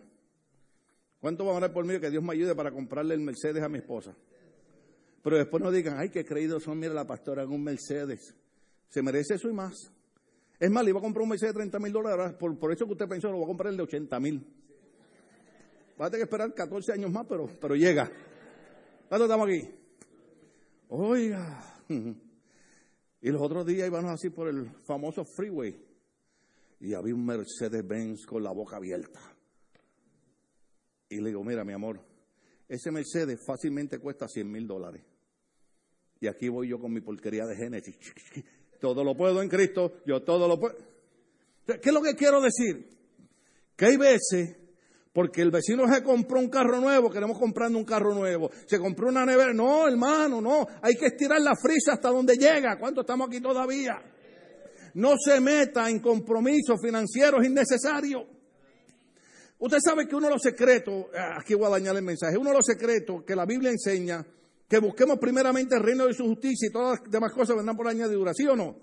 ¿Cuánto 1.19 1.45
van 1.45 1.57
a 1.57 1.59
dar 1.61 1.73
por 1.73 1.85
mí 1.85 1.99
que 1.99 2.11
Dios 2.11 2.23
me 2.23 2.33
ayude 2.33 2.53
para 2.53 2.71
comprarle 2.71 3.15
el 3.15 3.21
Mercedes 3.21 3.63
a 3.63 3.69
mi 3.69 3.79
esposa? 3.79 4.15
Pero 5.23 5.37
después 5.37 5.63
no 5.63 5.71
digan, 5.71 5.97
ay, 5.97 6.09
qué 6.09 6.25
creídos 6.25 6.63
son, 6.63 6.79
mira 6.79 6.93
la 6.93 7.07
pastora 7.07 7.43
en 7.43 7.49
un 7.49 7.63
Mercedes. 7.63 8.35
Se 8.89 9.01
merece 9.01 9.35
eso 9.35 9.49
y 9.49 9.53
más. 9.53 9.73
Es 10.59 10.69
más, 10.69 10.83
le 10.83 10.89
iba 10.89 10.99
a 10.99 11.03
comprar 11.03 11.23
un 11.23 11.29
Mercedes 11.29 11.53
de 11.53 11.59
30 11.59 11.79
mil 11.79 11.93
dólares. 11.93 12.35
Por, 12.37 12.57
por, 12.59 12.71
eso 12.71 12.85
que 12.85 12.91
usted 12.91 13.07
pensó, 13.07 13.29
lo 13.29 13.37
voy 13.37 13.45
a 13.45 13.47
comprar 13.47 13.71
el 13.71 13.77
de 13.77 13.83
80 13.83 14.19
mil. 14.19 14.45
Va 15.99 16.07
a 16.07 16.09
tener 16.09 16.27
que 16.27 16.29
esperar 16.29 16.53
14 16.53 16.91
años 16.91 17.11
más, 17.11 17.25
pero, 17.27 17.49
pero 17.59 17.75
llega. 17.75 18.11
¿Cuánto 19.07 19.25
estamos 19.25 19.47
aquí? 19.47 19.69
Oiga. 20.89 21.76
Y 23.19 23.31
los 23.31 23.41
otros 23.41 23.65
días 23.65 23.87
íbamos 23.87 24.11
así 24.11 24.29
por 24.29 24.47
el 24.47 24.69
famoso 24.85 25.25
freeway 25.25 25.75
y 26.79 26.93
había 26.93 27.15
un 27.15 27.25
Mercedes-Benz 27.25 28.25
con 28.27 28.43
la 28.43 28.51
boca 28.51 28.77
abierta. 28.77 29.19
Y 31.09 31.19
le 31.19 31.29
digo, 31.29 31.43
mira 31.43 31.63
mi 31.63 31.73
amor, 31.73 31.99
ese 32.67 32.91
Mercedes 32.91 33.39
fácilmente 33.45 33.99
cuesta 33.99 34.27
100 34.27 34.51
mil 34.51 34.67
dólares. 34.67 35.03
Y 36.19 36.27
aquí 36.27 36.49
voy 36.49 36.69
yo 36.69 36.79
con 36.79 36.93
mi 36.93 37.01
porquería 37.01 37.45
de 37.45 37.55
Génesis. 37.55 37.97
Todo 38.79 39.03
lo 39.03 39.15
puedo 39.15 39.41
en 39.41 39.49
Cristo, 39.49 40.01
yo 40.05 40.21
todo 40.21 40.47
lo 40.47 40.59
puedo. 40.59 40.77
¿Qué 41.65 41.79
es 41.89 41.93
lo 41.93 42.01
que 42.01 42.13
quiero 42.13 42.39
decir? 42.39 42.87
Que 43.75 43.85
hay 43.85 43.97
veces 43.97 44.55
porque 45.17 45.41
el 45.41 45.49
vecino 45.49 45.91
se 45.91 46.03
compró 46.03 46.39
un 46.39 46.47
carro 46.47 46.79
nuevo, 46.79 47.09
queremos 47.09 47.39
comprando 47.39 47.79
un 47.79 47.85
carro 47.85 48.13
nuevo. 48.13 48.51
Se 48.67 48.77
compró 48.77 49.07
una 49.07 49.25
nevera. 49.25 49.51
No, 49.51 49.87
hermano, 49.87 50.39
no. 50.39 50.67
Hay 50.79 50.93
que 50.93 51.07
estirar 51.07 51.41
la 51.41 51.55
frisa 51.55 51.93
hasta 51.93 52.09
donde 52.09 52.35
llega. 52.35 52.77
¿Cuánto 52.77 53.01
estamos 53.01 53.27
aquí 53.27 53.41
todavía? 53.41 53.99
no 54.93 55.15
se 55.17 55.39
meta 55.39 55.89
en 55.89 56.01
compromisos 56.01 56.79
financieros 56.79 57.43
innecesarios. 57.43 58.25
Usted 59.57 59.79
sabe 59.83 60.07
que 60.07 60.15
uno 60.15 60.27
de 60.27 60.33
los 60.33 60.41
secretos, 60.43 61.07
ah, 61.17 61.39
aquí 61.39 61.55
voy 61.55 61.65
a 61.65 61.69
dañar 61.69 61.95
el 61.95 62.03
mensaje, 62.03 62.37
uno 62.37 62.51
de 62.51 62.57
los 62.57 62.65
secretos 62.67 63.23
que 63.25 63.35
la 63.35 63.47
Biblia 63.47 63.71
enseña, 63.71 64.23
que 64.69 64.77
busquemos 64.77 65.17
primeramente 65.17 65.75
el 65.75 65.81
reino 65.81 66.05
de 66.05 66.13
su 66.13 66.25
justicia 66.25 66.67
y 66.69 66.71
todas 66.71 66.99
las 66.99 67.11
demás 67.11 67.33
cosas 67.33 67.55
vendrán 67.55 67.75
por 67.75 67.87
añadidura, 67.87 68.35
¿sí 68.35 68.45
o 68.45 68.55
no? 68.55 68.77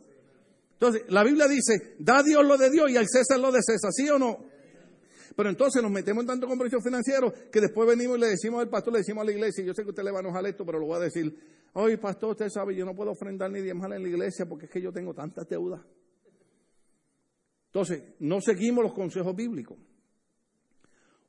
Entonces, 0.72 1.03
la 1.11 1.22
Biblia 1.22 1.47
dice, 1.47 1.95
da 2.01 2.24
Dios 2.24 2.45
lo 2.45 2.57
de 2.57 2.70
Dios 2.70 2.91
y 2.91 2.97
al 2.97 3.07
César 3.09 3.39
lo 3.39 3.53
de 3.53 3.61
César, 3.62 3.93
¿sí 3.93 4.11
o 4.11 4.18
no? 4.18 4.53
Pero 5.37 5.49
entonces 5.49 5.83
nos 5.83 5.91
metemos 5.91 6.22
en 6.22 6.29
tanto 6.29 6.47
compromiso 6.47 6.81
financiero 6.81 7.33
que 7.51 7.61
después 7.61 7.89
venimos 7.89 8.18
y 8.18 8.20
le 8.20 8.29
decimos 8.29 8.61
al 8.61 8.68
pastor, 8.68 8.93
le 8.93 8.99
decimos 9.01 9.22
a 9.22 9.25
la 9.25 9.33
iglesia, 9.33 9.64
yo 9.64 9.75
sé 9.75 9.83
que 9.83 9.91
usted 9.91 10.03
le 10.03 10.11
va 10.11 10.18
a 10.18 10.20
enojar 10.22 10.47
esto, 10.47 10.64
pero 10.64 10.79
lo 10.79 10.87
voy 10.87 10.97
a 10.97 11.01
decir, 11.01 11.35
oye 11.75 11.99
pastor, 11.99 12.31
usted 12.31 12.49
sabe, 12.49 12.75
yo 12.75 12.85
no 12.85 12.95
puedo 12.95 13.11
ofrendar 13.12 13.51
ni 13.51 13.61
diezmar 13.61 13.93
en 13.93 14.03
la 14.03 14.09
iglesia 14.09 14.47
porque 14.47 14.66
es 14.66 14.70
que 14.70 14.81
yo 14.81 14.93
tengo 14.93 15.14
tantas 15.14 15.49
deudas. 15.49 15.81
Entonces, 17.66 18.14
no 18.20 18.41
seguimos 18.41 18.85
los 18.85 18.95
consejos 18.95 19.35
bíblicos. 19.35 19.77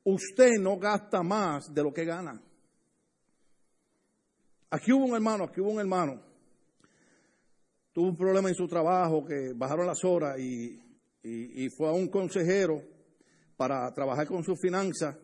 Usted 0.04 0.52
no 0.60 0.78
gasta 0.78 1.22
más 1.22 1.74
de 1.74 1.82
lo 1.82 1.92
que 1.92 2.04
gana. 2.04 2.40
Aquí 4.70 4.92
hubo 4.92 5.06
un 5.06 5.14
hermano, 5.14 5.44
aquí 5.44 5.60
hubo 5.60 5.70
un 5.70 5.80
hermano. 5.80 6.22
Tuvo 7.92 8.10
un 8.10 8.16
problema 8.16 8.48
en 8.48 8.54
su 8.54 8.68
trabajo, 8.68 9.24
que 9.24 9.52
bajaron 9.54 9.86
las 9.86 10.04
horas 10.04 10.38
y 10.38 11.68
fue 11.76 11.88
a 11.88 11.92
un 11.92 12.08
consejero 12.08 12.95
para 13.56 13.92
trabajar 13.94 14.26
con 14.26 14.44
sus 14.44 14.60
finanzas. 14.60 15.16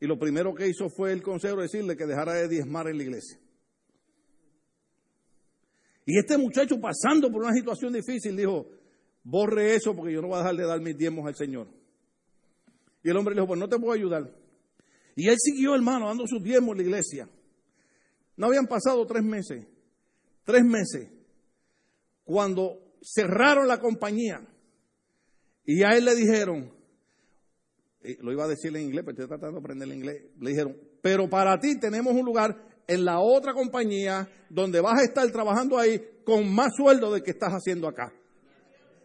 Y 0.00 0.06
lo 0.06 0.18
primero 0.18 0.54
que 0.54 0.68
hizo 0.68 0.88
fue 0.88 1.12
el 1.12 1.22
consejero 1.22 1.62
decirle 1.62 1.96
que 1.96 2.06
dejara 2.06 2.34
de 2.34 2.48
diezmar 2.48 2.88
en 2.88 2.96
la 2.96 3.02
iglesia. 3.02 3.38
Y 6.06 6.18
este 6.18 6.38
muchacho 6.38 6.80
pasando 6.80 7.30
por 7.30 7.42
una 7.42 7.52
situación 7.52 7.92
difícil 7.92 8.36
dijo, 8.36 8.66
borre 9.22 9.74
eso 9.74 9.94
porque 9.94 10.12
yo 10.12 10.22
no 10.22 10.28
voy 10.28 10.36
a 10.36 10.40
dejar 10.40 10.56
de 10.56 10.66
dar 10.66 10.80
mis 10.80 10.96
diezmos 10.96 11.26
al 11.26 11.36
Señor. 11.36 11.68
Y 13.02 13.10
el 13.10 13.16
hombre 13.16 13.34
le 13.34 13.40
dijo, 13.40 13.48
pues 13.48 13.60
no 13.60 13.68
te 13.68 13.78
puedo 13.78 13.92
ayudar. 13.92 14.30
Y 15.16 15.28
él 15.28 15.36
siguió, 15.38 15.74
hermano, 15.74 16.06
dando 16.08 16.26
sus 16.26 16.42
diezmos 16.42 16.72
en 16.72 16.78
la 16.78 16.82
iglesia. 16.84 17.28
No 18.36 18.46
habían 18.46 18.66
pasado 18.66 19.06
tres 19.06 19.22
meses, 19.22 19.66
tres 20.44 20.64
meses, 20.64 21.10
cuando 22.24 22.94
cerraron 23.02 23.68
la 23.68 23.80
compañía 23.80 24.46
y 25.64 25.82
a 25.82 25.90
él 25.90 26.04
le 26.04 26.14
dijeron, 26.14 26.72
lo 28.20 28.32
iba 28.32 28.44
a 28.44 28.48
decir 28.48 28.74
en 28.76 28.82
inglés, 28.82 29.02
pero 29.04 29.12
estoy 29.12 29.28
tratando 29.28 29.58
de 29.58 29.60
aprender 29.60 29.88
el 29.88 29.94
inglés, 29.94 30.22
le 30.40 30.50
dijeron, 30.50 30.76
pero 31.02 31.28
para 31.28 31.58
ti 31.58 31.78
tenemos 31.78 32.14
un 32.14 32.24
lugar 32.24 32.56
en 32.86 33.04
la 33.04 33.20
otra 33.20 33.52
compañía 33.52 34.28
donde 34.48 34.80
vas 34.80 35.00
a 35.00 35.04
estar 35.04 35.30
trabajando 35.30 35.78
ahí 35.78 36.00
con 36.24 36.52
más 36.52 36.72
sueldo 36.76 37.12
del 37.12 37.22
que 37.22 37.30
estás 37.30 37.52
haciendo 37.52 37.86
acá. 37.86 38.12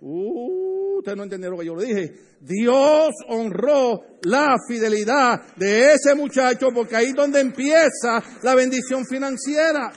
Uh, 0.02 0.98
ustedes 1.00 1.18
no 1.18 1.24
entendieron 1.24 1.58
lo 1.58 1.62
que 1.62 1.68
yo 1.68 1.76
le 1.76 1.86
dije. 1.86 2.14
Dios 2.40 3.12
honró 3.28 4.02
la 4.24 4.56
fidelidad 4.68 5.56
de 5.56 5.94
ese 5.94 6.16
muchacho 6.16 6.70
porque 6.74 6.96
ahí 6.96 7.08
es 7.08 7.16
donde 7.16 7.40
empieza 7.40 8.24
la 8.44 8.56
bendición 8.56 9.06
financiera. 9.06 9.92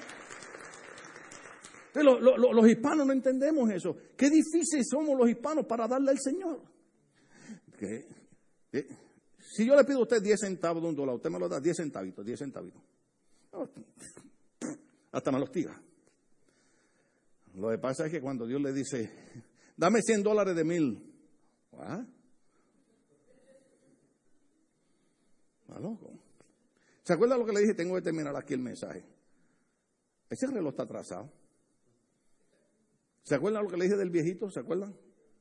Los, 1.94 2.68
hispanos 2.68 3.06
no 3.06 3.12
entendemos 3.12 3.70
eso. 3.70 3.96
Qué 4.16 4.30
difíciles 4.30 4.86
somos 4.88 5.18
los 5.18 5.28
hispanos 5.28 5.66
para 5.66 5.88
darle 5.88 6.10
al 6.10 6.18
Señor. 6.18 6.60
Si 8.70 9.66
yo 9.66 9.74
le 9.74 9.84
pido 9.84 10.00
a 10.00 10.02
usted 10.02 10.22
10 10.22 10.40
centavos 10.40 10.82
de 10.82 10.88
un 10.88 10.96
dólar, 10.96 11.16
usted 11.16 11.30
me 11.30 11.38
lo 11.38 11.48
da 11.48 11.60
10 11.60 11.76
centavitos, 11.76 12.24
10 12.24 12.38
centavitos. 12.38 12.82
Hasta 15.12 15.32
me 15.32 15.38
los 15.38 15.50
tira. 15.50 15.80
Lo 17.54 17.70
que 17.70 17.78
pasa 17.78 18.06
es 18.06 18.12
que 18.12 18.20
cuando 18.20 18.46
Dios 18.46 18.60
le 18.60 18.72
dice, 18.72 19.10
dame 19.76 20.00
100 20.02 20.22
dólares 20.22 20.54
de 20.54 20.64
mil, 20.64 21.12
¿ah? 21.72 22.04
loco. 25.80 26.10
¿Se 27.02 27.12
acuerda 27.12 27.36
lo 27.38 27.46
que 27.46 27.52
le 27.52 27.60
dije? 27.60 27.74
Tengo 27.74 27.94
que 27.94 28.02
terminar 28.02 28.36
aquí 28.36 28.54
el 28.54 28.60
mensaje. 28.60 29.04
Ese 30.28 30.46
reloj 30.46 30.72
está 30.72 30.82
atrasado. 30.82 31.30
¿Se 33.22 33.34
acuerdan 33.34 33.64
lo 33.64 33.70
que 33.70 33.76
le 33.76 33.84
dije 33.84 33.96
del 33.96 34.10
viejito? 34.10 34.50
¿Se 34.50 34.60
acuerdan? 34.60 34.94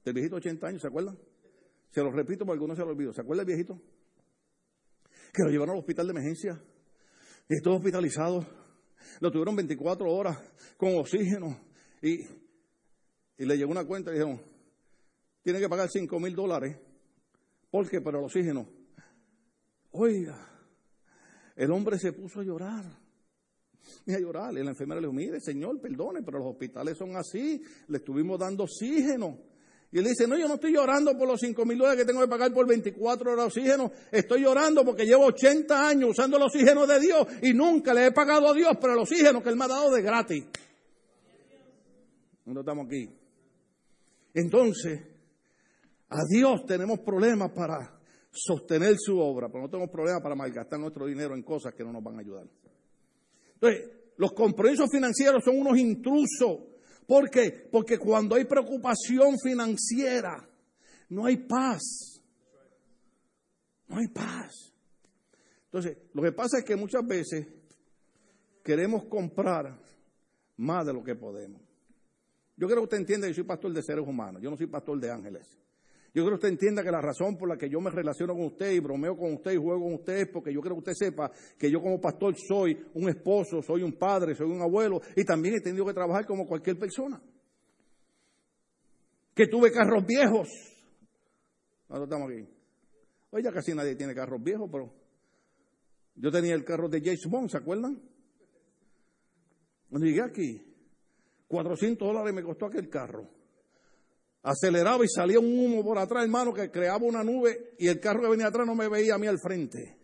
Del 0.04 0.14
viejito 0.14 0.38
80 0.38 0.68
años, 0.68 0.82
¿se 0.82 0.88
acuerdan? 0.88 1.18
Se 1.92 2.02
lo 2.02 2.12
repito 2.12 2.46
porque 2.46 2.56
algunos 2.56 2.78
se 2.78 2.84
lo 2.84 2.92
olvidó. 2.92 3.14
¿Se 3.14 3.22
acuerda 3.22 3.42
el 3.42 3.48
viejito? 3.48 3.80
Que 5.34 5.44
lo 5.44 5.50
llevaron 5.50 5.76
al 5.76 5.80
hospital 5.80 6.08
de 6.08 6.12
emergencia. 6.12 6.62
Y 7.50 7.56
estuvo 7.56 7.76
hospitalizado. 7.76 8.46
Lo 9.20 9.32
tuvieron 9.32 9.56
24 9.56 10.12
horas 10.12 10.38
con 10.78 10.96
oxígeno. 10.98 11.60
Y, 12.02 12.22
y 13.38 13.46
le 13.46 13.58
llegó 13.58 13.72
una 13.72 13.86
cuenta 13.86 14.12
y 14.12 14.16
dijeron, 14.16 14.42
tiene 15.42 15.60
que 15.60 15.70
pagar 15.70 15.90
5 15.90 16.20
mil 16.20 16.36
dólares. 16.36 16.78
¿Por 17.72 17.90
qué? 17.90 18.02
Para 18.02 18.20
el 18.20 18.26
oxígeno. 18.26 18.68
Oiga, 19.92 20.38
el 21.56 21.72
hombre 21.72 21.98
se 21.98 22.14
puso 22.14 22.42
a 22.42 22.44
llorar. 22.44 22.86
Y 24.06 24.14
a 24.14 24.20
llorar. 24.20 24.54
Y 24.54 24.64
la 24.64 24.72
enfermera 24.72 25.02
le 25.02 25.08
dijo, 25.08 25.40
señor, 25.40 25.80
perdone, 25.80 26.22
pero 26.22 26.40
los 26.40 26.50
hospitales 26.50 26.98
son 26.98 27.16
así. 27.16 27.62
Le 27.88 27.98
estuvimos 27.98 28.40
dando 28.40 28.66
oxígeno. 28.66 29.40
Y 29.98 30.00
él 30.00 30.06
dice, 30.06 30.28
no, 30.28 30.38
yo 30.38 30.48
no 30.48 30.54
estoy 30.54 30.74
llorando 30.74 31.18
por 31.18 31.28
los 31.28 31.40
5 31.40 31.66
mil 31.66 31.80
dólares 31.80 32.00
que 32.00 32.06
tengo 32.06 32.22
que 32.22 32.28
pagar 32.28 32.54
por 32.54 32.68
24 32.68 33.32
horas 33.32 33.46
de 33.46 33.48
oxígeno. 33.48 33.92
Estoy 34.12 34.44
llorando 34.44 34.86
porque 34.86 35.08
llevo 35.08 35.26
80 35.26 35.90
años 35.90 36.12
usando 36.12 36.38
el 36.38 36.44
oxígeno 36.44 36.86
de 36.86 37.00
Dios 37.00 37.28
y 37.42 37.52
nunca 37.56 37.96
le 37.96 38.06
he 38.06 38.12
pagado 38.12 38.48
a 38.48 38.54
Dios 38.54 38.78
por 38.80 38.92
el 38.92 39.00
oxígeno 39.00 39.42
que 39.42 39.50
Él 39.50 39.56
me 39.56 39.66
ha 39.66 39.70
dado 39.70 39.92
de 39.92 40.04
gratis. 40.04 40.46
No 42.46 42.60
estamos 42.60 42.86
aquí. 42.86 43.10
Entonces, 44.36 45.02
a 46.10 46.20
Dios 46.30 46.64
tenemos 46.68 47.00
problemas 47.00 47.52
para 47.54 48.00
sostener 48.30 48.98
su 49.00 49.18
obra, 49.18 49.48
pero 49.48 49.64
no 49.64 49.70
tenemos 49.72 49.90
problemas 49.90 50.22
para 50.22 50.36
malgastar 50.36 50.80
nuestro 50.80 51.08
dinero 51.08 51.34
en 51.34 51.42
cosas 51.42 51.74
que 51.74 51.84
no 51.84 51.92
nos 51.92 52.04
van 52.04 52.18
a 52.18 52.20
ayudar. 52.20 52.46
Entonces, 53.56 53.90
los 54.18 54.32
compromisos 54.34 54.92
financieros 54.92 55.44
son 55.44 55.58
unos 55.58 55.76
intrusos 55.76 56.77
¿Por 57.08 57.30
qué? 57.30 57.70
Porque 57.72 57.98
cuando 57.98 58.36
hay 58.36 58.44
preocupación 58.44 59.40
financiera, 59.42 60.48
no 61.10 61.26
hay 61.26 61.38
paz. 61.38 62.22
No 63.88 63.98
hay 63.98 64.10
paz. 64.10 64.74
Entonces, 65.66 65.98
lo 66.14 66.22
que 66.22 66.34
pasa 66.34 66.60
es 66.60 66.66
que 66.66 66.76
muchas 66.76 67.06
veces 67.08 67.48
queremos 68.62 69.06
comprar 69.06 69.80
más 70.58 70.86
de 70.86 70.94
lo 70.94 71.04
que 71.04 71.16
podemos. 71.16 71.62
Yo 72.58 72.68
creo 72.68 72.80
que 72.80 72.84
usted 72.84 72.98
entiende 72.98 73.28
que 73.28 73.34
yo 73.34 73.36
soy 73.36 73.44
pastor 73.46 73.72
de 73.72 73.82
seres 73.82 74.06
humanos, 74.06 74.42
yo 74.42 74.50
no 74.50 74.58
soy 74.58 74.68
pastor 74.68 75.00
de 75.00 75.10
ángeles. 75.10 75.58
Yo 76.18 76.24
creo 76.24 76.32
que 76.32 76.48
usted 76.48 76.50
entienda 76.50 76.84
que 76.84 76.90
la 76.90 77.00
razón 77.00 77.38
por 77.38 77.48
la 77.48 77.58
que 77.58 77.70
yo 77.70 77.80
me 77.80 77.92
relaciono 77.92 78.34
con 78.34 78.46
usted 78.46 78.72
y 78.72 78.80
bromeo 78.80 79.16
con 79.16 79.36
usted 79.36 79.52
y 79.52 79.58
juego 79.58 79.84
con 79.84 79.94
usted 79.94 80.14
es 80.16 80.28
porque 80.30 80.52
yo 80.52 80.62
creo 80.62 80.74
que 80.74 80.90
usted 80.90 80.94
sepa 80.96 81.32
que 81.60 81.70
yo 81.70 81.80
como 81.80 82.02
pastor 82.02 82.34
soy 82.36 82.76
un 82.96 83.08
esposo, 83.08 83.62
soy 83.62 83.84
un 83.84 83.94
padre, 83.94 84.34
soy 84.34 84.50
un 84.50 84.60
abuelo 84.60 85.00
y 85.16 85.24
también 85.24 85.54
he 85.54 85.62
tenido 85.62 85.86
que 85.86 85.94
trabajar 85.94 86.26
como 86.26 86.48
cualquier 86.48 86.80
persona. 86.80 87.22
Que 89.36 89.46
tuve 89.46 89.72
carros 89.72 90.08
viejos. 90.08 90.50
Nosotros 91.88 92.10
estamos 92.10 92.32
aquí. 92.32 92.50
Hoy 93.30 93.44
ya 93.44 93.52
casi 93.52 93.76
nadie 93.76 93.96
tiene 93.96 94.16
carros 94.16 94.42
viejos, 94.42 94.68
pero 94.72 94.92
yo 96.16 96.32
tenía 96.32 96.56
el 96.56 96.66
carro 96.66 96.90
de 96.90 97.00
James 97.00 97.28
Bond, 97.30 97.52
¿se 97.52 97.58
acuerdan? 97.58 98.02
Cuando 99.88 100.08
llegué 100.08 100.24
aquí, 100.24 100.66
400 101.48 102.08
dólares 102.08 102.34
me 102.34 102.42
costó 102.42 102.66
aquel 102.66 102.90
carro 102.90 103.37
aceleraba 104.44 105.04
y 105.04 105.08
salía 105.08 105.40
un 105.40 105.60
humo 105.60 105.84
por 105.84 105.98
atrás, 105.98 106.24
hermano, 106.24 106.54
que 106.54 106.72
creaba 106.72 107.06
una 107.06 107.24
nube 107.24 107.74
y 107.78 107.88
el 107.88 108.00
carro 108.00 108.22
que 108.22 108.30
venía 108.30 108.48
atrás 108.48 108.66
no 108.66 108.76
me 108.76 108.88
veía 108.88 109.16
a 109.16 109.18
mí 109.18 109.28
al 109.28 109.40
frente. 109.40 109.98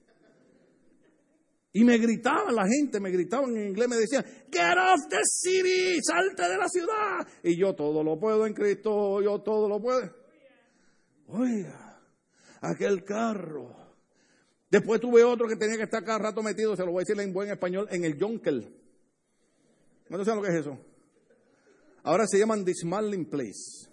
Y 1.76 1.84
me 1.84 1.98
gritaban 1.98 2.54
la 2.54 2.68
gente, 2.68 3.00
me 3.00 3.10
gritaban 3.10 3.58
en 3.58 3.70
inglés, 3.70 3.90
me 3.90 3.96
decían, 3.96 4.24
get 4.52 4.78
off 4.78 5.10
the 5.10 5.22
city, 5.24 6.00
salte 6.04 6.44
de 6.44 6.58
la 6.58 6.68
ciudad. 6.68 7.28
Y 7.42 7.58
yo 7.58 7.74
todo 7.74 8.04
lo 8.04 8.20
puedo 8.20 8.46
en 8.46 8.54
Cristo, 8.54 9.22
yo 9.22 9.42
todo 9.42 9.68
lo 9.68 9.82
puedo. 9.82 10.14
Oiga, 11.28 12.00
aquel 12.62 13.04
carro. 13.04 13.76
Después 14.70 15.02
tuve 15.02 15.24
otro 15.24 15.48
que 15.48 15.56
tenía 15.56 15.78
que 15.78 15.84
estar 15.84 16.04
cada 16.04 16.20
rato 16.20 16.44
metido, 16.44 16.76
se 16.76 16.86
lo 16.86 16.92
voy 16.92 17.02
a 17.02 17.06
decir 17.06 17.20
en 17.20 17.34
buen 17.34 17.50
español, 17.50 17.88
en 17.90 18.04
el 18.04 18.20
Jonkel. 18.20 18.76
¿No 20.10 20.24
saben 20.24 20.42
lo 20.42 20.48
que 20.48 20.54
es 20.54 20.62
eso? 20.62 20.78
Ahora 22.04 22.28
se 22.28 22.38
llaman 22.38 22.64
dismantling 22.64 23.26
place. 23.26 23.90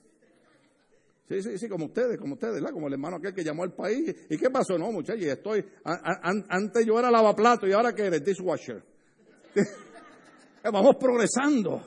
Sí, 1.30 1.40
sí, 1.42 1.58
sí, 1.58 1.68
como 1.68 1.84
ustedes, 1.84 2.18
como 2.18 2.34
ustedes, 2.34 2.54
¿verdad? 2.54 2.72
Como 2.72 2.88
el 2.88 2.94
hermano 2.94 3.18
aquel 3.18 3.32
que 3.32 3.44
llamó 3.44 3.62
al 3.62 3.72
país. 3.72 4.26
¿Y 4.28 4.36
qué 4.36 4.50
pasó? 4.50 4.76
No, 4.76 4.90
muchachos, 4.90 5.22
estoy. 5.22 5.64
antes 5.84 6.84
yo 6.84 6.98
era 6.98 7.08
lavaplato 7.08 7.68
y 7.68 7.72
ahora 7.72 7.94
que 7.94 8.06
eres 8.06 8.24
dishwasher. 8.24 8.82
Vamos 10.64 10.96
progresando. 10.96 11.80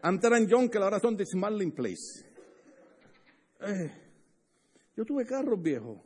Antes 0.00 0.30
eran 0.30 0.46
John, 0.48 0.68
que 0.68 0.78
ahora 0.78 1.00
son 1.00 1.16
dismantling 1.16 1.72
place. 1.72 2.24
Eh, 3.62 3.90
yo 4.96 5.04
tuve 5.04 5.26
carros 5.26 5.60
viejos. 5.60 5.98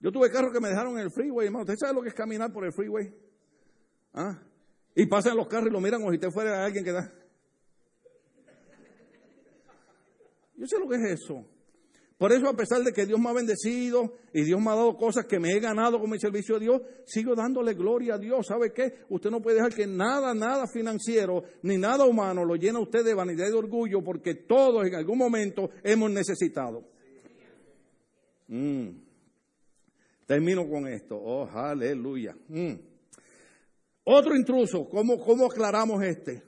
Yo 0.00 0.10
tuve 0.10 0.30
carros 0.30 0.54
que 0.54 0.60
me 0.60 0.70
dejaron 0.70 0.94
en 0.94 1.00
el 1.00 1.10
freeway, 1.10 1.48
hermano. 1.48 1.64
¿Usted 1.64 1.76
sabe 1.76 1.92
lo 1.92 2.00
que 2.00 2.08
es 2.08 2.14
caminar 2.14 2.50
por 2.50 2.64
el 2.64 2.72
freeway? 2.72 3.14
¿Ah? 4.14 4.40
Y 4.94 5.04
pasan 5.04 5.36
los 5.36 5.48
carros 5.48 5.68
y 5.68 5.70
lo 5.70 5.82
miran 5.82 6.00
como 6.00 6.12
si 6.12 6.16
usted 6.16 6.30
fuera 6.30 6.64
alguien 6.64 6.82
que 6.82 6.92
da. 6.92 7.12
Yo 10.56 10.66
sé 10.66 10.78
lo 10.78 10.88
que 10.88 10.96
es 10.96 11.20
eso. 11.20 11.44
Por 12.16 12.32
eso, 12.32 12.48
a 12.48 12.56
pesar 12.56 12.82
de 12.82 12.92
que 12.92 13.06
Dios 13.06 13.18
me 13.18 13.28
ha 13.28 13.32
bendecido 13.32 14.14
y 14.32 14.44
Dios 14.44 14.60
me 14.60 14.70
ha 14.70 14.76
dado 14.76 14.96
cosas 14.96 15.26
que 15.26 15.40
me 15.40 15.50
he 15.50 15.58
ganado 15.58 16.00
con 16.00 16.08
mi 16.08 16.18
servicio 16.18 16.56
a 16.56 16.58
Dios, 16.60 16.80
sigo 17.04 17.34
dándole 17.34 17.74
gloria 17.74 18.14
a 18.14 18.18
Dios. 18.18 18.46
¿Sabe 18.46 18.72
qué? 18.72 19.00
Usted 19.08 19.30
no 19.30 19.42
puede 19.42 19.56
dejar 19.56 19.74
que 19.74 19.86
nada, 19.86 20.32
nada 20.32 20.66
financiero 20.72 21.42
ni 21.62 21.76
nada 21.76 22.04
humano 22.04 22.44
lo 22.44 22.54
llene 22.54 22.78
a 22.78 22.82
usted 22.82 23.04
de 23.04 23.14
vanidad 23.14 23.48
y 23.48 23.50
de 23.50 23.56
orgullo, 23.56 24.02
porque 24.02 24.34
todos 24.34 24.86
en 24.86 24.94
algún 24.94 25.18
momento 25.18 25.70
hemos 25.82 26.10
necesitado. 26.10 26.84
Mm. 28.46 28.90
Termino 30.26 30.68
con 30.68 30.86
esto. 30.86 31.16
Oh, 31.16 31.48
aleluya. 31.52 32.36
Mm. 32.48 32.74
Otro 34.04 34.36
intruso, 34.36 34.88
¿cómo, 34.88 35.18
¿cómo 35.18 35.46
aclaramos 35.46 36.02
este? 36.04 36.42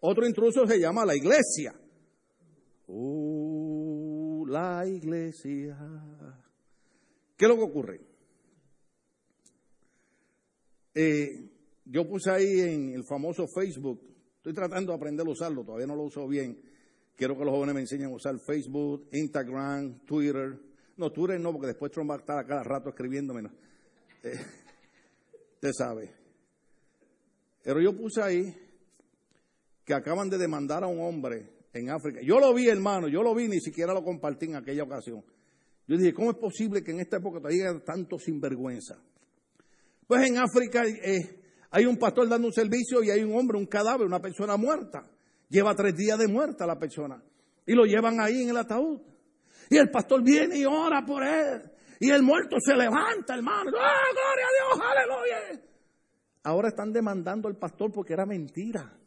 Otro 0.00 0.26
intruso 0.26 0.66
se 0.66 0.78
llama 0.78 1.04
la 1.04 1.16
iglesia. 1.16 1.74
Uh, 2.86 3.27
la 4.48 4.86
iglesia. 4.86 5.76
¿Qué 7.36 7.44
es 7.44 7.48
lo 7.48 7.56
que 7.56 7.62
ocurre? 7.62 8.00
Eh, 10.94 11.50
yo 11.84 12.08
puse 12.08 12.30
ahí 12.30 12.60
en 12.60 12.94
el 12.94 13.04
famoso 13.04 13.46
Facebook, 13.46 14.00
estoy 14.36 14.52
tratando 14.52 14.92
de 14.92 14.96
aprender 14.96 15.26
a 15.26 15.30
usarlo, 15.30 15.64
todavía 15.64 15.86
no 15.86 15.94
lo 15.94 16.02
uso 16.02 16.26
bien. 16.26 16.60
Quiero 17.16 17.36
que 17.36 17.44
los 17.44 17.54
jóvenes 17.54 17.74
me 17.74 17.80
enseñen 17.80 18.10
a 18.10 18.14
usar 18.14 18.38
Facebook, 18.38 19.08
Instagram, 19.12 20.00
Twitter. 20.04 20.58
No, 20.96 21.10
Twitter 21.10 21.40
no, 21.40 21.52
porque 21.52 21.68
después 21.68 21.92
Trump 21.92 22.10
va 22.10 22.14
a 22.14 22.18
estar 22.18 22.38
a 22.38 22.46
cada 22.46 22.62
rato 22.62 22.90
escribiéndome. 22.90 23.48
Eh, 24.22 24.40
usted 25.54 25.72
sabe. 25.72 26.12
Pero 27.62 27.80
yo 27.80 27.96
puse 27.96 28.22
ahí 28.22 28.54
que 29.84 29.94
acaban 29.94 30.28
de 30.28 30.38
demandar 30.38 30.84
a 30.84 30.86
un 30.86 31.00
hombre 31.00 31.57
en 31.72 31.90
África. 31.90 32.20
Yo 32.22 32.38
lo 32.38 32.52
vi, 32.54 32.68
hermano, 32.68 33.08
yo 33.08 33.22
lo 33.22 33.34
vi, 33.34 33.48
ni 33.48 33.60
siquiera 33.60 33.92
lo 33.92 34.02
compartí 34.02 34.46
en 34.46 34.56
aquella 34.56 34.82
ocasión. 34.82 35.24
Yo 35.86 35.96
dije, 35.96 36.12
¿cómo 36.12 36.30
es 36.30 36.36
posible 36.36 36.82
que 36.82 36.90
en 36.90 37.00
esta 37.00 37.16
época 37.16 37.38
todavía 37.38 37.70
haya 37.70 37.80
tanto 37.84 38.18
sinvergüenza? 38.18 38.96
Pues 40.06 40.28
en 40.28 40.38
África 40.38 40.84
eh, 40.86 41.40
hay 41.70 41.86
un 41.86 41.96
pastor 41.96 42.28
dando 42.28 42.48
un 42.48 42.52
servicio 42.52 43.02
y 43.02 43.10
hay 43.10 43.22
un 43.22 43.34
hombre, 43.36 43.58
un 43.58 43.66
cadáver, 43.66 44.06
una 44.06 44.20
persona 44.20 44.56
muerta. 44.56 45.08
Lleva 45.48 45.74
tres 45.74 45.94
días 45.96 46.18
de 46.18 46.28
muerta 46.28 46.66
la 46.66 46.78
persona. 46.78 47.22
Y 47.66 47.74
lo 47.74 47.84
llevan 47.84 48.20
ahí 48.20 48.42
en 48.42 48.50
el 48.50 48.56
ataúd. 48.56 49.00
Y 49.70 49.76
el 49.76 49.90
pastor 49.90 50.22
viene 50.22 50.58
y 50.58 50.64
ora 50.64 51.04
por 51.06 51.22
él. 51.22 51.70
Y 52.00 52.10
el 52.10 52.22
muerto 52.22 52.56
se 52.60 52.74
levanta, 52.74 53.34
hermano. 53.34 53.70
¡Ah, 53.78 54.08
gloria 54.12 54.46
a 54.46 54.76
Dios! 54.76 54.86
¡Aleluya! 54.90 55.68
Ahora 56.44 56.68
están 56.68 56.92
demandando 56.92 57.48
al 57.48 57.56
pastor 57.56 57.92
porque 57.92 58.12
era 58.12 58.24
mentira. 58.24 58.98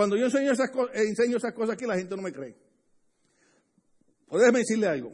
Cuando 0.00 0.16
yo 0.16 0.24
enseño 0.24 0.52
esas, 0.52 0.70
eh, 0.94 1.08
enseño 1.08 1.36
esas 1.36 1.52
cosas 1.52 1.74
aquí, 1.74 1.84
la 1.84 1.98
gente 1.98 2.16
no 2.16 2.22
me 2.22 2.32
cree. 2.32 2.56
Pues 4.26 4.40
déjeme 4.40 4.60
decirle 4.60 4.86
algo. 4.86 5.12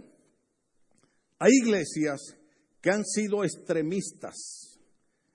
Hay 1.40 1.50
iglesias 1.60 2.20
que 2.80 2.90
han 2.90 3.04
sido 3.04 3.42
extremistas 3.42 4.78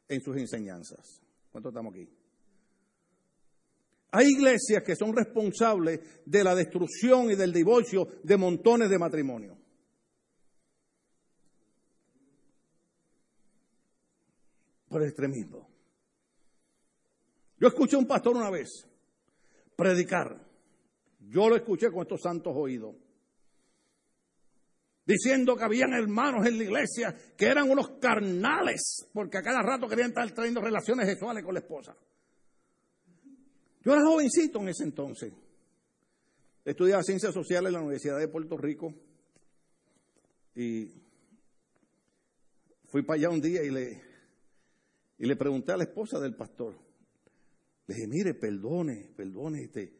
en 0.08 0.22
sus 0.22 0.38
enseñanzas. 0.38 1.22
¿Cuántos 1.52 1.72
estamos 1.72 1.94
aquí? 1.94 2.10
Hay 4.12 4.28
iglesias 4.28 4.84
que 4.84 4.96
son 4.96 5.14
responsables 5.14 6.00
de 6.26 6.44
la 6.46 6.56
destrucción 6.56 7.30
y 7.30 7.36
del 7.36 7.52
divorcio 7.52 8.08
de 8.24 8.38
montones 8.38 8.90
de 8.90 9.00
matrimonios. 9.00 9.58
Por 14.88 15.02
el 15.02 15.10
extremismo. 15.10 15.70
Yo 17.60 17.68
escuché 17.68 17.98
a 17.98 18.00
un 18.00 18.08
pastor 18.08 18.38
una 18.38 18.50
vez 18.50 18.88
predicar. 19.82 20.40
Yo 21.22 21.50
lo 21.50 21.56
escuché 21.56 21.90
con 21.90 22.04
estos 22.04 22.22
santos 22.22 22.54
oídos. 22.56 22.96
Diciendo 25.04 25.56
que 25.56 25.64
habían 25.64 25.92
hermanos 25.94 26.46
en 26.46 26.60
la 26.60 26.64
iglesia 26.66 27.16
que 27.36 27.48
eran 27.48 27.68
unos 27.68 27.90
carnales, 28.00 29.10
porque 29.12 29.40
a 29.40 29.42
cada 29.42 29.64
rato 29.64 29.88
querían 29.88 30.10
estar 30.10 30.30
trayendo 30.34 30.62
relaciones 30.62 31.08
sexuales 31.08 31.44
con 31.44 31.56
la 31.56 31.62
esposa. 31.62 31.98
Yo 33.84 33.94
era 33.94 34.04
jovencito 34.06 34.60
en 34.60 34.70
ese 34.70 34.84
entonces. 34.84 35.34
Estudiaba 36.64 37.02
ciencias 37.02 37.34
sociales 37.34 37.70
en 37.70 37.74
la 37.74 37.80
Universidad 37.80 38.20
de 38.20 38.28
Puerto 38.28 38.58
Rico. 38.58 38.94
Y 40.54 40.94
fui 42.86 43.02
para 43.02 43.18
allá 43.18 43.30
un 43.32 43.42
día 43.42 43.64
y 43.64 43.72
le, 43.72 44.00
y 45.18 45.26
le 45.26 45.36
pregunté 45.36 45.72
a 45.72 45.78
la 45.78 45.86
esposa 45.86 46.20
del 46.20 46.36
pastor, 46.36 46.76
dije, 47.94 48.08
mire, 48.08 48.34
perdone, 48.34 49.12
perdone, 49.16 49.64
este, 49.64 49.94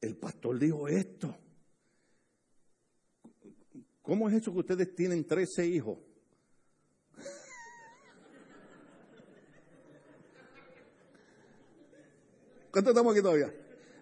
el 0.00 0.16
pastor 0.16 0.58
dijo 0.58 0.88
esto. 0.88 1.36
¿Cómo 4.02 4.28
es 4.28 4.34
eso 4.34 4.52
que 4.52 4.58
ustedes 4.58 4.94
tienen 4.94 5.26
13 5.26 5.66
hijos? 5.66 5.98
¿Cuántos 12.70 12.92
estamos 12.92 13.12
aquí 13.12 13.22
todavía? 13.22 13.50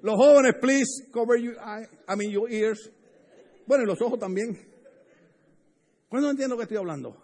Los 0.03 0.17
jóvenes, 0.17 0.57
please, 0.61 1.09
cover 1.13 1.41
your 1.41 1.57
eyes, 1.59 1.89
I 2.09 2.17
mean 2.17 2.33
your 2.33 2.51
ears. 2.51 2.91
Bueno, 3.67 3.85
y 3.85 3.87
los 3.87 4.03
ojos 4.03 4.19
también. 4.19 4.59
¿Cuándo 6.09 6.29
entiendo 6.31 6.57
que 6.57 6.65
estoy 6.65 6.79
hablando? 6.79 7.17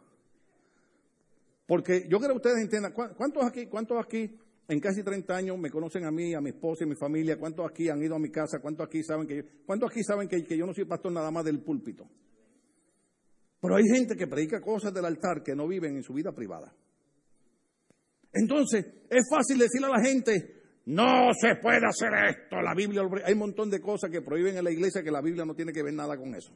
Porque 1.66 2.07
yo 2.09 2.18
quiero 2.18 2.35
que 2.35 2.49
ustedes 2.49 2.62
entiendan, 2.62 2.93
¿cuántos 2.93 3.45
aquí, 3.45 3.66
cuántos 3.66 3.99
aquí 4.03 4.39
en 4.68 4.80
casi 4.80 5.02
30 5.02 5.34
años 5.34 5.58
me 5.58 5.70
conocen 5.70 6.04
a 6.04 6.10
mí, 6.10 6.34
a 6.34 6.40
mi 6.42 6.50
esposa 6.50 6.84
y 6.84 6.86
a 6.86 6.90
mi 6.90 6.94
familia. 6.94 7.38
¿Cuántos 7.38 7.68
aquí 7.68 7.88
han 7.88 8.02
ido 8.02 8.14
a 8.14 8.18
mi 8.18 8.30
casa? 8.30 8.58
¿Cuántos 8.60 8.86
aquí 8.86 9.02
saben 9.02 9.26
que 9.26 9.36
yo, 9.36 9.42
¿cuántos 9.64 9.90
aquí 9.90 10.04
saben 10.04 10.28
que, 10.28 10.44
que 10.44 10.58
yo 10.58 10.66
no 10.66 10.74
soy 10.74 10.84
pastor 10.84 11.10
nada 11.10 11.30
más 11.30 11.44
del 11.44 11.60
púlpito? 11.60 12.06
Pero 13.60 13.76
hay 13.76 13.84
gente 13.90 14.14
que 14.14 14.26
predica 14.26 14.60
cosas 14.60 14.92
del 14.92 15.06
altar 15.06 15.42
que 15.42 15.56
no 15.56 15.66
viven 15.66 15.96
en 15.96 16.02
su 16.02 16.12
vida 16.12 16.32
privada. 16.32 16.72
Entonces, 18.32 18.84
es 19.08 19.26
fácil 19.30 19.58
decirle 19.58 19.86
a 19.86 19.96
la 19.98 20.04
gente, 20.04 20.58
no 20.84 21.30
se 21.32 21.56
puede 21.56 21.86
hacer 21.86 22.10
esto. 22.28 22.60
La 22.60 22.74
Biblia, 22.74 23.02
hay 23.24 23.32
un 23.32 23.38
montón 23.38 23.70
de 23.70 23.80
cosas 23.80 24.10
que 24.10 24.20
prohíben 24.20 24.58
en 24.58 24.64
la 24.64 24.70
iglesia 24.70 25.02
que 25.02 25.10
la 25.10 25.22
Biblia 25.22 25.46
no 25.46 25.54
tiene 25.54 25.72
que 25.72 25.82
ver 25.82 25.94
nada 25.94 26.16
con 26.18 26.34
eso. 26.34 26.52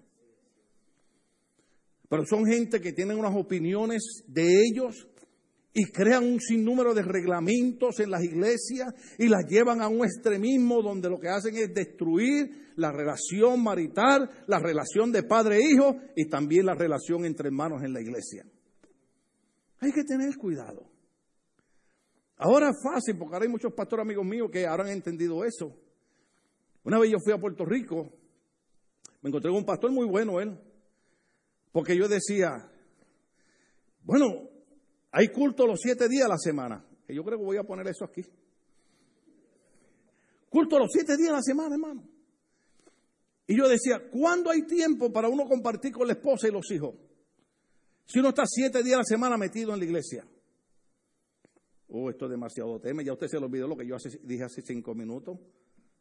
Pero 2.10 2.26
son 2.26 2.44
gente 2.44 2.78
que 2.78 2.92
tienen 2.92 3.18
unas 3.18 3.34
opiniones 3.34 4.22
de 4.26 4.64
ellos 4.66 5.08
y 5.74 5.90
crean 5.90 6.24
un 6.24 6.40
sinnúmero 6.40 6.92
de 6.92 7.02
reglamentos 7.02 7.98
en 8.00 8.10
las 8.10 8.22
iglesias 8.22 8.92
y 9.18 9.28
las 9.28 9.46
llevan 9.46 9.80
a 9.80 9.88
un 9.88 10.04
extremismo 10.04 10.82
donde 10.82 11.08
lo 11.08 11.18
que 11.18 11.28
hacen 11.28 11.56
es 11.56 11.72
destruir 11.72 12.72
la 12.76 12.92
relación 12.92 13.62
marital, 13.62 14.30
la 14.46 14.58
relación 14.58 15.12
de 15.12 15.22
padre 15.22 15.56
e 15.56 15.72
hijo 15.72 15.96
y 16.14 16.28
también 16.28 16.66
la 16.66 16.74
relación 16.74 17.24
entre 17.24 17.48
hermanos 17.48 17.82
en 17.82 17.92
la 17.92 18.00
iglesia. 18.00 18.44
Hay 19.80 19.92
que 19.92 20.04
tener 20.04 20.36
cuidado. 20.36 20.90
Ahora 22.36 22.70
es 22.70 22.76
fácil 22.82 23.16
porque 23.16 23.34
ahora 23.34 23.44
hay 23.44 23.50
muchos 23.50 23.72
pastores 23.72 24.02
amigos 24.02 24.26
míos 24.26 24.50
que 24.52 24.66
ahora 24.66 24.84
han 24.84 24.90
entendido 24.90 25.44
eso. 25.44 25.74
Una 26.84 26.98
vez 26.98 27.10
yo 27.10 27.18
fui 27.22 27.32
a 27.32 27.38
Puerto 27.38 27.64
Rico, 27.64 28.12
me 29.22 29.28
encontré 29.28 29.50
con 29.50 29.58
un 29.58 29.64
pastor 29.64 29.90
muy 29.92 30.06
bueno 30.06 30.40
él, 30.40 30.58
porque 31.70 31.96
yo 31.96 32.08
decía, 32.08 32.68
bueno, 34.02 34.51
hay 35.12 35.28
culto 35.28 35.66
los 35.66 35.78
siete 35.80 36.08
días 36.08 36.24
a 36.24 36.30
la 36.30 36.38
semana. 36.38 36.84
Que 37.06 37.14
yo 37.14 37.22
creo 37.22 37.38
que 37.38 37.44
voy 37.44 37.58
a 37.58 37.62
poner 37.62 37.86
eso 37.86 38.04
aquí. 38.04 38.22
Culto 40.48 40.78
los 40.78 40.88
siete 40.90 41.16
días 41.16 41.30
a 41.30 41.34
la 41.34 41.42
semana, 41.42 41.74
hermano. 41.74 42.02
Y 43.46 43.56
yo 43.56 43.68
decía, 43.68 44.08
¿cuándo 44.10 44.50
hay 44.50 44.62
tiempo 44.62 45.12
para 45.12 45.28
uno 45.28 45.46
compartir 45.46 45.92
con 45.92 46.06
la 46.06 46.14
esposa 46.14 46.48
y 46.48 46.50
los 46.50 46.70
hijos? 46.70 46.94
Si 48.06 48.18
uno 48.18 48.30
está 48.30 48.44
siete 48.46 48.82
días 48.82 48.94
a 48.94 48.98
la 48.98 49.04
semana 49.04 49.36
metido 49.36 49.74
en 49.74 49.80
la 49.80 49.84
iglesia. 49.84 50.26
Oh, 51.88 52.08
esto 52.08 52.24
es 52.24 52.30
demasiado 52.30 52.80
tema. 52.80 53.02
Ya 53.02 53.12
usted 53.12 53.28
se 53.28 53.38
lo 53.38 53.46
olvidó 53.46 53.68
lo 53.68 53.76
que 53.76 53.86
yo 53.86 53.96
dije 54.22 54.44
hace 54.44 54.62
cinco 54.62 54.94
minutos. 54.94 55.38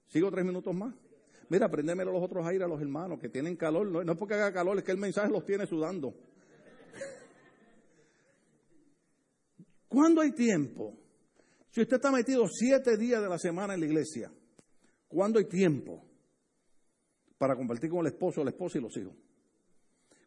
¿Sigo 0.07 0.32
tres 0.32 0.45
minutos 0.45 0.74
más? 0.74 0.95
Mira, 1.49 1.70
prendémelo 1.70 2.14
los 2.14 2.24
otros 2.24 2.45
aires 2.47 2.64
a 2.64 2.70
los 2.70 2.80
hermanos 2.80 3.20
que 3.20 3.28
tienen 3.28 3.57
calor. 3.57 4.05
No 4.05 4.12
es 4.12 4.18
porque 4.18 4.36
haga 4.36 4.53
calor, 4.53 4.78
es 4.78 4.86
que 4.86 4.91
el 4.91 4.97
mensaje 4.97 5.30
los 5.30 5.45
tiene 5.45 5.66
sudando. 5.66 6.14
¿Cuándo 9.92 10.22
hay 10.22 10.32
tiempo? 10.32 10.98
Si 11.70 11.82
usted 11.82 11.98
está 11.98 12.14
metido 12.14 12.48
siete 12.48 12.96
días 12.96 13.22
de 13.22 13.28
la 13.28 13.38
semana 13.38 13.74
en 13.74 13.82
la 13.82 13.86
iglesia, 13.88 14.32
¿cuándo 15.10 15.38
hay 15.38 15.50
tiempo 15.50 16.06
para 17.38 17.58
compartir 17.58 17.89
con 17.89 18.00
el 18.00 18.14
esposo, 18.14 18.42
la 18.42 18.52
esposa 18.52 18.78
y 18.78 18.82
los 18.82 18.96
hijos? 18.96 19.14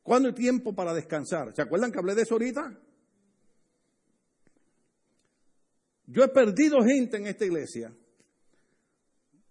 ¿Cuándo 0.03 0.29
hay 0.29 0.35
tiempo 0.35 0.75
para 0.75 0.93
descansar? 0.93 1.55
¿Se 1.57 1.63
acuerdan 1.63 1.91
que 1.91 1.99
hablé 1.99 2.15
de 2.15 2.23
eso 2.23 2.35
ahorita? 2.35 2.79
Yo 6.09 6.25
he 6.25 6.29
perdido 6.29 6.85
gente 6.85 7.17
en 7.17 7.27
esta 7.27 7.47
iglesia 7.47 7.91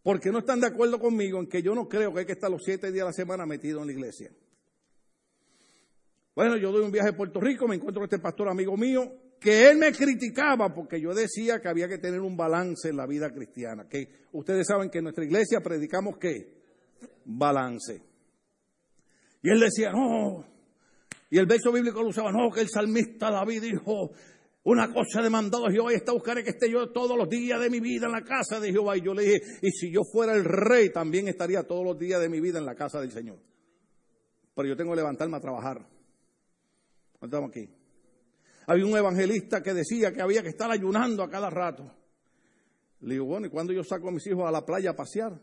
porque 0.04 0.30
no 0.30 0.40
están 0.40 0.60
de 0.60 0.68
acuerdo 0.68 1.00
conmigo 1.00 1.40
en 1.40 1.48
que 1.48 1.64
yo 1.64 1.74
no 1.74 1.90
creo 1.90 2.14
que 2.14 2.20
hay 2.20 2.26
que 2.28 2.34
estar 2.34 2.52
los 2.52 2.62
siete 2.64 2.92
días 2.92 3.06
de 3.06 3.10
la 3.10 3.14
semana 3.14 3.48
metido 3.48 3.82
en 3.82 3.88
la 3.88 3.94
iglesia. 3.94 4.32
Bueno, 6.36 6.56
yo 6.58 6.72
doy 6.72 6.86
un 6.86 6.92
viaje 6.92 7.10
a 7.10 7.18
Puerto 7.18 7.40
Rico, 7.40 7.68
me 7.68 7.78
encuentro 7.78 8.02
con 8.02 8.06
este 8.06 8.20
pastor 8.20 8.48
amigo 8.48 8.78
mío, 8.78 9.23
que 9.44 9.70
él 9.70 9.78
me 9.78 9.92
criticaba 9.92 10.74
porque 10.74 11.02
yo 11.02 11.14
decía 11.14 11.60
que 11.60 11.68
había 11.68 11.90
que 11.90 11.98
tener 11.98 12.22
un 12.22 12.38
balance 12.38 12.88
en 12.88 12.96
la 12.96 13.06
vida 13.06 13.30
cristiana. 13.30 13.88
Que 13.90 14.08
ustedes 14.32 14.66
saben 14.66 14.90
que 14.90 15.00
en 15.00 15.04
nuestra 15.04 15.26
iglesia 15.26 15.60
predicamos 15.60 16.18
qué? 16.18 16.62
Balance. 17.26 18.02
Y 19.42 19.50
él 19.50 19.60
decía, 19.60 19.92
no. 19.92 20.46
Y 21.30 21.38
el 21.38 21.46
verso 21.46 21.74
bíblico 21.74 22.02
lo 22.02 22.10
usaba, 22.10 22.32
no, 22.32 22.50
que 22.52 22.62
el 22.62 22.70
salmista 22.70 23.30
David 23.30 23.64
dijo, 23.64 24.12
una 24.64 24.94
cosa 24.94 25.22
demandado 25.22 25.68
Jehová 25.68 25.92
y 25.92 25.96
está 25.96 26.14
buscaré 26.14 26.42
que 26.42 26.52
esté 26.52 26.72
yo 26.72 26.92
todos 26.92 27.18
los 27.18 27.28
días 27.28 27.60
de 27.60 27.70
mi 27.70 27.82
vida 27.82 28.06
en 28.06 28.14
la 28.14 28.24
casa 28.24 28.62
de 28.62 28.72
Jehová. 28.72 28.96
Y 28.96 29.02
yo 29.02 29.14
le 29.14 29.24
dije, 29.24 29.42
y 29.62 29.72
si 29.72 29.92
yo 29.92 30.04
fuera 30.10 30.34
el 30.34 30.46
rey, 30.46 30.90
también 30.90 31.28
estaría 31.28 31.64
todos 31.64 31.84
los 31.84 32.00
días 32.00 32.22
de 32.22 32.30
mi 32.30 32.40
vida 32.40 32.60
en 32.60 32.66
la 32.66 32.76
casa 32.76 33.02
del 33.02 33.12
Señor. 33.12 33.40
Pero 34.56 34.70
yo 34.70 34.78
tengo 34.78 34.92
que 34.92 34.98
levantarme 34.98 35.36
a 35.36 35.42
trabajar. 35.42 35.86
Estamos 37.22 37.50
aquí. 37.50 37.83
Había 38.68 38.86
un 38.86 38.98
evangelista 38.98 39.62
que 39.62 39.74
decía 39.74 40.12
que 40.14 40.22
había 40.22 40.42
que 40.42 40.50
estar 40.50 40.70
ayunando 40.72 41.24
a 41.24 41.30
cada 41.30 41.50
rato. 41.50 41.92
Le 43.02 43.16
digo, 43.16 43.26
bueno, 43.26 43.48
¿y 43.48 43.50
cuándo 43.50 43.74
yo 43.74 43.84
saco 43.84 44.08
a 44.08 44.12
mis 44.12 44.26
hijos 44.28 44.48
a 44.48 44.52
la 44.52 44.66
playa 44.66 44.92
a 44.92 44.96
pasear? 44.96 45.40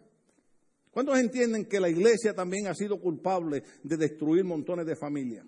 ¿Cuántos 0.90 1.18
entienden 1.18 1.66
que 1.66 1.78
la 1.78 1.88
iglesia 1.88 2.34
también 2.34 2.66
ha 2.66 2.74
sido 2.74 3.00
culpable 3.00 3.62
de 3.82 3.96
destruir 3.96 4.44
montones 4.44 4.86
de 4.86 4.96
familias? 4.96 5.46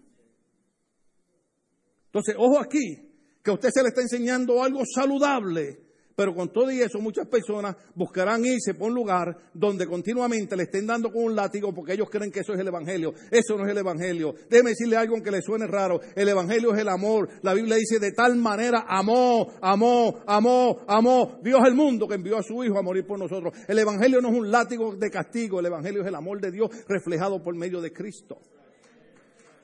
Entonces, 2.07 2.35
ojo 2.39 2.61
aquí, 2.61 3.11
que 3.43 3.51
a 3.51 3.55
usted 3.55 3.71
se 3.73 3.83
le 3.83 3.89
está 3.89 4.03
enseñando 4.03 4.63
algo 4.63 4.83
saludable, 4.85 5.92
pero 6.15 6.35
con 6.35 6.53
todo 6.53 6.71
y 6.71 6.81
eso 6.81 6.99
muchas 7.01 7.27
personas 7.29 7.77
buscarán 7.95 8.45
irse 8.45 8.75
por 8.75 8.89
un 8.89 8.95
lugar 8.95 9.37
donde 9.55 9.87
continuamente 9.87 10.57
le 10.57 10.65
estén 10.65 10.87
dando 10.87 11.11
con 11.11 11.25
un 11.25 11.37
látigo 11.37 11.73
porque 11.75 11.95
ellos 11.95 12.09
creen 12.11 12.31
que 12.31 12.41
eso 12.41 12.53
es 12.53 12.61
el 12.61 12.69
Evangelio. 12.69 13.15
Eso 13.31 13.57
no 13.57 13.65
es 13.65 13.71
el 13.71 13.79
Evangelio. 13.79 14.35
Déjeme 14.49 14.71
decirle 14.71 14.97
algo 14.97 15.15
aunque 15.15 15.31
le 15.31 15.43
suene 15.43 15.67
raro. 15.67 16.01
El 16.15 16.29
Evangelio 16.29 16.75
es 16.75 16.81
el 16.81 16.89
amor. 16.89 17.29
La 17.43 17.55
Biblia 17.55 17.77
dice 17.77 17.99
de 17.99 18.13
tal 18.13 18.37
manera 18.37 18.85
amó, 18.89 19.53
amó, 19.61 20.23
amó, 20.27 20.81
amó 20.87 21.39
Dios 21.43 21.61
el 21.67 21.75
mundo 21.75 22.07
que 22.09 22.15
envió 22.15 22.39
a 22.39 22.43
su 22.43 22.63
Hijo 22.63 22.79
a 22.79 22.83
morir 22.83 23.07
por 23.07 23.19
nosotros. 23.19 23.55
El 23.67 23.79
Evangelio 23.79 24.21
no 24.21 24.29
es 24.29 24.35
un 24.35 24.51
látigo 24.51 24.95
de 24.97 25.11
castigo. 25.11 25.61
El 25.61 25.67
Evangelio 25.67 26.03
es 26.03 26.09
el 26.09 26.15
amor 26.15 26.41
de 26.41 26.51
Dios 26.51 26.71
reflejado 26.89 27.43
por 27.43 27.55
medio 27.57 27.81
de 27.81 27.93
Cristo. 27.93 28.39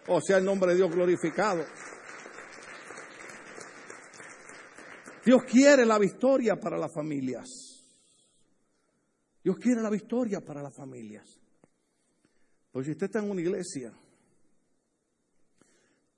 O 0.08 0.20
sea, 0.20 0.38
el 0.38 0.44
nombre 0.44 0.72
de 0.72 0.76
Dios 0.78 0.90
glorificado. 0.90 1.64
Dios 5.28 5.44
quiere 5.44 5.84
la 5.84 5.98
victoria 5.98 6.58
para 6.58 6.78
las 6.78 6.90
familias. 6.90 7.46
Dios 9.44 9.58
quiere 9.58 9.82
la 9.82 9.90
victoria 9.90 10.40
para 10.40 10.62
las 10.62 10.74
familias. 10.74 11.38
Pues 12.72 12.86
si 12.86 12.92
usted 12.92 13.08
está 13.08 13.18
en 13.18 13.30
una 13.30 13.42
iglesia 13.42 13.92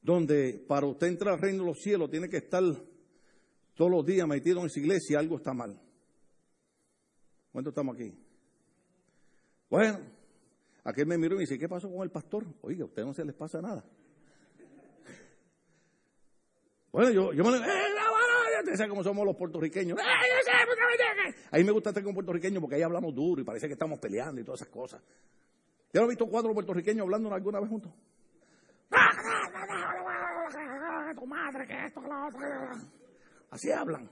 donde 0.00 0.64
para 0.64 0.86
usted 0.86 1.08
entrar 1.08 1.34
al 1.34 1.40
reino 1.40 1.64
de 1.64 1.70
los 1.70 1.80
cielos 1.80 2.08
tiene 2.08 2.28
que 2.28 2.36
estar 2.36 2.62
todos 3.74 3.90
los 3.90 4.06
días 4.06 4.28
metido 4.28 4.61
en 4.61 4.66
esa 4.66 4.78
iglesia, 4.78 5.18
algo 5.18 5.38
está 5.38 5.52
mal. 5.52 5.76
¿Cuántos 7.50 7.72
estamos 7.72 7.96
aquí? 7.96 8.14
Bueno, 9.68 9.98
aquel 10.84 11.06
me 11.08 11.18
miró 11.18 11.34
y 11.34 11.38
me 11.38 11.40
dice, 11.40 11.58
¿qué 11.58 11.68
pasó 11.68 11.90
con 11.90 12.04
el 12.04 12.12
pastor? 12.12 12.46
Oiga, 12.61 12.84
a 12.84 12.86
usted 12.86 13.04
no 13.04 13.12
se 13.12 13.24
les 13.24 13.34
pasa 13.34 13.61
nada. 13.61 13.84
Bueno, 16.92 17.11
yo, 17.11 17.32
yo 17.32 17.42
me... 17.42 17.58
¡Eh, 18.71 18.75
ustedes 18.75 18.79
saben 18.79 18.91
cómo 18.91 19.03
somos 19.03 19.27
los 19.27 19.37
puertorriqueños. 19.37 19.99
A 21.51 21.57
mí 21.57 21.64
me 21.64 21.73
gusta 21.73 21.91
estar 21.91 22.05
con 22.05 22.14
puertorriqueños 22.14 22.61
porque 22.61 22.77
ahí 22.77 22.83
hablamos 22.83 23.14
duro 23.14 23.43
y 23.43 23.45
parece 23.45 23.66
que 23.66 23.73
estamos 23.73 23.99
peleando 23.99 24.41
y 24.41 24.45
todas 24.45 24.61
esas 24.61 24.73
cosas. 24.73 25.03
¿Ya 25.93 26.01
lo 26.01 26.07
he 26.07 26.11
visto 26.11 26.27
cuatro 26.29 26.55
puertorriqueños 26.55 27.03
hablando 27.03 27.35
alguna 27.35 27.59
vez 27.61 27.68
juntos? 27.68 27.93
Tu 31.16 31.27
madre, 31.27 31.66
que 31.66 31.87
esto, 31.87 32.01
Así 33.51 33.73
hablan. 33.73 34.09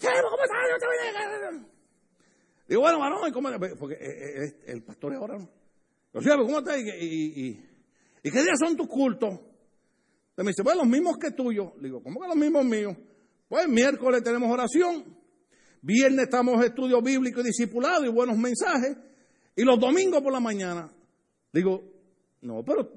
¿Cómo 0.00 0.42
estás? 0.42 1.62
Digo, 2.66 2.80
bueno, 2.80 2.98
varón, 2.98 3.30
¿cómo? 3.32 3.50
Porque 3.78 3.96
eh, 3.96 4.44
eh, 4.44 4.62
el 4.68 4.82
pastor 4.82 5.12
es 5.12 5.18
ahora, 5.18 5.38
¿no? 5.38 5.48
Yo, 6.20 6.36
¿cómo 6.38 6.58
estás? 6.60 6.78
¿Y, 6.78 6.88
y, 6.88 7.70
y 8.22 8.30
qué 8.30 8.42
días 8.42 8.58
son 8.58 8.76
tus 8.76 8.88
cultos? 8.88 9.38
Me 10.42 10.50
dice, 10.50 10.62
bueno, 10.62 10.82
los 10.82 10.90
mismos 10.90 11.18
que 11.18 11.30
tuyos. 11.30 11.72
Le 11.76 11.88
digo, 11.88 12.02
¿cómo 12.02 12.20
que 12.20 12.28
los 12.28 12.36
mismos 12.36 12.64
míos? 12.64 12.96
Pues 13.48 13.68
miércoles 13.68 14.22
tenemos 14.22 14.50
oración, 14.50 15.16
viernes 15.82 16.24
estamos 16.24 16.64
estudio 16.64 17.02
bíblico 17.02 17.40
y 17.40 17.44
discipulado 17.44 18.04
y 18.04 18.08
buenos 18.08 18.38
mensajes, 18.38 18.96
y 19.54 19.62
los 19.62 19.78
domingos 19.78 20.22
por 20.22 20.32
la 20.32 20.40
mañana. 20.40 20.90
Digo, 21.52 21.82
no, 22.40 22.64
pero 22.64 22.90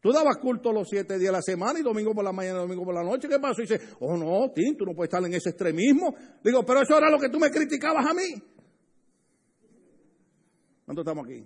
tú 0.00 0.12
dabas 0.12 0.36
culto 0.36 0.72
los 0.72 0.88
siete 0.88 1.18
días 1.18 1.30
de 1.30 1.38
la 1.38 1.42
semana 1.42 1.80
y 1.80 1.82
domingo 1.82 2.14
por 2.14 2.24
la 2.24 2.32
mañana 2.32 2.60
domingo 2.60 2.84
por 2.84 2.94
la 2.94 3.02
noche. 3.02 3.28
¿Qué 3.28 3.40
pasó? 3.40 3.60
Y 3.60 3.66
dice, 3.66 3.80
oh 4.00 4.16
no, 4.16 4.52
Tim, 4.54 4.76
tú 4.76 4.84
no 4.84 4.94
puedes 4.94 5.08
estar 5.08 5.24
en 5.24 5.34
ese 5.34 5.50
extremismo. 5.50 6.14
Digo, 6.44 6.64
pero 6.64 6.82
eso 6.82 6.96
era 6.96 7.10
lo 7.10 7.18
que 7.18 7.28
tú 7.28 7.40
me 7.40 7.50
criticabas 7.50 8.06
a 8.06 8.14
mí. 8.14 8.40
¿Cuánto 10.84 11.02
estamos 11.02 11.26
aquí? 11.26 11.44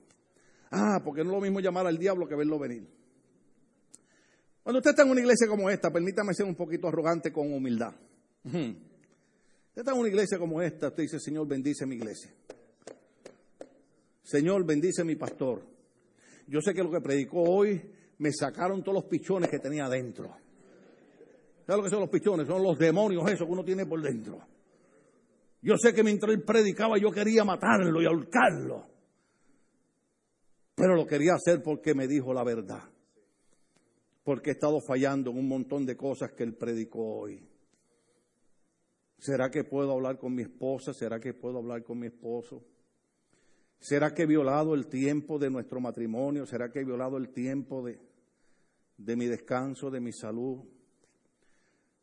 Ah, 0.70 1.00
porque 1.02 1.22
no 1.22 1.30
es 1.30 1.36
lo 1.36 1.40
mismo 1.40 1.60
llamar 1.60 1.86
al 1.86 1.96
diablo 1.96 2.26
que 2.26 2.34
verlo 2.34 2.58
venir. 2.58 2.86
Cuando 4.66 4.80
usted 4.80 4.90
está 4.90 5.04
en 5.04 5.10
una 5.10 5.20
iglesia 5.20 5.46
como 5.46 5.70
esta, 5.70 5.92
permítame 5.92 6.34
ser 6.34 6.44
un 6.44 6.56
poquito 6.56 6.88
arrogante 6.88 7.32
con 7.32 7.52
humildad. 7.52 7.94
Usted 8.42 8.74
está 9.76 9.92
en 9.92 9.98
una 10.00 10.08
iglesia 10.08 10.40
como 10.40 10.60
esta, 10.60 10.88
usted 10.88 11.04
dice, 11.04 11.20
Señor, 11.20 11.46
bendice 11.46 11.86
mi 11.86 11.94
iglesia. 11.94 12.32
Señor, 14.24 14.66
bendice 14.66 15.04
mi 15.04 15.14
pastor. 15.14 15.62
Yo 16.48 16.60
sé 16.60 16.74
que 16.74 16.82
lo 16.82 16.90
que 16.90 17.00
predicó 17.00 17.42
hoy 17.42 17.80
me 18.18 18.32
sacaron 18.32 18.82
todos 18.82 18.94
los 18.94 19.04
pichones 19.04 19.48
que 19.48 19.60
tenía 19.60 19.84
adentro. 19.84 20.36
¿Sabes 21.64 21.76
lo 21.76 21.84
que 21.84 21.90
son 21.90 22.00
los 22.00 22.10
pichones? 22.10 22.48
Son 22.48 22.60
los 22.60 22.76
demonios 22.76 23.22
esos 23.30 23.46
que 23.46 23.52
uno 23.52 23.64
tiene 23.64 23.86
por 23.86 24.02
dentro. 24.02 24.40
Yo 25.62 25.76
sé 25.78 25.94
que 25.94 26.02
mientras 26.02 26.32
él 26.32 26.42
predicaba 26.42 26.98
yo 26.98 27.12
quería 27.12 27.44
matarlo 27.44 28.02
y 28.02 28.06
ahorcarlo. 28.06 28.84
Pero 30.74 30.96
lo 30.96 31.06
quería 31.06 31.34
hacer 31.34 31.62
porque 31.62 31.94
me 31.94 32.08
dijo 32.08 32.34
la 32.34 32.42
verdad 32.42 32.95
porque 34.26 34.50
he 34.50 34.52
estado 34.54 34.80
fallando 34.80 35.30
en 35.30 35.38
un 35.38 35.46
montón 35.46 35.86
de 35.86 35.96
cosas 35.96 36.32
que 36.32 36.42
él 36.42 36.56
predicó 36.56 37.20
hoy. 37.20 37.48
¿Será 39.18 39.50
que 39.50 39.62
puedo 39.62 39.92
hablar 39.92 40.18
con 40.18 40.34
mi 40.34 40.42
esposa? 40.42 40.92
¿Será 40.92 41.20
que 41.20 41.32
puedo 41.32 41.58
hablar 41.58 41.84
con 41.84 42.00
mi 42.00 42.08
esposo? 42.08 42.64
¿Será 43.78 44.12
que 44.12 44.24
he 44.24 44.26
violado 44.26 44.74
el 44.74 44.88
tiempo 44.88 45.38
de 45.38 45.48
nuestro 45.48 45.80
matrimonio? 45.80 46.44
¿Será 46.44 46.72
que 46.72 46.80
he 46.80 46.84
violado 46.84 47.18
el 47.18 47.28
tiempo 47.28 47.86
de, 47.86 48.00
de 48.96 49.14
mi 49.14 49.26
descanso, 49.26 49.92
de 49.92 50.00
mi 50.00 50.10
salud? 50.10 50.64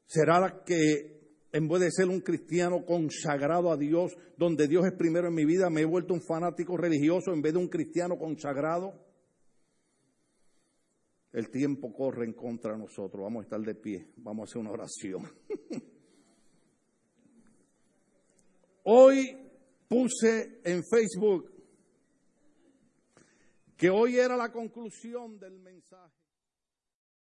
¿Será 0.05 0.63
que 0.65 1.35
en 1.51 1.67
vez 1.67 1.81
de 1.81 1.91
ser 1.91 2.07
un 2.07 2.21
cristiano 2.21 2.85
consagrado 2.85 3.69
a 3.69 3.75
Dios, 3.75 4.15
donde 4.37 4.69
Dios 4.69 4.85
es 4.85 4.93
primero 4.93 5.27
en 5.27 5.35
mi 5.35 5.43
vida, 5.43 5.69
me 5.69 5.81
he 5.81 5.85
vuelto 5.85 6.13
un 6.13 6.21
fanático 6.21 6.77
religioso 6.77 7.33
en 7.33 7.41
vez 7.41 7.51
de 7.51 7.59
un 7.59 7.67
cristiano 7.67 8.17
consagrado? 8.17 9.12
El 11.33 11.49
tiempo 11.49 11.91
corre 11.91 12.25
en 12.25 12.33
contra 12.33 12.73
de 12.73 12.77
nosotros. 12.77 13.23
Vamos 13.23 13.41
a 13.41 13.43
estar 13.43 13.59
de 13.59 13.75
pie. 13.75 14.07
Vamos 14.17 14.47
a 14.47 14.49
hacer 14.49 14.61
una 14.61 14.71
oración. 14.71 15.23
hoy 18.83 19.37
puse 19.87 20.61
en 20.63 20.83
Facebook 20.83 21.51
que 23.75 23.89
hoy 23.89 24.17
era 24.17 24.37
la 24.37 24.51
conclusión 24.51 25.39
del 25.39 25.59
mensaje. 25.59 26.22